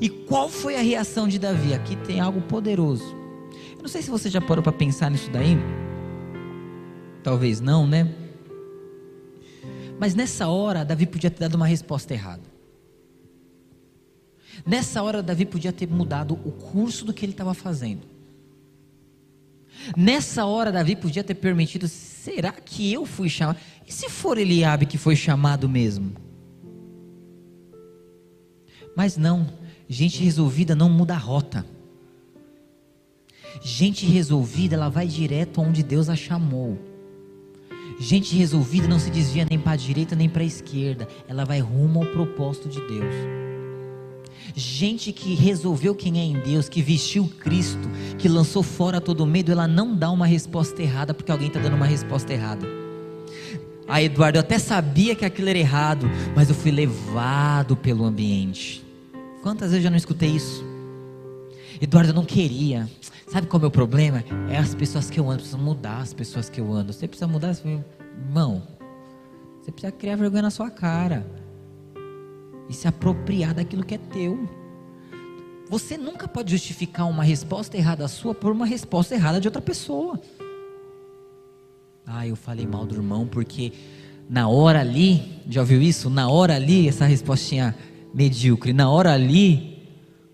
E 0.00 0.08
qual 0.08 0.48
foi 0.48 0.76
a 0.76 0.82
reação 0.82 1.28
de 1.28 1.38
Davi? 1.38 1.74
Aqui 1.74 1.94
tem 1.96 2.18
algo 2.18 2.40
poderoso. 2.40 3.14
Eu 3.76 3.82
não 3.82 3.88
sei 3.88 4.02
se 4.02 4.10
você 4.10 4.28
já 4.28 4.40
parou 4.40 4.62
para 4.62 4.72
pensar 4.72 5.10
nisso 5.10 5.30
daí. 5.30 5.56
Talvez 7.26 7.60
não, 7.60 7.88
né? 7.88 8.08
Mas 9.98 10.14
nessa 10.14 10.46
hora, 10.46 10.84
Davi 10.84 11.06
podia 11.06 11.28
ter 11.28 11.40
dado 11.40 11.56
uma 11.56 11.66
resposta 11.66 12.14
errada. 12.14 12.44
Nessa 14.64 15.02
hora, 15.02 15.24
Davi 15.24 15.44
podia 15.44 15.72
ter 15.72 15.88
mudado 15.88 16.34
o 16.44 16.52
curso 16.52 17.04
do 17.04 17.12
que 17.12 17.24
ele 17.24 17.32
estava 17.32 17.52
fazendo. 17.52 18.06
Nessa 19.96 20.46
hora, 20.46 20.70
Davi 20.70 20.94
podia 20.94 21.24
ter 21.24 21.34
permitido: 21.34 21.88
será 21.88 22.52
que 22.52 22.92
eu 22.92 23.04
fui 23.04 23.28
chamado? 23.28 23.58
E 23.84 23.92
se 23.92 24.08
for 24.08 24.38
Eliabe 24.38 24.86
que 24.86 24.96
foi 24.96 25.16
chamado 25.16 25.68
mesmo? 25.68 26.12
Mas 28.96 29.16
não, 29.16 29.48
gente 29.88 30.22
resolvida 30.22 30.76
não 30.76 30.88
muda 30.88 31.14
a 31.14 31.18
rota. 31.18 31.66
Gente 33.60 34.06
resolvida, 34.06 34.76
ela 34.76 34.88
vai 34.88 35.08
direto 35.08 35.60
onde 35.60 35.82
Deus 35.82 36.08
a 36.08 36.14
chamou. 36.14 36.85
Gente 37.98 38.36
resolvida 38.36 38.86
não 38.86 38.98
se 38.98 39.10
desvia 39.10 39.46
nem 39.48 39.58
para 39.58 39.72
a 39.72 39.76
direita 39.76 40.14
nem 40.14 40.28
para 40.28 40.42
a 40.42 40.46
esquerda, 40.46 41.08
ela 41.26 41.44
vai 41.44 41.60
rumo 41.60 42.02
ao 42.02 42.06
propósito 42.06 42.68
de 42.68 42.80
Deus. 42.80 43.14
Gente 44.54 45.12
que 45.12 45.34
resolveu 45.34 45.94
quem 45.94 46.18
é 46.18 46.22
em 46.22 46.40
Deus, 46.40 46.68
que 46.68 46.82
vestiu 46.82 47.30
Cristo, 47.40 47.88
que 48.18 48.28
lançou 48.28 48.62
fora 48.62 49.00
todo 49.00 49.26
medo, 49.26 49.50
ela 49.50 49.66
não 49.66 49.94
dá 49.94 50.10
uma 50.10 50.26
resposta 50.26 50.82
errada 50.82 51.12
porque 51.12 51.32
alguém 51.32 51.48
está 51.48 51.58
dando 51.58 51.76
uma 51.76 51.86
resposta 51.86 52.32
errada. 52.32 52.66
Ah, 53.88 54.02
Eduardo, 54.02 54.38
eu 54.38 54.40
até 54.40 54.58
sabia 54.58 55.14
que 55.14 55.24
aquilo 55.24 55.48
era 55.48 55.58
errado, 55.58 56.10
mas 56.34 56.48
eu 56.48 56.54
fui 56.54 56.70
levado 56.70 57.76
pelo 57.76 58.04
ambiente. 58.04 58.84
Quantas 59.42 59.70
vezes 59.70 59.76
eu 59.76 59.82
já 59.84 59.90
não 59.90 59.96
escutei 59.96 60.30
isso? 60.30 60.75
Eduardo, 61.80 62.10
eu 62.10 62.14
não 62.14 62.24
queria. 62.24 62.88
Sabe 63.28 63.46
qual 63.46 63.58
é 63.58 63.60
o 63.60 63.62
meu 63.62 63.70
problema? 63.70 64.24
É 64.48 64.56
as 64.56 64.74
pessoas 64.74 65.10
que 65.10 65.20
eu 65.20 65.28
ando. 65.28 65.38
Preciso 65.38 65.58
mudar 65.58 65.98
as 65.98 66.14
pessoas 66.14 66.48
que 66.48 66.60
eu 66.60 66.72
ando. 66.72 66.92
Você 66.92 67.06
precisa 67.06 67.26
mudar. 67.26 67.56
Irmão, 67.64 68.62
você 69.60 69.70
precisa 69.70 69.92
criar 69.92 70.16
vergonha 70.16 70.42
na 70.42 70.50
sua 70.50 70.70
cara 70.70 71.26
e 72.68 72.74
se 72.74 72.88
apropriar 72.88 73.54
daquilo 73.54 73.84
que 73.84 73.94
é 73.94 73.98
teu. 73.98 74.48
Você 75.68 75.96
nunca 75.96 76.28
pode 76.28 76.52
justificar 76.52 77.08
uma 77.08 77.24
resposta 77.24 77.76
errada 77.76 78.06
sua 78.06 78.34
por 78.34 78.52
uma 78.52 78.66
resposta 78.66 79.14
errada 79.14 79.40
de 79.40 79.48
outra 79.48 79.60
pessoa. 79.60 80.20
Ah, 82.06 82.26
eu 82.26 82.36
falei 82.36 82.66
mal 82.66 82.86
do 82.86 82.94
irmão 82.94 83.26
porque 83.26 83.72
na 84.28 84.48
hora 84.48 84.80
ali, 84.80 85.42
já 85.48 85.60
ouviu 85.60 85.82
isso? 85.82 86.08
Na 86.08 86.28
hora 86.28 86.54
ali, 86.54 86.88
essa 86.88 87.04
respostinha 87.04 87.74
medíocre. 88.14 88.72
Na 88.72 88.88
hora 88.88 89.12
ali, 89.12 89.88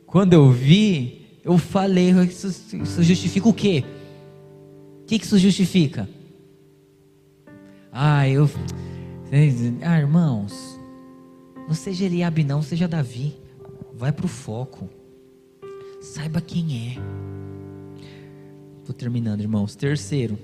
quando 0.06 0.34
eu 0.34 0.50
vi, 0.50 1.21
eu 1.44 1.58
falei, 1.58 2.10
isso, 2.10 2.48
isso 2.76 3.02
justifica 3.02 3.48
o 3.48 3.52
quê? 3.52 3.84
O 5.02 5.06
que, 5.06 5.18
que 5.18 5.24
isso 5.24 5.38
justifica? 5.38 6.08
Ah, 7.90 8.28
eu. 8.28 8.48
Ah, 9.82 9.98
irmãos, 9.98 10.78
não 11.66 11.74
seja 11.74 12.04
Eliabe, 12.04 12.44
não, 12.44 12.62
seja 12.62 12.86
Davi. 12.86 13.34
Vai 13.94 14.12
para 14.12 14.26
o 14.26 14.28
foco. 14.28 14.88
Saiba 16.00 16.40
quem 16.40 16.90
é. 16.90 16.96
Estou 18.78 18.94
terminando, 18.94 19.40
irmãos. 19.40 19.74
Terceiro, 19.74 20.38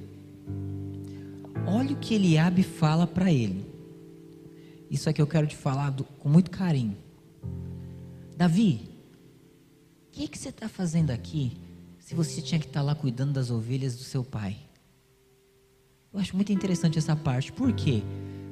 olha 1.66 1.92
o 1.92 1.96
que 1.96 2.14
Eliabe 2.14 2.62
fala 2.62 3.06
para 3.06 3.32
ele. 3.32 3.66
Isso 4.90 5.08
aqui 5.08 5.20
eu 5.20 5.26
quero 5.26 5.46
te 5.46 5.56
falar 5.56 5.90
do, 5.90 6.04
com 6.04 6.28
muito 6.28 6.50
carinho. 6.50 6.96
Davi, 8.36 8.87
que, 10.18 10.26
que 10.26 10.38
você 10.38 10.48
está 10.48 10.68
fazendo 10.68 11.12
aqui 11.12 11.56
se 12.00 12.12
você 12.12 12.42
tinha 12.42 12.58
que 12.58 12.66
estar 12.66 12.80
tá 12.80 12.86
lá 12.86 12.94
cuidando 12.94 13.34
das 13.34 13.50
ovelhas 13.50 13.94
do 13.94 14.02
seu 14.02 14.24
pai? 14.24 14.56
Eu 16.12 16.18
acho 16.18 16.34
muito 16.34 16.52
interessante 16.52 16.98
essa 16.98 17.14
parte. 17.14 17.52
Por 17.52 17.72
quê? 17.72 18.02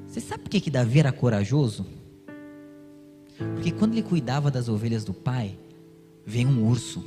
Você 0.07 0.21
sabe 0.21 0.45
por 0.45 0.51
que, 0.51 0.61
que 0.61 0.71
Davi 0.71 1.01
era 1.01 1.11
corajoso? 1.11 1.85
Porque 3.55 3.73
quando 3.73 3.95
ele 3.95 4.03
cuidava 4.03 4.49
das 4.49 4.69
ovelhas 4.69 5.05
do 5.05 5.12
pai, 5.12 5.59
veio 6.25 6.49
um 6.49 6.69
urso. 6.69 7.05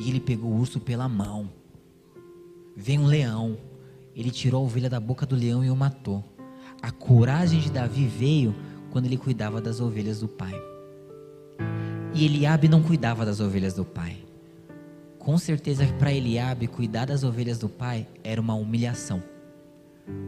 E 0.00 0.08
ele 0.08 0.18
pegou 0.18 0.50
o 0.50 0.58
urso 0.58 0.80
pela 0.80 1.08
mão. 1.08 1.48
Veio 2.74 3.02
um 3.02 3.06
leão. 3.06 3.56
Ele 4.16 4.32
tirou 4.32 4.62
a 4.62 4.64
ovelha 4.64 4.90
da 4.90 4.98
boca 4.98 5.24
do 5.24 5.36
leão 5.36 5.64
e 5.64 5.70
o 5.70 5.76
matou. 5.76 6.24
A 6.82 6.90
coragem 6.90 7.60
de 7.60 7.70
Davi 7.70 8.06
veio 8.06 8.52
quando 8.90 9.06
ele 9.06 9.16
cuidava 9.16 9.60
das 9.60 9.78
ovelhas 9.78 10.20
do 10.20 10.26
pai. 10.26 10.69
E 12.12 12.24
Eliabe 12.24 12.68
não 12.68 12.82
cuidava 12.82 13.24
das 13.24 13.40
ovelhas 13.40 13.74
do 13.74 13.84
pai. 13.84 14.18
Com 15.18 15.38
certeza 15.38 15.86
para 15.98 16.12
Eliabe 16.12 16.66
cuidar 16.66 17.06
das 17.06 17.22
ovelhas 17.22 17.58
do 17.58 17.68
pai 17.68 18.06
era 18.24 18.40
uma 18.40 18.54
humilhação. 18.54 19.22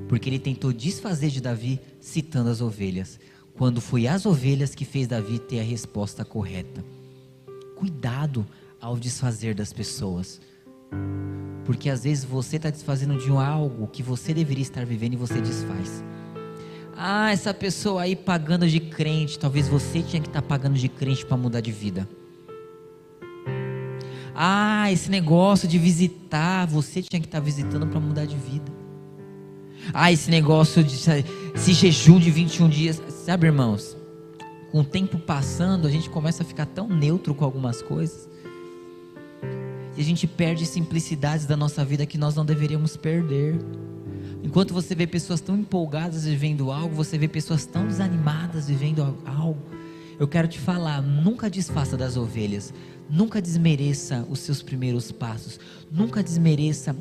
Porque 0.08 0.28
ele 0.28 0.38
tentou 0.38 0.72
desfazer 0.72 1.30
de 1.30 1.40
Davi 1.40 1.80
citando 2.00 2.50
as 2.50 2.60
ovelhas 2.60 3.18
quando 3.54 3.80
foi 3.80 4.06
as 4.06 4.24
ovelhas 4.24 4.74
que 4.74 4.84
fez 4.84 5.06
Davi 5.06 5.38
ter 5.38 5.60
a 5.60 5.64
resposta 5.64 6.24
correta. 6.24 6.84
Cuidado 7.76 8.46
ao 8.80 8.96
desfazer 8.96 9.54
das 9.54 9.72
pessoas. 9.72 10.40
Porque 11.64 11.90
às 11.90 12.04
vezes 12.04 12.24
você 12.24 12.56
está 12.56 12.70
desfazendo 12.70 13.18
de 13.18 13.30
algo 13.30 13.88
que 13.88 14.02
você 14.02 14.32
deveria 14.32 14.62
estar 14.62 14.86
vivendo 14.86 15.14
e 15.14 15.16
você 15.16 15.40
desfaz. 15.40 16.02
Ah, 16.97 17.32
essa 17.32 17.55
pessoa 17.55 18.03
aí 18.03 18.14
pagando 18.14 18.68
de 18.68 18.78
crente, 18.78 19.38
talvez 19.38 19.68
você 19.68 20.03
tinha 20.03 20.20
que 20.20 20.28
estar 20.28 20.43
tá 20.43 20.47
pagando 20.47 20.78
de 20.78 20.88
crente 20.88 21.24
para 21.24 21.36
mudar 21.36 21.61
de 21.61 21.72
vida. 21.72 22.09
Ah, 24.34 24.90
esse 24.90 25.11
negócio 25.11 25.68
de 25.68 25.78
visitar, 25.78 26.66
você 26.66 27.03
tinha 27.03 27.20
que 27.20 27.26
estar 27.26 27.38
tá 27.38 27.45
visitando 27.45 27.86
para 27.86 28.01
mudar 28.01 28.24
de 28.24 28.36
vida. 28.36 28.70
Ah, 29.93 30.12
esse 30.12 30.30
negócio 30.30 30.82
de 30.84 30.97
esse 31.55 31.72
jejum 31.72 32.18
de 32.18 32.30
21 32.30 32.68
dias, 32.68 33.03
sabe, 33.09 33.47
irmãos? 33.47 33.97
Com 34.70 34.80
o 34.80 34.84
tempo 34.84 35.18
passando, 35.18 35.86
a 35.86 35.90
gente 35.90 36.09
começa 36.09 36.43
a 36.43 36.47
ficar 36.47 36.66
tão 36.66 36.88
neutro 36.88 37.34
com 37.34 37.45
algumas 37.45 37.82
coisas. 37.82 38.28
E 39.97 40.01
a 40.01 40.05
gente 40.05 40.26
perde 40.26 40.64
simplicidades 40.64 41.45
da 41.45 41.57
nossa 41.57 41.84
vida 41.84 42.07
que 42.07 42.16
nós 42.16 42.34
não 42.34 42.45
deveríamos 42.45 42.97
perder. 42.97 43.59
Enquanto 44.43 44.74
você 44.74 44.95
vê 44.95 45.07
pessoas 45.07 45.40
tão 45.40 45.57
empolgadas 45.57 46.24
vivendo 46.24 46.72
algo, 46.72 46.95
você 46.95 47.16
vê 47.16 47.28
pessoas 47.28 47.64
tão 47.64 47.86
desanimadas 47.86 48.68
vivendo 48.68 49.16
algo. 49.24 49.62
Eu 50.18 50.26
quero 50.26 50.49
te 50.49 50.59
falar, 50.59 51.01
nunca 51.01 51.49
desfaça 51.49 51.97
das 51.97 52.16
ovelhas, 52.16 52.74
nunca 53.09 53.40
desmereça 53.40 54.26
os 54.28 54.40
seus 54.40 54.62
primeiros 54.62 55.12
passos, 55.12 55.59
nunca 55.90 56.22
desmereça 56.22 56.95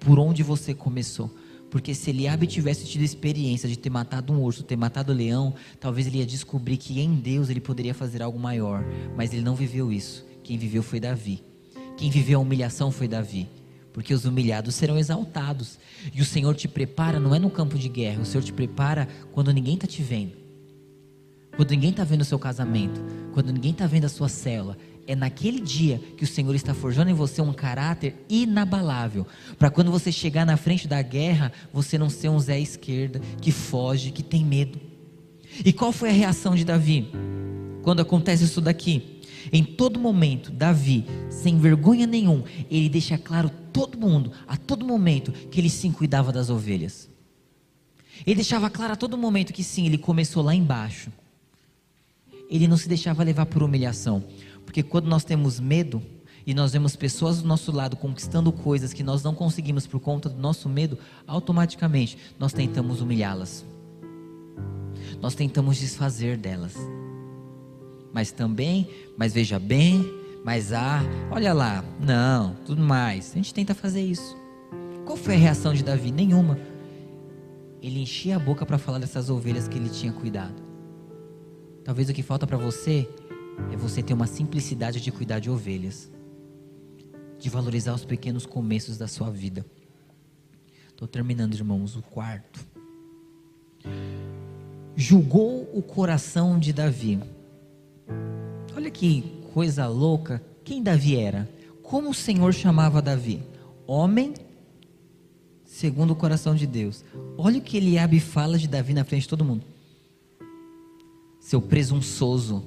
por 0.00 0.18
onde 0.18 0.42
você 0.42 0.74
começou 0.74 1.30
Porque 1.70 1.94
se 1.94 2.10
Eliabe 2.10 2.46
tivesse 2.46 2.86
tido 2.86 3.02
experiência 3.02 3.68
de 3.68 3.78
ter 3.78 3.90
matado 3.90 4.32
um 4.32 4.40
urso, 4.40 4.62
ter 4.62 4.76
matado 4.76 5.12
um 5.12 5.16
leão, 5.16 5.54
talvez 5.78 6.06
ele 6.06 6.18
ia 6.18 6.26
descobrir 6.26 6.78
que 6.78 6.98
em 7.00 7.14
Deus 7.14 7.50
ele 7.50 7.60
poderia 7.60 7.92
fazer 7.92 8.22
algo 8.22 8.38
maior. 8.38 8.82
Mas 9.16 9.32
ele 9.32 9.42
não 9.42 9.54
viveu 9.54 9.92
isso. 9.92 10.24
Quem 10.42 10.56
viveu 10.56 10.82
foi 10.82 10.98
Davi. 10.98 11.42
Quem 11.96 12.10
viveu 12.10 12.38
a 12.38 12.42
humilhação 12.42 12.90
foi 12.90 13.06
Davi. 13.06 13.48
Porque 13.98 14.14
os 14.14 14.24
humilhados 14.24 14.76
serão 14.76 14.96
exaltados. 14.96 15.76
E 16.14 16.22
o 16.22 16.24
Senhor 16.24 16.54
te 16.54 16.68
prepara, 16.68 17.18
não 17.18 17.34
é 17.34 17.38
no 17.40 17.50
campo 17.50 17.76
de 17.76 17.88
guerra, 17.88 18.22
o 18.22 18.24
Senhor 18.24 18.44
te 18.44 18.52
prepara 18.52 19.08
quando 19.32 19.52
ninguém 19.52 19.74
está 19.74 19.88
te 19.88 20.04
vendo. 20.04 20.36
Quando 21.56 21.72
ninguém 21.72 21.90
está 21.90 22.04
vendo 22.04 22.20
o 22.20 22.24
seu 22.24 22.38
casamento, 22.38 23.02
quando 23.34 23.52
ninguém 23.52 23.72
está 23.72 23.88
vendo 23.88 24.04
a 24.04 24.08
sua 24.08 24.28
célula, 24.28 24.78
é 25.04 25.16
naquele 25.16 25.58
dia 25.58 26.00
que 26.16 26.22
o 26.22 26.28
Senhor 26.28 26.54
está 26.54 26.72
forjando 26.72 27.10
em 27.10 27.12
você 27.12 27.42
um 27.42 27.52
caráter 27.52 28.14
inabalável, 28.30 29.26
para 29.58 29.68
quando 29.68 29.90
você 29.90 30.12
chegar 30.12 30.46
na 30.46 30.56
frente 30.56 30.86
da 30.86 31.02
guerra, 31.02 31.50
você 31.72 31.98
não 31.98 32.08
ser 32.08 32.28
um 32.28 32.38
Zé 32.38 32.60
esquerda 32.60 33.20
que 33.40 33.50
foge, 33.50 34.12
que 34.12 34.22
tem 34.22 34.44
medo. 34.44 34.80
E 35.64 35.72
qual 35.72 35.90
foi 35.90 36.10
a 36.10 36.12
reação 36.12 36.54
de 36.54 36.64
Davi 36.64 37.10
quando 37.82 37.98
acontece 37.98 38.44
isso 38.44 38.60
daqui? 38.60 39.17
Em 39.52 39.64
todo 39.64 39.98
momento, 39.98 40.50
Davi, 40.50 41.04
sem 41.30 41.58
vergonha 41.58 42.06
nenhum, 42.06 42.42
ele 42.70 42.88
deixa 42.88 43.16
claro 43.16 43.50
todo 43.72 43.98
mundo, 43.98 44.32
a 44.46 44.56
todo 44.56 44.84
momento, 44.84 45.32
que 45.32 45.60
ele 45.60 45.70
sim 45.70 45.92
cuidava 45.92 46.32
das 46.32 46.50
ovelhas. 46.50 47.08
Ele 48.26 48.36
deixava 48.36 48.68
claro 48.68 48.92
a 48.92 48.96
todo 48.96 49.16
momento 49.16 49.52
que 49.52 49.62
sim, 49.62 49.86
ele 49.86 49.98
começou 49.98 50.42
lá 50.42 50.54
embaixo. 50.54 51.10
Ele 52.50 52.66
não 52.66 52.76
se 52.76 52.88
deixava 52.88 53.22
levar 53.22 53.46
por 53.46 53.62
humilhação. 53.62 54.24
Porque 54.64 54.82
quando 54.82 55.06
nós 55.06 55.24
temos 55.24 55.60
medo 55.60 56.02
e 56.46 56.54
nós 56.54 56.72
vemos 56.72 56.96
pessoas 56.96 57.42
do 57.42 57.48
nosso 57.48 57.70
lado 57.70 57.96
conquistando 57.96 58.50
coisas 58.50 58.92
que 58.92 59.02
nós 59.02 59.22
não 59.22 59.34
conseguimos 59.34 59.86
por 59.86 60.00
conta 60.00 60.28
do 60.28 60.40
nosso 60.40 60.68
medo, 60.68 60.98
automaticamente 61.26 62.18
nós 62.38 62.52
tentamos 62.52 63.00
humilhá-las. 63.00 63.64
Nós 65.20 65.34
tentamos 65.34 65.78
desfazer 65.78 66.36
delas. 66.36 66.74
Mas 68.12 68.32
também, 68.32 68.88
mas 69.16 69.34
veja 69.34 69.58
bem, 69.58 70.04
mas 70.44 70.72
ah, 70.72 71.00
olha 71.30 71.52
lá, 71.52 71.84
não, 72.00 72.54
tudo 72.64 72.82
mais. 72.82 73.32
A 73.32 73.34
gente 73.34 73.52
tenta 73.52 73.74
fazer 73.74 74.02
isso. 74.02 74.36
Qual 75.04 75.16
foi 75.16 75.34
a 75.34 75.38
reação 75.38 75.74
de 75.74 75.82
Davi? 75.82 76.10
Nenhuma. 76.10 76.58
Ele 77.82 78.00
enchia 78.00 78.36
a 78.36 78.38
boca 78.38 78.66
para 78.66 78.78
falar 78.78 78.98
dessas 78.98 79.30
ovelhas 79.30 79.68
que 79.68 79.78
ele 79.78 79.88
tinha 79.88 80.12
cuidado. 80.12 80.62
Talvez 81.84 82.08
o 82.08 82.12
que 82.12 82.22
falta 82.22 82.46
para 82.46 82.56
você 82.56 83.08
é 83.72 83.76
você 83.76 84.02
ter 84.02 84.14
uma 84.14 84.26
simplicidade 84.26 85.00
de 85.00 85.10
cuidar 85.10 85.38
de 85.38 85.50
ovelhas, 85.50 86.10
de 87.38 87.48
valorizar 87.48 87.94
os 87.94 88.04
pequenos 88.04 88.44
começos 88.44 88.98
da 88.98 89.08
sua 89.08 89.30
vida. 89.30 89.64
Estou 90.88 91.06
terminando, 91.06 91.54
irmãos, 91.54 91.96
o 91.96 92.02
quarto. 92.02 92.66
Julgou 94.96 95.68
o 95.72 95.80
coração 95.80 96.58
de 96.58 96.72
Davi. 96.72 97.20
Olha 98.78 98.92
que 98.92 99.22
coisa 99.52 99.88
louca. 99.88 100.40
Quem 100.62 100.80
Davi 100.80 101.16
era? 101.16 101.50
Como 101.82 102.10
o 102.10 102.14
Senhor 102.14 102.54
chamava 102.54 103.02
Davi? 103.02 103.42
Homem 103.84 104.34
segundo 105.64 106.12
o 106.12 106.14
coração 106.14 106.54
de 106.54 106.64
Deus. 106.64 107.04
Olha 107.36 107.58
o 107.58 107.60
que 107.60 107.78
Eliabe 107.78 108.20
fala 108.20 108.56
de 108.56 108.68
Davi 108.68 108.94
na 108.94 109.02
frente 109.02 109.22
de 109.22 109.30
todo 109.30 109.44
mundo. 109.44 109.64
Seu 111.40 111.60
presunçoso 111.60 112.62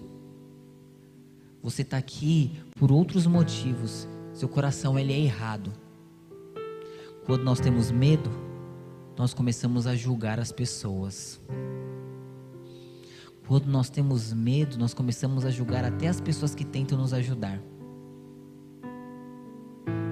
você 1.64 1.82
está 1.82 1.96
aqui 1.96 2.60
por 2.78 2.92
outros 2.92 3.26
motivos. 3.26 4.06
Seu 4.34 4.50
coração 4.50 5.00
ele 5.00 5.14
é 5.14 5.20
errado. 5.20 5.72
Quando 7.26 7.46
nós 7.46 7.62
temos 7.62 7.90
medo, 7.90 8.30
nós 9.18 9.34
começamos 9.34 9.88
a 9.88 9.96
julgar 9.96 10.42
as 10.42 10.52
pessoas. 10.52 11.40
Quando 13.52 13.66
nós 13.66 13.90
temos 13.90 14.32
medo, 14.32 14.78
nós 14.78 14.94
começamos 14.94 15.44
a 15.44 15.50
julgar 15.50 15.84
até 15.84 16.08
as 16.08 16.22
pessoas 16.22 16.56
que 16.56 16.64
tentam 16.64 16.98
nos 16.98 17.12
ajudar 17.12 17.60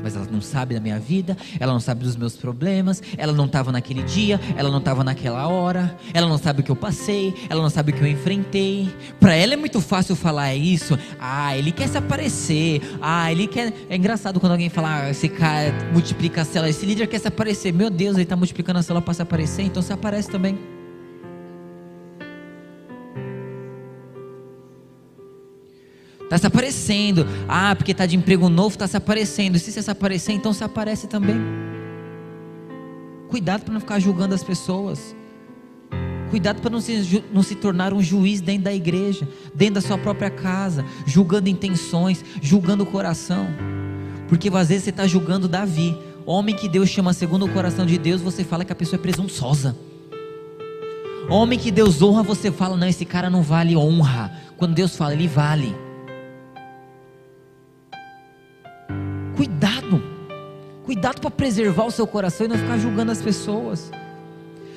mas 0.01 0.15
ela 0.15 0.25
não 0.31 0.41
sabe 0.41 0.73
da 0.73 0.81
minha 0.81 0.97
vida, 0.97 1.37
ela 1.59 1.71
não 1.71 1.79
sabe 1.79 2.03
dos 2.03 2.15
meus 2.15 2.35
problemas, 2.35 3.03
ela 3.17 3.33
não 3.33 3.45
estava 3.45 3.71
naquele 3.71 4.01
dia, 4.03 4.39
ela 4.57 4.69
não 4.69 4.79
estava 4.79 5.03
naquela 5.03 5.47
hora, 5.47 5.95
ela 6.13 6.27
não 6.27 6.37
sabe 6.37 6.61
o 6.61 6.63
que 6.63 6.71
eu 6.71 6.75
passei, 6.75 7.33
ela 7.49 7.61
não 7.61 7.69
sabe 7.69 7.91
o 7.91 7.95
que 7.95 8.01
eu 8.01 8.07
enfrentei. 8.07 8.89
Para 9.19 9.35
ela 9.35 9.53
é 9.53 9.57
muito 9.57 9.79
fácil 9.81 10.15
falar 10.15 10.55
isso. 10.55 10.97
Ah, 11.19 11.55
ele 11.55 11.71
quer 11.73 11.89
se 11.89 11.97
aparecer. 11.97 12.81
Ah, 13.01 13.29
ele 13.29 13.45
quer. 13.45 13.73
É 13.89 13.95
engraçado 13.97 14.39
quando 14.39 14.53
alguém 14.53 14.69
fala, 14.69 15.03
ah, 15.03 15.09
esse 15.11 15.27
cara 15.29 15.73
multiplica 15.91 16.41
a 16.41 16.45
célula, 16.45 16.69
esse 16.69 16.85
líder 16.85 17.05
quer 17.05 17.19
se 17.19 17.27
aparecer. 17.27 17.73
Meu 17.73 17.89
Deus, 17.89 18.15
ele 18.15 18.23
está 18.23 18.37
multiplicando 18.37 18.79
a 18.79 18.81
célula 18.81 19.01
para 19.01 19.13
se 19.13 19.21
aparecer, 19.21 19.63
então 19.63 19.83
se 19.83 19.91
aparece 19.91 20.29
também. 20.29 20.78
Está 26.29 26.37
se 26.37 26.45
aparecendo. 26.45 27.25
Ah, 27.47 27.75
porque 27.75 27.91
está 27.91 28.05
de 28.05 28.15
emprego 28.15 28.49
novo, 28.49 28.75
está 28.75 28.87
se 28.87 28.95
aparecendo. 28.95 29.57
Se 29.57 29.71
você 29.71 29.81
se 29.81 29.89
aparecer, 29.89 30.31
então 30.33 30.53
se 30.53 30.63
aparece 30.63 31.07
também. 31.07 31.35
Cuidado 33.29 33.63
para 33.63 33.73
não 33.73 33.79
ficar 33.79 33.99
julgando 33.99 34.35
as 34.35 34.43
pessoas. 34.43 35.15
Cuidado 36.29 36.61
para 36.61 36.69
não 36.69 36.79
se, 36.79 37.23
não 37.33 37.41
se 37.41 37.55
tornar 37.55 37.93
um 37.93 38.01
juiz 38.01 38.41
dentro 38.41 38.65
da 38.65 38.73
igreja, 38.73 39.27
dentro 39.55 39.75
da 39.75 39.81
sua 39.81 39.97
própria 39.97 40.29
casa, 40.29 40.85
julgando 41.03 41.49
intenções, 41.49 42.23
julgando 42.39 42.83
o 42.83 42.85
coração. 42.85 43.47
Porque 44.27 44.49
às 44.49 44.69
vezes 44.69 44.83
você 44.83 44.91
está 44.91 45.07
julgando 45.07 45.47
Davi, 45.47 45.97
homem 46.27 46.55
que 46.55 46.69
Deus 46.69 46.89
chama 46.89 47.11
segundo 47.11 47.45
o 47.45 47.49
coração 47.49 47.87
de 47.87 47.97
Deus, 47.97 48.21
você 48.21 48.43
fala 48.43 48.63
que 48.63 48.71
a 48.71 48.75
pessoa 48.75 48.99
é 48.99 49.01
presunçosa. 49.01 49.75
Homem 51.27 51.57
que 51.57 51.71
Deus 51.71 51.99
honra, 52.03 52.21
você 52.21 52.51
fala, 52.51 52.77
não, 52.77 52.87
esse 52.87 53.05
cara 53.05 53.31
não 53.31 53.41
vale 53.41 53.75
honra. 53.75 54.31
Quando 54.57 54.75
Deus 54.75 54.95
fala, 54.95 55.13
ele 55.13 55.27
vale. 55.27 55.88
Cuidado. 59.39 60.03
Cuidado 60.83 61.21
para 61.21 61.31
preservar 61.31 61.85
o 61.85 61.91
seu 61.91 62.05
coração 62.05 62.45
e 62.45 62.49
não 62.49 62.57
ficar 62.57 62.77
julgando 62.77 63.09
as 63.09 63.21
pessoas. 63.21 63.89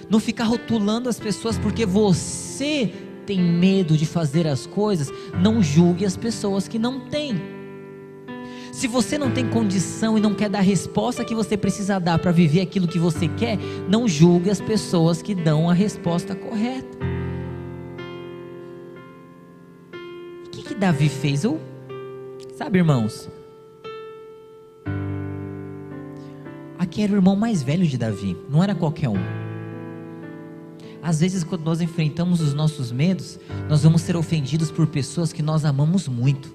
Não 0.08 0.20
ficar 0.20 0.44
rotulando 0.44 1.08
as 1.08 1.18
pessoas 1.18 1.58
porque 1.58 1.84
você 1.84 2.92
tem 3.26 3.40
medo 3.42 3.96
de 3.96 4.06
fazer 4.06 4.46
as 4.46 4.64
coisas. 4.64 5.10
Não 5.42 5.60
julgue 5.60 6.06
as 6.06 6.16
pessoas 6.16 6.68
que 6.68 6.78
não 6.78 7.00
têm. 7.00 7.42
Se 8.72 8.86
você 8.86 9.18
não 9.18 9.32
tem 9.32 9.48
condição 9.48 10.16
e 10.16 10.20
não 10.20 10.32
quer 10.32 10.48
dar 10.48 10.60
a 10.60 10.62
resposta 10.62 11.24
que 11.24 11.34
você 11.34 11.56
precisa 11.56 11.98
dar 11.98 12.20
para 12.20 12.30
viver 12.30 12.60
aquilo 12.60 12.86
que 12.86 13.00
você 13.00 13.26
quer, 13.26 13.58
não 13.88 14.06
julgue 14.06 14.48
as 14.48 14.60
pessoas 14.60 15.20
que 15.20 15.34
dão 15.34 15.68
a 15.68 15.74
resposta 15.74 16.36
correta. 16.36 16.98
O 20.46 20.50
que, 20.50 20.62
que 20.62 20.74
Davi 20.76 21.08
fez? 21.08 21.42
Eu, 21.42 21.60
sabe, 22.56 22.78
irmãos, 22.78 23.28
Aqui 26.92 27.00
era 27.00 27.14
o 27.14 27.16
irmão 27.16 27.34
mais 27.34 27.62
velho 27.62 27.86
de 27.86 27.96
Davi, 27.96 28.36
não 28.50 28.62
era 28.62 28.74
qualquer 28.74 29.08
um. 29.08 29.16
Às 31.02 31.20
vezes, 31.20 31.42
quando 31.42 31.64
nós 31.64 31.80
enfrentamos 31.80 32.42
os 32.42 32.52
nossos 32.52 32.92
medos, 32.92 33.40
nós 33.66 33.82
vamos 33.82 34.02
ser 34.02 34.14
ofendidos 34.14 34.70
por 34.70 34.86
pessoas 34.86 35.32
que 35.32 35.42
nós 35.42 35.64
amamos 35.64 36.06
muito. 36.06 36.54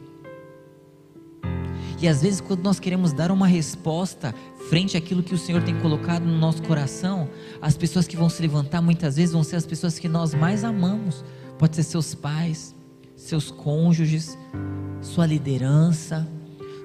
E 2.00 2.08
às 2.08 2.22
vezes, 2.22 2.40
quando 2.40 2.62
nós 2.62 2.80
queremos 2.80 3.14
dar 3.14 3.32
uma 3.32 3.48
resposta 3.48 4.32
frente 4.70 4.96
àquilo 4.96 5.24
que 5.24 5.34
o 5.34 5.40
Senhor 5.40 5.64
tem 5.64 5.76
colocado 5.80 6.24
no 6.24 6.38
nosso 6.38 6.62
coração, 6.62 7.28
as 7.60 7.76
pessoas 7.76 8.06
que 8.06 8.16
vão 8.16 8.30
se 8.30 8.40
levantar 8.40 8.80
muitas 8.80 9.16
vezes 9.16 9.34
vão 9.34 9.44
ser 9.44 9.56
as 9.56 9.66
pessoas 9.66 9.98
que 9.98 10.08
nós 10.08 10.36
mais 10.36 10.64
amamos. 10.64 11.26
Pode 11.58 11.76
ser 11.76 11.82
seus 11.82 12.14
pais, 12.14 12.76
seus 13.16 13.50
cônjuges, 13.50 14.38
sua 15.02 15.26
liderança, 15.26 16.28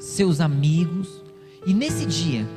seus 0.01 0.41
amigos. 0.41 1.23
E 1.67 1.75
nesse 1.75 2.07
dia, 2.07 2.49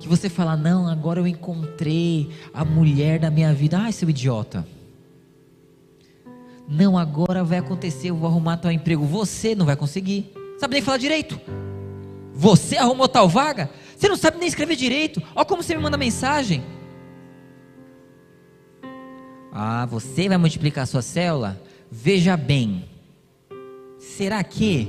que 0.00 0.08
você 0.08 0.30
fala, 0.30 0.56
não, 0.56 0.88
agora 0.88 1.20
eu 1.20 1.26
encontrei 1.26 2.30
a 2.54 2.64
mulher 2.64 3.18
da 3.18 3.30
minha 3.30 3.52
vida. 3.52 3.78
Ai, 3.78 3.92
seu 3.92 4.08
idiota. 4.08 4.66
Não, 6.66 6.96
agora 6.96 7.44
vai 7.44 7.58
acontecer, 7.58 8.08
eu 8.08 8.16
vou 8.16 8.26
arrumar 8.26 8.56
tal 8.56 8.72
emprego. 8.72 9.04
Você 9.04 9.54
não 9.54 9.66
vai 9.66 9.76
conseguir. 9.76 10.32
Sabe 10.58 10.74
nem 10.74 10.82
falar 10.82 10.96
direito. 10.96 11.38
Você 12.32 12.78
arrumou 12.78 13.08
tal 13.08 13.28
vaga? 13.28 13.68
Você 13.94 14.08
não 14.08 14.16
sabe 14.16 14.38
nem 14.38 14.48
escrever 14.48 14.74
direito. 14.74 15.22
Olha 15.34 15.44
como 15.44 15.62
você 15.62 15.76
me 15.76 15.82
manda 15.82 15.98
mensagem. 15.98 16.64
Ah, 19.52 19.84
você 19.84 20.28
vai 20.28 20.38
multiplicar 20.38 20.84
a 20.84 20.86
sua 20.86 21.02
célula? 21.02 21.60
Veja 21.90 22.38
bem. 22.38 22.88
Será 23.98 24.42
que? 24.42 24.88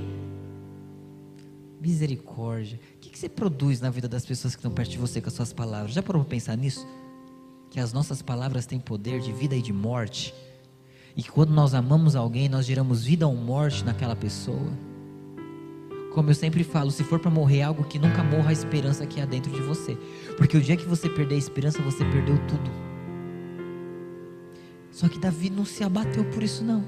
Misericórdia 1.82 2.80
você 3.22 3.30
produz 3.30 3.80
na 3.80 3.92
vida 3.92 4.08
das 4.08 4.26
pessoas 4.26 4.56
que 4.56 4.60
estão 4.60 4.72
perto 4.72 4.90
de 4.90 4.98
você 4.98 5.22
com 5.22 5.28
as 5.28 5.36
suas 5.36 5.54
palavras? 5.54 5.94
Já 5.94 6.02
parou 6.02 6.24
para 6.24 6.32
pensar 6.32 6.58
nisso? 6.58 6.88
Que 7.70 7.80
as 7.80 7.94
nossas 7.94 8.20
palavras 8.20 8.66
têm 8.66 8.80
poder 8.80 9.20
de 9.20 9.32
vida 9.32 9.56
e 9.56 9.62
de 9.62 9.72
morte. 9.72 10.34
E 11.16 11.22
que 11.22 11.30
quando 11.30 11.52
nós 11.52 11.76
amamos 11.76 12.16
alguém, 12.16 12.50
nós 12.50 12.66
geramos 12.66 13.04
vida 13.04 13.28
ou 13.28 13.36
morte 13.36 13.86
naquela 13.86 14.16
pessoa. 14.16 14.72
Como 16.16 16.32
eu 16.32 16.34
sempre 16.34 16.64
falo, 16.64 16.90
se 16.90 17.04
for 17.04 17.20
para 17.20 17.30
morrer 17.30 17.62
algo 17.62 17.84
que 17.84 18.00
nunca 18.00 18.24
morra 18.24 18.50
a 18.50 18.54
esperança 18.54 19.06
que 19.06 19.22
há 19.22 19.26
dentro 19.26 19.52
de 19.52 19.62
você. 19.62 19.96
Porque 20.36 20.58
o 20.58 20.62
dia 20.62 20.76
que 20.76 20.86
você 20.86 21.08
perder 21.08 21.36
a 21.36 21.38
esperança, 21.38 21.80
você 21.84 22.04
perdeu 22.06 22.40
tudo. 22.48 22.72
Só 24.92 25.08
que 25.08 25.20
Davi 25.20 25.52
não 25.52 25.64
se 25.64 25.84
abateu 25.84 26.26
por 26.26 26.42
isso 26.42 26.64
não. 26.64 26.84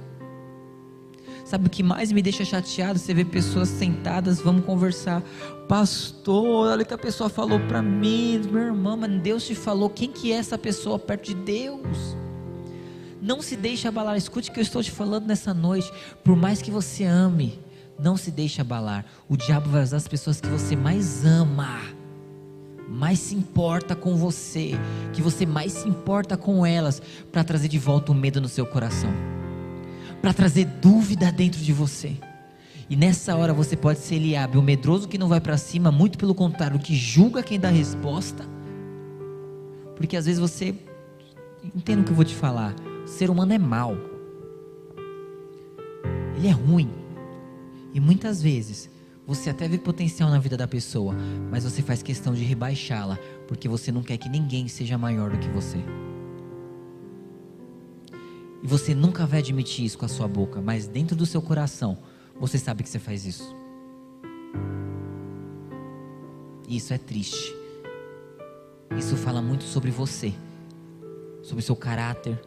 Sabe 1.54 1.68
o 1.68 1.70
que 1.70 1.84
mais 1.84 2.12
me 2.12 2.20
deixa 2.20 2.44
chateado? 2.44 2.98
Você 2.98 3.14
vê 3.14 3.24
pessoas 3.24 3.70
sentadas, 3.70 4.42
vamos 4.42 4.66
conversar. 4.66 5.22
Pastor, 5.70 6.66
olha 6.72 6.82
o 6.82 6.86
que 6.86 6.96
a 6.96 6.98
pessoa 6.98 7.30
falou 7.30 7.60
para 7.60 7.80
mim, 7.80 8.42
meu 8.52 8.64
irmão, 8.64 8.98
mas 8.98 9.22
Deus 9.22 9.46
te 9.46 9.54
falou. 9.54 9.88
Quem 9.88 10.10
que 10.10 10.34
é 10.34 10.38
essa 10.38 10.58
pessoa 10.58 10.98
perto 10.98 11.26
de 11.26 11.36
Deus? 11.36 12.18
Não 13.22 13.40
se 13.40 13.56
deixe 13.56 13.88
abalar. 13.88 14.18
Escute 14.18 14.50
o 14.50 14.52
que 14.52 14.62
eu 14.62 14.64
estou 14.64 14.82
te 14.82 14.90
falando 14.90 15.28
nessa 15.28 15.54
noite. 15.54 15.94
Por 16.24 16.36
mais 16.36 16.60
que 16.60 16.72
você 16.72 17.04
ame, 17.04 17.60
não 18.00 18.18
se 18.18 18.32
deixe 18.32 18.60
abalar. 18.60 19.06
O 19.30 19.38
diabo 19.38 19.70
vai 19.70 19.84
usar 19.84 19.98
as 19.98 20.08
pessoas 20.08 20.42
que 20.42 20.48
você 20.48 20.76
mais 20.76 21.24
ama, 21.24 21.82
mais 22.90 23.20
se 23.20 23.36
importa 23.36 23.96
com 23.96 24.16
você, 24.16 24.72
que 25.14 25.22
você 25.22 25.46
mais 25.46 25.72
se 25.72 25.88
importa 25.88 26.36
com 26.36 26.66
elas, 26.66 27.00
para 27.32 27.44
trazer 27.44 27.68
de 27.68 27.78
volta 27.78 28.12
o 28.12 28.16
medo 28.16 28.42
no 28.42 28.50
seu 28.50 28.66
coração, 28.66 29.14
para 30.24 30.34
trazer 30.34 30.64
dúvida 30.64 31.30
dentro 31.34 31.60
de 31.60 31.74
você. 31.74 32.16
E 32.90 32.96
nessa 32.96 33.36
hora 33.36 33.54
você 33.54 33.76
pode 33.76 34.00
ser 34.00 34.16
Eliabe, 34.16 34.58
o 34.58 34.62
medroso 34.62 35.06
que 35.06 35.18
não 35.18 35.28
vai 35.28 35.42
para 35.42 35.58
cima, 35.58 35.92
muito 35.92 36.18
pelo 36.18 36.34
contrário, 36.34 36.80
que 36.80 36.96
julga 36.96 37.44
quem 37.44 37.60
dá 37.60 37.68
resposta. 37.68 38.48
Porque 39.98 40.16
às 40.16 40.26
vezes 40.26 40.40
você 40.40 40.74
entende 41.76 42.00
o 42.00 42.04
que 42.06 42.12
eu 42.12 42.16
vou 42.16 42.24
te 42.24 42.34
falar. 42.34 42.74
O 43.04 43.08
ser 43.08 43.30
humano 43.30 43.52
é 43.52 43.58
mau. 43.58 43.98
Ele 46.38 46.48
é 46.48 46.52
ruim. 46.52 46.90
E 47.94 48.00
muitas 48.00 48.42
vezes 48.42 48.90
você 49.28 49.50
até 49.50 49.68
vê 49.68 49.78
potencial 49.78 50.30
na 50.30 50.40
vida 50.40 50.56
da 50.56 50.70
pessoa, 50.70 51.14
mas 51.52 51.66
você 51.66 51.82
faz 51.82 52.02
questão 52.02 52.34
de 52.34 52.46
rebaixá-la, 52.46 53.20
porque 53.46 53.68
você 53.68 53.92
não 53.92 54.02
quer 54.02 54.16
que 54.16 54.30
ninguém 54.30 54.70
seja 54.70 54.98
maior 54.98 55.32
do 55.32 55.38
que 55.38 55.50
você. 55.50 55.84
E 58.64 58.68
você 58.68 58.96
nunca 58.96 59.26
vai 59.26 59.40
admitir 59.40 59.86
isso 59.86 59.98
com 59.98 60.06
a 60.06 60.10
sua 60.10 60.28
boca, 60.28 60.62
mas 60.62 60.88
dentro 60.88 61.16
do 61.16 61.26
seu 61.26 61.42
coração, 61.42 61.98
você 62.40 62.58
sabe 62.58 62.82
que 62.82 62.90
você 62.90 63.00
faz 63.00 63.26
isso. 63.26 63.56
Isso 66.68 66.94
é 66.94 66.98
triste. 66.98 67.54
Isso 68.98 69.18
fala 69.18 69.42
muito 69.42 69.66
sobre 69.66 69.92
você, 69.92 70.34
sobre 71.44 71.62
o 71.62 71.66
seu 71.66 71.76
caráter, 71.76 72.42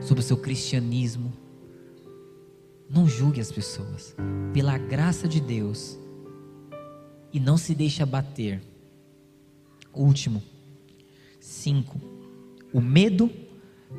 sobre 0.00 0.20
o 0.20 0.26
seu 0.26 0.36
cristianismo 0.36 1.32
não 2.88 3.08
julgue 3.08 3.40
as 3.40 3.50
pessoas. 3.50 4.14
Pela 4.52 4.78
graça 4.78 5.26
de 5.26 5.40
Deus. 5.40 5.98
E 7.32 7.40
não 7.40 7.56
se 7.56 7.74
deixe 7.74 8.02
abater. 8.02 8.62
Último. 9.92 10.42
Cinco. 11.40 12.00
O 12.72 12.80
medo 12.80 13.30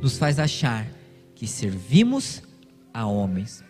nos 0.02 0.18
faz 0.18 0.40
achar 0.40 0.88
que 1.36 1.46
servimos 1.46 2.42
a 2.94 3.06
homens. 3.06 3.64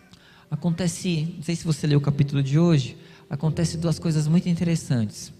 Acontece, 0.50 1.34
não 1.36 1.42
sei 1.42 1.56
se 1.56 1.64
você 1.64 1.86
leu 1.86 1.98
o 1.98 2.02
capítulo 2.02 2.42
de 2.42 2.58
hoje, 2.58 2.96
acontece 3.28 3.76
duas 3.76 3.98
coisas 3.98 4.26
muito 4.28 4.48
interessantes. 4.48 5.32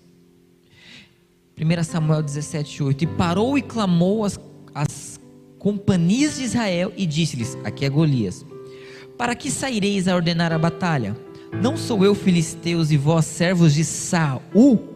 1 1.58 1.84
Samuel 1.84 2.22
17, 2.22 2.82
8. 2.82 3.04
E 3.04 3.06
parou 3.06 3.56
e 3.56 3.62
clamou 3.62 4.24
as, 4.24 4.38
as 4.74 5.18
companhias 5.58 6.36
de 6.36 6.42
Israel 6.42 6.92
e 6.96 7.06
disse-lhes: 7.06 7.56
Aqui 7.64 7.84
é 7.84 7.88
Golias 7.88 8.44
para 9.16 9.34
que 9.34 9.50
saireis 9.50 10.08
a 10.08 10.14
ordenar 10.14 10.52
a 10.52 10.58
batalha? 10.58 11.16
Não 11.62 11.76
sou 11.76 12.04
eu 12.04 12.14
filisteus 12.14 12.90
e 12.90 12.96
vós 12.96 13.24
servos 13.24 13.72
de 13.74 13.84
Saul? 13.84 14.94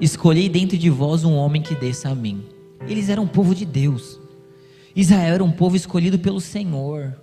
Escolhei 0.00 0.48
dentro 0.48 0.76
de 0.76 0.90
vós 0.90 1.24
um 1.24 1.34
homem 1.34 1.62
que 1.62 1.74
desça 1.74 2.10
a 2.10 2.14
mim. 2.14 2.44
Eles 2.86 3.08
eram 3.08 3.26
povo 3.26 3.54
de 3.54 3.64
Deus. 3.64 4.20
Israel 4.96 5.34
era 5.34 5.44
um 5.44 5.52
povo 5.52 5.76
escolhido 5.76 6.18
pelo 6.18 6.40
Senhor. 6.40 7.14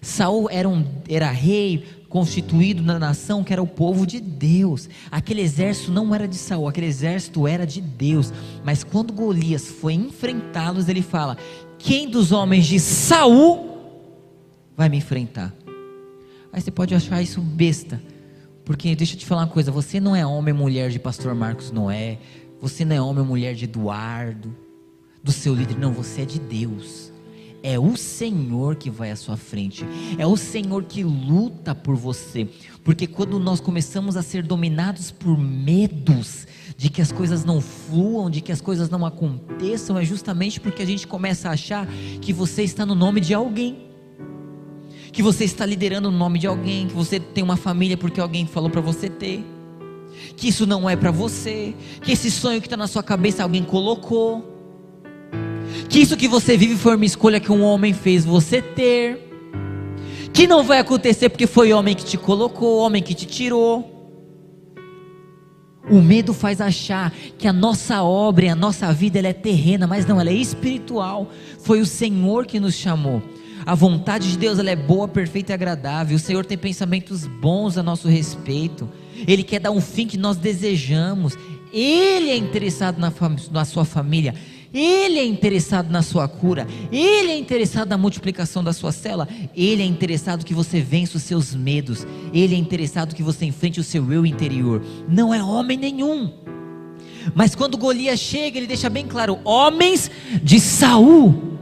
Saul 0.00 0.48
era, 0.48 0.68
um, 0.68 0.84
era 1.08 1.30
rei 1.30 1.84
constituído 2.08 2.82
na 2.82 2.98
nação 2.98 3.44
que 3.44 3.52
era 3.52 3.62
o 3.62 3.66
povo 3.66 4.06
de 4.06 4.20
Deus. 4.20 4.88
Aquele 5.10 5.42
exército 5.42 5.90
não 5.90 6.14
era 6.14 6.26
de 6.26 6.36
Saul, 6.36 6.68
aquele 6.68 6.86
exército 6.86 7.46
era 7.46 7.66
de 7.66 7.80
Deus. 7.80 8.32
Mas 8.64 8.84
quando 8.84 9.12
Golias 9.12 9.66
foi 9.66 9.94
enfrentá-los, 9.94 10.88
ele 10.88 11.02
fala: 11.02 11.36
Quem 11.78 12.08
dos 12.08 12.30
homens 12.30 12.66
de 12.66 12.78
Saul 12.78 13.70
vai 14.76 14.88
me 14.88 14.98
enfrentar. 14.98 15.52
Aí 16.52 16.60
você 16.60 16.70
pode 16.70 16.94
achar 16.94 17.20
isso 17.20 17.40
besta, 17.40 18.00
porque 18.64 18.94
deixa 18.96 19.14
eu 19.14 19.18
te 19.18 19.26
falar 19.26 19.42
uma 19.42 19.48
coisa: 19.48 19.70
você 19.70 20.00
não 20.00 20.16
é 20.16 20.24
homem 20.24 20.54
ou 20.54 20.60
mulher 20.60 20.90
de 20.90 20.98
Pastor 20.98 21.34
Marcos 21.34 21.70
Noé, 21.70 22.18
você 22.60 22.84
não 22.84 22.96
é 22.96 23.00
homem 23.00 23.20
ou 23.20 23.26
mulher 23.26 23.54
de 23.54 23.64
Eduardo, 23.64 24.56
do 25.22 25.32
seu 25.32 25.54
líder, 25.54 25.78
não, 25.78 25.92
você 25.92 26.22
é 26.22 26.24
de 26.24 26.38
Deus. 26.38 27.10
É 27.62 27.78
o 27.78 27.94
Senhor 27.94 28.76
que 28.76 28.88
vai 28.88 29.10
à 29.10 29.16
sua 29.16 29.36
frente, 29.36 29.84
é 30.16 30.26
o 30.26 30.34
Senhor 30.34 30.84
que 30.84 31.04
luta 31.04 31.74
por 31.74 31.94
você, 31.94 32.48
porque 32.82 33.06
quando 33.06 33.38
nós 33.38 33.60
começamos 33.60 34.16
a 34.16 34.22
ser 34.22 34.42
dominados 34.42 35.10
por 35.10 35.36
medos, 35.36 36.46
de 36.80 36.88
que 36.88 37.02
as 37.02 37.12
coisas 37.12 37.44
não 37.44 37.60
fluam, 37.60 38.30
de 38.30 38.40
que 38.40 38.50
as 38.50 38.62
coisas 38.62 38.88
não 38.88 39.04
aconteçam, 39.04 39.98
é 39.98 40.04
justamente 40.06 40.58
porque 40.58 40.82
a 40.82 40.86
gente 40.86 41.06
começa 41.06 41.50
a 41.50 41.52
achar 41.52 41.86
que 42.22 42.32
você 42.32 42.62
está 42.62 42.86
no 42.86 42.94
nome 42.94 43.20
de 43.20 43.34
alguém. 43.34 43.90
Que 45.12 45.22
você 45.22 45.44
está 45.44 45.66
liderando 45.66 46.08
o 46.08 46.12
nome 46.12 46.38
de 46.38 46.46
alguém, 46.46 46.86
que 46.86 46.94
você 46.94 47.20
tem 47.20 47.44
uma 47.44 47.58
família 47.58 47.98
porque 47.98 48.18
alguém 48.18 48.46
falou 48.46 48.70
para 48.70 48.80
você 48.80 49.10
ter, 49.10 49.44
que 50.38 50.48
isso 50.48 50.66
não 50.66 50.88
é 50.88 50.96
para 50.96 51.10
você, 51.10 51.74
que 52.00 52.12
esse 52.12 52.30
sonho 52.30 52.62
que 52.62 52.66
está 52.66 52.78
na 52.78 52.86
sua 52.86 53.02
cabeça 53.02 53.42
alguém 53.42 53.62
colocou, 53.62 54.49
que 55.90 55.98
isso 55.98 56.16
que 56.16 56.28
você 56.28 56.56
vive 56.56 56.76
foi 56.76 56.94
uma 56.94 57.04
escolha 57.04 57.40
que 57.40 57.50
um 57.50 57.64
homem 57.64 57.92
fez 57.92 58.24
você 58.24 58.62
ter, 58.62 59.18
que 60.32 60.46
não 60.46 60.62
vai 60.62 60.78
acontecer 60.78 61.28
porque 61.28 61.48
foi 61.48 61.72
homem 61.72 61.96
que 61.96 62.04
te 62.04 62.16
colocou, 62.16 62.78
homem 62.78 63.02
que 63.02 63.12
te 63.12 63.26
tirou. 63.26 63.98
O 65.90 66.00
medo 66.00 66.32
faz 66.32 66.60
achar 66.60 67.12
que 67.36 67.48
a 67.48 67.52
nossa 67.52 68.04
obra, 68.04 68.52
a 68.52 68.54
nossa 68.54 68.92
vida, 68.92 69.18
ela 69.18 69.26
é 69.26 69.32
terrena, 69.32 69.88
mas 69.88 70.06
não, 70.06 70.20
ela 70.20 70.30
é 70.30 70.34
espiritual. 70.34 71.28
Foi 71.58 71.80
o 71.80 71.86
Senhor 71.86 72.46
que 72.46 72.60
nos 72.60 72.76
chamou. 72.76 73.20
A 73.66 73.74
vontade 73.74 74.30
de 74.30 74.38
Deus 74.38 74.60
ela 74.60 74.70
é 74.70 74.76
boa, 74.76 75.08
perfeita 75.08 75.52
e 75.52 75.54
agradável. 75.54 76.16
O 76.16 76.20
Senhor 76.20 76.46
tem 76.46 76.56
pensamentos 76.56 77.26
bons 77.26 77.76
a 77.76 77.82
nosso 77.82 78.06
respeito. 78.06 78.88
Ele 79.26 79.42
quer 79.42 79.58
dar 79.58 79.72
um 79.72 79.80
fim 79.80 80.06
que 80.06 80.16
nós 80.16 80.36
desejamos. 80.36 81.36
Ele 81.72 82.30
é 82.30 82.36
interessado 82.36 83.00
na, 83.00 83.12
na 83.50 83.64
sua 83.64 83.84
família. 83.84 84.34
Ele 84.72 85.18
é 85.18 85.24
interessado 85.24 85.90
na 85.90 86.02
sua 86.02 86.28
cura. 86.28 86.66
Ele 86.92 87.32
é 87.32 87.38
interessado 87.38 87.88
na 87.88 87.98
multiplicação 87.98 88.62
da 88.62 88.72
sua 88.72 88.92
célula. 88.92 89.28
Ele 89.54 89.82
é 89.82 89.86
interessado 89.86 90.44
que 90.44 90.54
você 90.54 90.80
vença 90.80 91.16
os 91.16 91.24
seus 91.24 91.54
medos. 91.54 92.06
Ele 92.32 92.54
é 92.54 92.58
interessado 92.58 93.14
que 93.14 93.22
você 93.22 93.44
enfrente 93.44 93.80
o 93.80 93.84
seu 93.84 94.12
eu 94.12 94.24
interior. 94.24 94.82
Não 95.08 95.34
é 95.34 95.42
homem 95.42 95.76
nenhum. 95.76 96.32
Mas 97.34 97.54
quando 97.54 97.76
Golias 97.76 98.18
chega, 98.20 98.58
ele 98.58 98.66
deixa 98.66 98.88
bem 98.88 99.06
claro: 99.06 99.38
homens 99.44 100.10
de 100.42 100.58
Saul, 100.58 101.58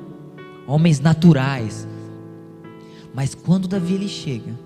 homens 0.67 1.01
naturais, 1.01 1.89
mas 3.15 3.35
quando 3.35 3.67
Davi 3.67 3.95
ele 3.95 4.09
chega, 4.09 4.57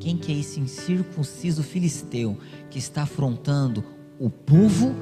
quem 0.00 0.16
que 0.16 0.32
é 0.32 0.36
esse 0.36 0.60
incircunciso 0.60 1.62
filisteu 1.62 2.38
que 2.70 2.78
está 2.78 3.02
afrontando 3.02 3.84
o 4.18 4.30
povo 4.30 4.94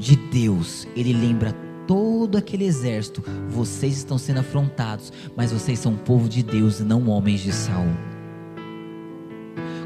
de 0.00 0.16
Deus? 0.16 0.88
Ele 0.96 1.12
lembra 1.12 1.52
todo 1.86 2.36
aquele 2.36 2.64
exército: 2.64 3.22
vocês 3.48 3.98
estão 3.98 4.18
sendo 4.18 4.40
afrontados, 4.40 5.12
mas 5.36 5.52
vocês 5.52 5.78
são 5.78 5.96
povo 5.96 6.28
de 6.28 6.42
Deus 6.42 6.80
e 6.80 6.84
não 6.84 7.08
homens 7.08 7.40
de 7.40 7.52
Saul. 7.52 7.94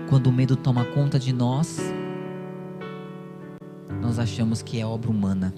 Quando 0.08 0.28
o 0.28 0.32
medo 0.32 0.56
toma 0.56 0.84
conta 0.86 1.18
de 1.18 1.32
nós, 1.32 1.78
nós 4.00 4.18
achamos 4.18 4.62
que 4.62 4.80
é 4.80 4.86
obra 4.86 5.10
humana. 5.10 5.52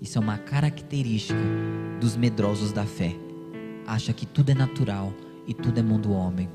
Isso 0.00 0.16
é 0.16 0.20
uma 0.20 0.38
característica 0.38 1.38
dos 2.00 2.16
medrosos 2.16 2.72
da 2.72 2.84
fé 2.84 3.16
acha 3.86 4.12
que 4.12 4.26
tudo 4.26 4.50
é 4.50 4.54
natural 4.54 5.12
e 5.46 5.54
tudo 5.54 5.78
é 5.78 5.82
mundo 5.82 6.12
homem. 6.12 6.48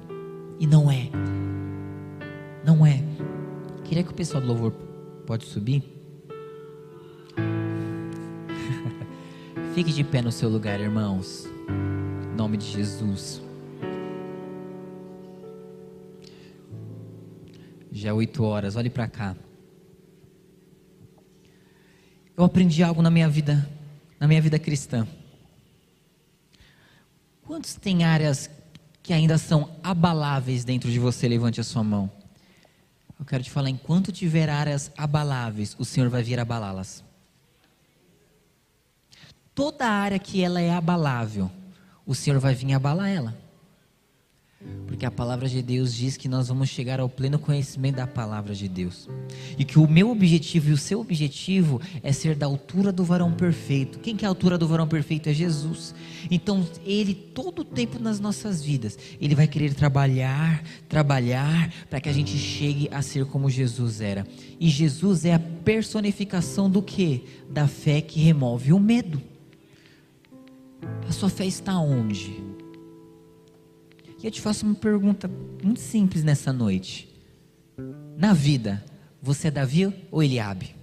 E 0.59 0.67
não 0.67 0.91
é. 0.91 1.09
Não 2.65 2.85
é. 2.85 3.01
Queria 3.83 4.03
que 4.03 4.11
o 4.11 4.13
pessoal 4.13 4.41
do 4.41 4.47
louvor 4.47 4.71
pode 5.25 5.45
subir. 5.45 5.90
Fique 9.73 9.91
de 9.91 10.03
pé 10.03 10.21
no 10.21 10.31
seu 10.31 10.49
lugar, 10.49 10.79
irmãos. 10.79 11.45
Em 12.31 12.35
nome 12.35 12.57
de 12.57 12.65
Jesus. 12.65 13.41
Já 17.91 18.09
é 18.09 18.13
oito 18.13 18.43
horas, 18.43 18.75
olhe 18.75 18.89
para 18.89 19.07
cá. 19.07 19.35
Eu 22.35 22.45
aprendi 22.45 22.81
algo 22.81 23.01
na 23.01 23.11
minha 23.11 23.29
vida, 23.29 23.69
na 24.19 24.27
minha 24.27 24.41
vida 24.41 24.57
cristã. 24.57 25.07
Quantos 27.43 27.75
têm 27.75 28.03
áreas 28.03 28.49
que 29.03 29.13
ainda 29.13 29.37
são 29.37 29.69
abaláveis 29.83 30.63
dentro 30.63 30.89
de 30.89 30.97
você? 30.97 31.27
Levante 31.27 31.59
a 31.59 31.63
sua 31.63 31.83
mão. 31.83 32.09
Eu 33.19 33.25
quero 33.25 33.43
te 33.43 33.51
falar, 33.51 33.69
enquanto 33.69 34.11
tiver 34.11 34.49
áreas 34.49 34.91
abaláveis, 34.97 35.75
o 35.77 35.85
Senhor 35.85 36.09
vai 36.09 36.23
vir 36.23 36.39
abalá-las. 36.39 37.03
Toda 39.61 39.85
área 39.85 40.17
que 40.17 40.41
ela 40.41 40.59
é 40.59 40.71
abalável, 40.71 41.47
o 42.03 42.15
Senhor 42.15 42.39
vai 42.39 42.55
vir 42.55 42.73
abalar 42.73 43.11
ela. 43.11 43.37
Porque 44.87 45.05
a 45.05 45.11
palavra 45.11 45.47
de 45.47 45.61
Deus 45.61 45.93
diz 45.93 46.17
que 46.17 46.27
nós 46.27 46.47
vamos 46.47 46.67
chegar 46.67 46.99
ao 46.99 47.07
pleno 47.07 47.37
conhecimento 47.37 47.97
da 47.97 48.07
palavra 48.07 48.55
de 48.55 48.67
Deus. 48.67 49.07
E 49.59 49.63
que 49.63 49.77
o 49.77 49.87
meu 49.87 50.09
objetivo 50.09 50.71
e 50.71 50.73
o 50.73 50.77
seu 50.77 50.99
objetivo 50.99 51.79
é 52.01 52.11
ser 52.11 52.33
da 52.35 52.47
altura 52.47 52.91
do 52.91 53.03
varão 53.03 53.33
perfeito. 53.33 53.99
Quem 53.99 54.17
que 54.17 54.25
é 54.25 54.27
a 54.27 54.31
altura 54.31 54.57
do 54.57 54.67
varão 54.67 54.87
perfeito? 54.87 55.29
É 55.29 55.33
Jesus. 55.33 55.93
Então, 56.31 56.67
ele 56.83 57.13
todo 57.13 57.59
o 57.59 57.63
tempo 57.63 57.99
nas 57.99 58.19
nossas 58.19 58.63
vidas, 58.63 58.97
ele 59.21 59.35
vai 59.35 59.45
querer 59.45 59.75
trabalhar, 59.75 60.63
trabalhar 60.89 61.71
para 61.87 62.01
que 62.01 62.09
a 62.09 62.13
gente 62.13 62.35
chegue 62.35 62.89
a 62.91 63.03
ser 63.03 63.27
como 63.27 63.47
Jesus 63.47 64.01
era. 64.01 64.25
E 64.59 64.69
Jesus 64.69 65.23
é 65.23 65.35
a 65.35 65.39
personificação 65.39 66.67
do 66.67 66.81
que? 66.81 67.25
Da 67.47 67.67
fé 67.67 68.01
que 68.01 68.19
remove 68.19 68.73
o 68.73 68.79
medo. 68.79 69.29
A 71.07 71.11
sua 71.11 71.29
fé 71.29 71.45
está 71.45 71.79
onde? 71.79 72.43
E 74.21 74.25
eu 74.25 74.31
te 74.31 74.39
faço 74.39 74.65
uma 74.65 74.75
pergunta 74.75 75.29
muito 75.63 75.79
simples 75.79 76.23
nessa 76.23 76.53
noite. 76.53 77.09
Na 78.17 78.33
vida, 78.33 78.83
você 79.21 79.47
é 79.47 79.51
Davi 79.51 79.93
ou 80.11 80.21
Eliabe? 80.21 80.75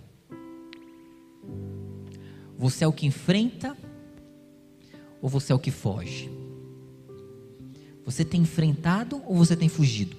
Você 2.58 2.82
é 2.82 2.86
o 2.86 2.92
que 2.92 3.06
enfrenta 3.06 3.76
ou 5.22 5.28
você 5.28 5.52
é 5.52 5.54
o 5.54 5.58
que 5.58 5.70
foge? 5.70 6.28
Você 8.04 8.24
tem 8.24 8.40
enfrentado 8.40 9.22
ou 9.24 9.36
você 9.36 9.54
tem 9.54 9.68
fugido? 9.68 10.16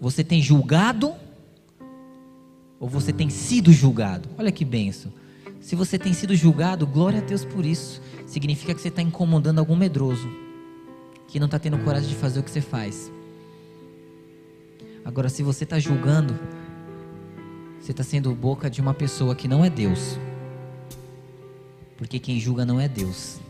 Você 0.00 0.24
tem 0.24 0.40
julgado 0.40 1.14
ou 2.80 2.88
você 2.88 3.12
tem 3.12 3.28
sido 3.28 3.72
julgado? 3.72 4.28
Olha 4.38 4.50
que 4.50 4.64
benção. 4.64 5.12
Se 5.64 5.74
você 5.74 5.98
tem 5.98 6.12
sido 6.12 6.36
julgado, 6.36 6.86
glória 6.86 7.20
a 7.20 7.22
Deus 7.22 7.42
por 7.42 7.64
isso. 7.64 8.02
Significa 8.26 8.74
que 8.74 8.82
você 8.82 8.88
está 8.88 9.00
incomodando 9.00 9.60
algum 9.60 9.74
medroso 9.74 10.28
que 11.26 11.40
não 11.40 11.46
está 11.46 11.58
tendo 11.58 11.78
coragem 11.78 12.10
de 12.10 12.14
fazer 12.14 12.40
o 12.40 12.42
que 12.42 12.50
você 12.50 12.60
faz. 12.60 13.10
Agora, 15.02 15.30
se 15.30 15.42
você 15.42 15.64
está 15.64 15.78
julgando, 15.78 16.38
você 17.80 17.92
está 17.92 18.04
sendo 18.04 18.34
boca 18.34 18.68
de 18.68 18.82
uma 18.82 18.92
pessoa 18.92 19.34
que 19.34 19.48
não 19.48 19.64
é 19.64 19.70
Deus. 19.70 20.18
Porque 21.96 22.18
quem 22.18 22.38
julga 22.38 22.66
não 22.66 22.78
é 22.78 22.86
Deus. 22.86 23.40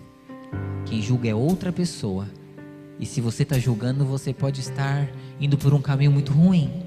Quem 0.86 1.02
julga 1.02 1.28
é 1.28 1.34
outra 1.34 1.72
pessoa. 1.72 2.28
E 3.00 3.06
se 3.06 3.20
você 3.20 3.42
está 3.42 3.58
julgando, 3.58 4.04
você 4.04 4.32
pode 4.32 4.60
estar 4.60 5.10
indo 5.40 5.58
por 5.58 5.74
um 5.74 5.82
caminho 5.82 6.12
muito 6.12 6.32
ruim. 6.32 6.83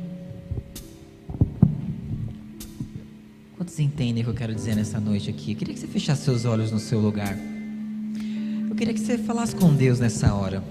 Quantos 3.67 3.79
entendem 3.81 4.23
o 4.23 4.23
que 4.23 4.29
eu 4.31 4.33
quero 4.33 4.55
dizer 4.55 4.77
nessa 4.77 4.97
noite 4.97 5.29
aqui? 5.29 5.51
Eu 5.51 5.57
queria 5.57 5.73
que 5.73 5.79
você 5.81 5.87
fechasse 5.87 6.23
seus 6.23 6.45
olhos 6.45 6.71
no 6.71 6.79
seu 6.79 7.01
lugar. 7.01 7.37
Eu 8.69 8.73
queria 8.77 8.93
que 8.93 8.99
você 9.01 9.17
falasse 9.17 9.53
com 9.53 9.75
Deus 9.75 9.99
nessa 9.99 10.33
hora 10.33 10.63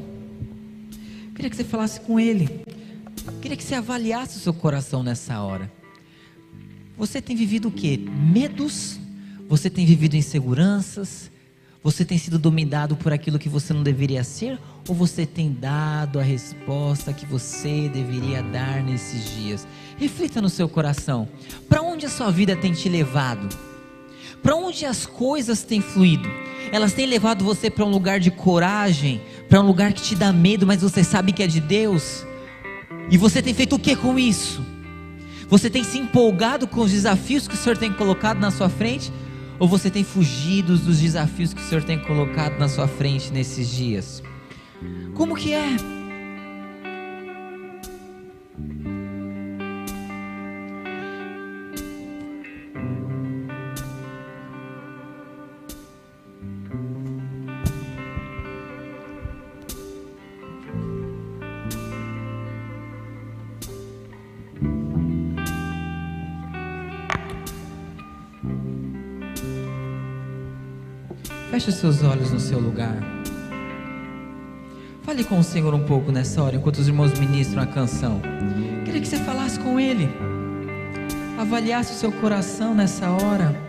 queria 1.36 1.50
que 1.50 1.56
você 1.56 1.64
falasse 1.64 2.00
com 2.00 2.18
Ele. 2.18 2.64
Eu 3.26 3.32
queria 3.42 3.54
que 3.54 3.62
você 3.62 3.74
avaliasse 3.74 4.38
o 4.38 4.40
seu 4.40 4.54
coração 4.54 5.02
nessa 5.02 5.42
hora. 5.42 5.70
Você 6.96 7.20
tem 7.20 7.36
vivido 7.36 7.68
o 7.68 7.70
que? 7.70 7.98
Medos? 7.98 8.98
Você 9.46 9.68
tem 9.68 9.84
vivido 9.84 10.16
inseguranças? 10.16 11.30
Você 11.86 12.04
tem 12.04 12.18
sido 12.18 12.36
dominado 12.36 12.96
por 12.96 13.12
aquilo 13.12 13.38
que 13.38 13.48
você 13.48 13.72
não 13.72 13.84
deveria 13.84 14.24
ser? 14.24 14.58
Ou 14.88 14.92
você 14.92 15.24
tem 15.24 15.52
dado 15.52 16.18
a 16.18 16.22
resposta 16.24 17.12
que 17.12 17.24
você 17.24 17.88
deveria 17.88 18.42
dar 18.42 18.82
nesses 18.82 19.36
dias? 19.36 19.68
Reflita 19.96 20.42
no 20.42 20.48
seu 20.48 20.68
coração. 20.68 21.28
Para 21.68 21.82
onde 21.82 22.04
a 22.04 22.08
sua 22.08 22.28
vida 22.28 22.56
tem 22.56 22.72
te 22.72 22.88
levado? 22.88 23.56
Para 24.42 24.56
onde 24.56 24.84
as 24.84 25.06
coisas 25.06 25.62
têm 25.62 25.80
fluído? 25.80 26.28
Elas 26.72 26.92
têm 26.92 27.06
levado 27.06 27.44
você 27.44 27.70
para 27.70 27.84
um 27.84 27.90
lugar 27.90 28.18
de 28.18 28.32
coragem, 28.32 29.22
para 29.48 29.60
um 29.60 29.66
lugar 29.68 29.92
que 29.92 30.02
te 30.02 30.16
dá 30.16 30.32
medo, 30.32 30.66
mas 30.66 30.82
você 30.82 31.04
sabe 31.04 31.30
que 31.30 31.44
é 31.44 31.46
de 31.46 31.60
Deus. 31.60 32.26
E 33.08 33.16
você 33.16 33.40
tem 33.40 33.54
feito 33.54 33.76
o 33.76 33.78
que 33.78 33.94
com 33.94 34.18
isso? 34.18 34.60
Você 35.48 35.70
tem 35.70 35.84
se 35.84 35.98
empolgado 35.98 36.66
com 36.66 36.80
os 36.80 36.90
desafios 36.90 37.46
que 37.46 37.54
o 37.54 37.56
Senhor 37.56 37.78
tem 37.78 37.92
colocado 37.92 38.40
na 38.40 38.50
sua 38.50 38.68
frente? 38.68 39.12
Ou 39.58 39.66
você 39.66 39.90
tem 39.90 40.04
fugido 40.04 40.76
dos 40.76 41.00
desafios 41.00 41.54
que 41.54 41.60
o 41.60 41.64
Senhor 41.64 41.82
tem 41.82 41.98
colocado 41.98 42.58
na 42.58 42.68
sua 42.68 42.86
frente 42.86 43.32
nesses 43.32 43.68
dias? 43.68 44.22
Como 45.14 45.34
que 45.34 45.54
é? 45.54 45.95
Feche 71.50 71.70
seus 71.70 72.02
olhos 72.02 72.30
no 72.32 72.40
seu 72.40 72.58
lugar. 72.58 72.96
Fale 75.02 75.22
com 75.22 75.38
o 75.38 75.44
Senhor 75.44 75.72
um 75.72 75.84
pouco 75.84 76.10
nessa 76.10 76.42
hora, 76.42 76.56
enquanto 76.56 76.78
os 76.78 76.88
irmãos 76.88 77.16
ministram 77.18 77.62
a 77.62 77.66
canção. 77.66 78.20
Queria 78.84 79.00
que 79.00 79.06
você 79.06 79.18
falasse 79.18 79.58
com 79.60 79.78
Ele, 79.78 80.08
avaliasse 81.38 81.92
o 81.92 81.96
seu 81.96 82.10
coração 82.10 82.74
nessa 82.74 83.08
hora. 83.10 83.65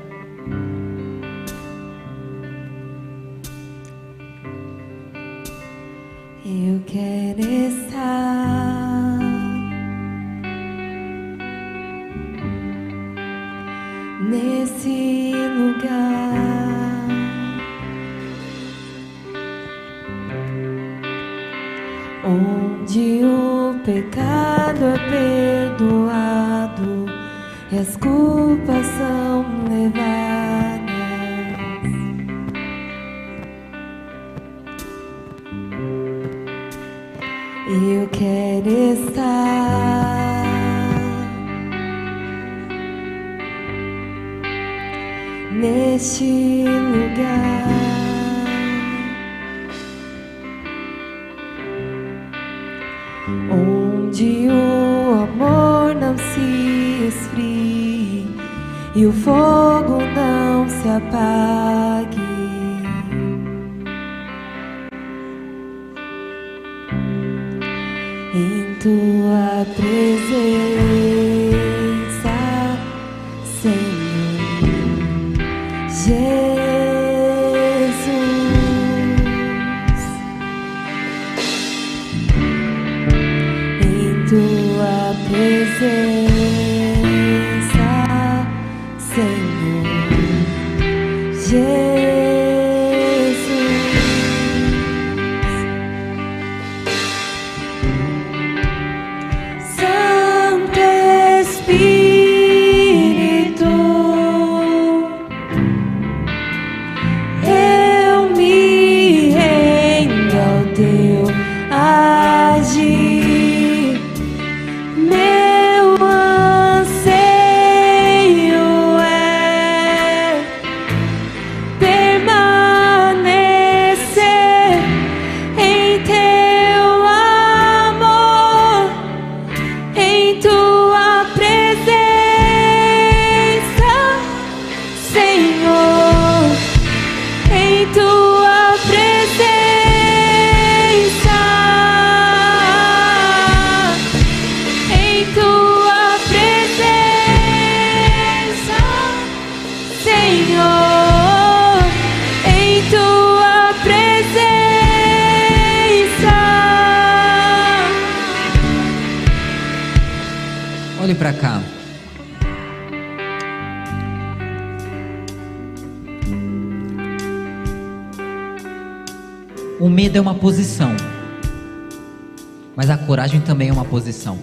Também 173.58 173.70
é 173.70 173.74
uma 173.74 173.86
posição. 173.86 174.38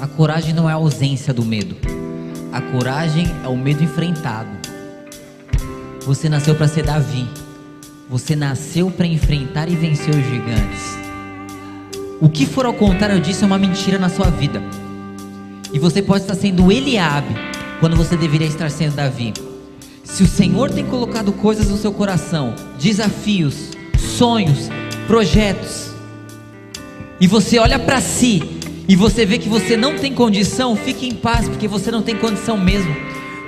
A 0.00 0.08
coragem 0.08 0.52
não 0.52 0.68
é 0.68 0.72
a 0.72 0.74
ausência 0.74 1.32
do 1.32 1.44
medo, 1.44 1.76
a 2.52 2.60
coragem 2.60 3.24
é 3.44 3.46
o 3.46 3.56
medo 3.56 3.84
enfrentado. 3.84 4.50
Você 6.04 6.28
nasceu 6.28 6.56
para 6.56 6.66
ser 6.66 6.82
Davi, 6.82 7.24
você 8.10 8.34
nasceu 8.34 8.90
para 8.90 9.06
enfrentar 9.06 9.68
e 9.68 9.76
vencer 9.76 10.12
os 10.12 10.26
gigantes. 10.26 10.98
O 12.20 12.28
que 12.28 12.46
for 12.46 12.66
ao 12.66 12.74
contrário 12.74 13.20
disso 13.20 13.44
é 13.44 13.46
uma 13.46 13.58
mentira 13.58 13.96
na 13.96 14.08
sua 14.08 14.28
vida. 14.28 14.60
E 15.72 15.78
você 15.78 16.02
pode 16.02 16.24
estar 16.24 16.34
sendo 16.34 16.72
Eliabe 16.72 17.36
quando 17.78 17.94
você 17.94 18.16
deveria 18.16 18.48
estar 18.48 18.72
sendo 18.72 18.96
Davi. 18.96 19.32
Se 20.02 20.24
o 20.24 20.26
Senhor 20.26 20.68
tem 20.68 20.84
colocado 20.84 21.32
coisas 21.32 21.68
no 21.68 21.76
seu 21.76 21.92
coração, 21.92 22.56
desafios, 22.76 23.70
sonhos, 23.96 24.68
projetos, 25.06 25.83
e 27.20 27.26
você 27.26 27.58
olha 27.58 27.78
para 27.78 28.00
si 28.00 28.42
e 28.88 28.94
você 28.96 29.24
vê 29.24 29.38
que 29.38 29.48
você 29.48 29.76
não 29.76 29.96
tem 29.96 30.12
condição, 30.12 30.76
fique 30.76 31.08
em 31.08 31.14
paz, 31.14 31.48
porque 31.48 31.66
você 31.66 31.90
não 31.90 32.02
tem 32.02 32.16
condição 32.16 32.56
mesmo. 32.56 32.94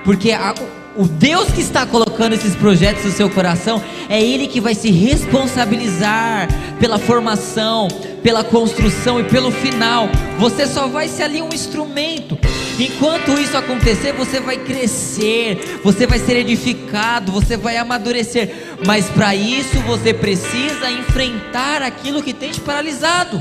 Porque 0.04 0.32
a, 0.32 0.54
o 0.96 1.04
Deus 1.04 1.50
que 1.50 1.60
está 1.60 1.84
colocando 1.84 2.32
esses 2.32 2.56
projetos 2.56 3.04
no 3.04 3.10
seu 3.10 3.28
coração 3.28 3.82
é 4.08 4.22
Ele 4.22 4.46
que 4.46 4.60
vai 4.60 4.74
se 4.74 4.90
responsabilizar 4.90 6.48
pela 6.80 6.98
formação, 6.98 7.88
pela 8.22 8.42
construção 8.42 9.20
e 9.20 9.24
pelo 9.24 9.50
final. 9.50 10.08
Você 10.38 10.66
só 10.66 10.88
vai 10.88 11.08
ser 11.08 11.24
ali 11.24 11.42
um 11.42 11.50
instrumento. 11.52 12.35
Enquanto 12.78 13.38
isso 13.40 13.56
acontecer, 13.56 14.12
você 14.12 14.38
vai 14.38 14.58
crescer, 14.58 15.80
você 15.82 16.06
vai 16.06 16.18
ser 16.18 16.36
edificado, 16.36 17.32
você 17.32 17.56
vai 17.56 17.78
amadurecer. 17.78 18.76
Mas 18.86 19.08
para 19.08 19.34
isso 19.34 19.78
você 19.80 20.12
precisa 20.12 20.90
enfrentar 20.90 21.80
aquilo 21.82 22.22
que 22.22 22.34
tem 22.34 22.50
te 22.50 22.60
paralisado. 22.60 23.40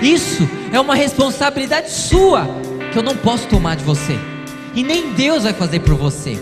Isso 0.00 0.48
é 0.72 0.78
uma 0.78 0.94
responsabilidade 0.94 1.90
sua 1.90 2.48
que 2.92 2.98
eu 2.98 3.02
não 3.02 3.16
posso 3.16 3.48
tomar 3.48 3.76
de 3.76 3.84
você. 3.84 4.16
E 4.74 4.82
nem 4.82 5.12
Deus 5.12 5.42
vai 5.42 5.52
fazer 5.52 5.80
por 5.80 5.94
você. 5.94 6.38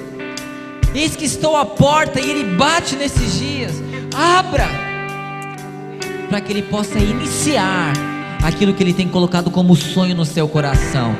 Eis 0.95 1.17
que 1.17 1.25
estou 1.25 1.57
à 1.57 1.65
porta 1.65 2.21
e 2.21 2.31
Ele 2.31 2.57
bate 2.57 2.97
nesses 2.97 3.39
dias. 3.39 3.73
Abra 4.15 4.69
para 6.29 6.41
que 6.41 6.53
Ele 6.53 6.63
possa 6.63 6.99
iniciar 6.99 8.10
aquilo 8.43 8.75
que 8.75 8.83
Ele 8.83 8.93
tem 8.93 9.09
colocado 9.09 9.51
como 9.51 9.75
sonho 9.77 10.15
no 10.15 10.25
seu 10.25 10.49
coração 10.49 11.17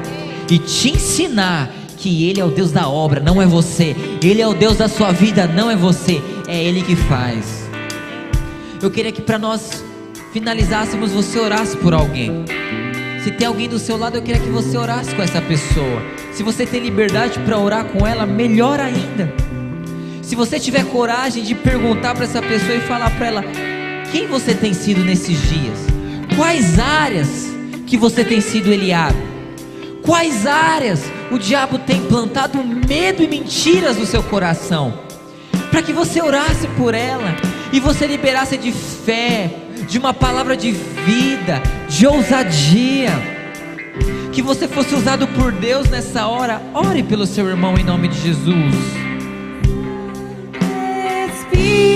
e 0.51 0.59
te 0.59 0.91
ensinar 0.91 1.71
que 1.97 2.29
Ele 2.29 2.41
é 2.41 2.45
o 2.45 2.51
Deus 2.51 2.73
da 2.73 2.89
obra, 2.89 3.21
não 3.21 3.41
é 3.41 3.47
você. 3.47 3.95
Ele 4.23 4.41
é 4.41 4.47
o 4.47 4.55
Deus 4.55 4.77
da 4.77 4.89
sua 4.89 5.13
vida, 5.13 5.47
não 5.47 5.71
é 5.71 5.77
você. 5.77 6.23
É 6.49 6.63
Ele 6.63 6.83
que 6.83 6.97
faz. 6.97 7.69
Eu 8.83 8.91
queria 8.91 9.13
que 9.13 9.21
para 9.21 9.39
nós 9.39 9.85
finalizássemos, 10.33 11.13
você 11.13 11.39
orasse 11.39 11.77
por 11.77 11.93
alguém. 11.93 12.45
Se 13.23 13.31
tem 13.31 13.47
alguém 13.47 13.69
do 13.69 13.79
seu 13.79 13.99
lado, 13.99 14.17
eu 14.17 14.23
queria 14.23 14.41
que 14.41 14.49
você 14.49 14.79
orasse 14.79 15.15
com 15.15 15.23
essa 15.23 15.43
pessoa. 15.43 16.03
Se 16.33 16.43
você 16.43 16.65
tem 16.65 16.81
liberdade 16.81 17.39
para 17.41 17.59
orar 17.59 17.85
com 17.85 18.07
ela, 18.07 18.25
melhor 18.25 18.81
ainda. 18.81 19.33
Se 20.23 20.35
você 20.35 20.59
tiver 20.59 20.87
coragem 20.87 21.43
de 21.43 21.55
perguntar 21.55 22.15
para 22.15 22.25
essa 22.25 22.41
pessoa 22.41 22.75
e 22.75 22.81
falar 22.81 23.11
para 23.11 23.27
ela: 23.27 23.45
quem 24.11 24.27
você 24.27 24.55
tem 24.55 24.73
sido 24.73 25.05
nesses 25.05 25.39
dias? 25.51 25.90
Quais 26.41 26.79
áreas 26.79 27.55
que 27.87 27.99
você 27.99 28.25
tem 28.25 28.41
sido 28.41 28.73
eliado? 28.73 29.15
Quais 30.01 30.47
áreas 30.47 31.03
o 31.31 31.37
diabo 31.37 31.79
tem 31.79 32.01
plantado 32.07 32.65
medo 32.65 33.23
e 33.23 33.29
mentiras 33.29 33.99
no 33.99 34.07
seu 34.07 34.23
coração? 34.23 35.01
Para 35.71 35.83
que 35.83 35.93
você 35.93 36.23
orasse 36.23 36.67
por 36.79 36.95
ela 36.95 37.37
e 37.71 37.79
você 37.79 38.07
liberasse 38.07 38.57
de 38.57 38.73
fé, 38.73 39.51
de 39.87 39.99
uma 39.99 40.15
palavra 40.15 40.57
de 40.57 40.73
vida, 40.73 41.63
de 41.91 42.07
ousadia. 42.07 43.13
Que 44.33 44.41
você 44.41 44.67
fosse 44.67 44.95
usado 44.95 45.29
por 45.29 45.53
Deus 45.53 45.91
nessa 45.91 46.27
hora. 46.27 46.63
Ore 46.73 47.03
pelo 47.03 47.27
seu 47.27 47.47
irmão 47.51 47.77
em 47.77 47.85
nome 47.85 48.09
de 48.09 48.19
Jesus. 48.19 48.75
Espírito. 51.35 51.90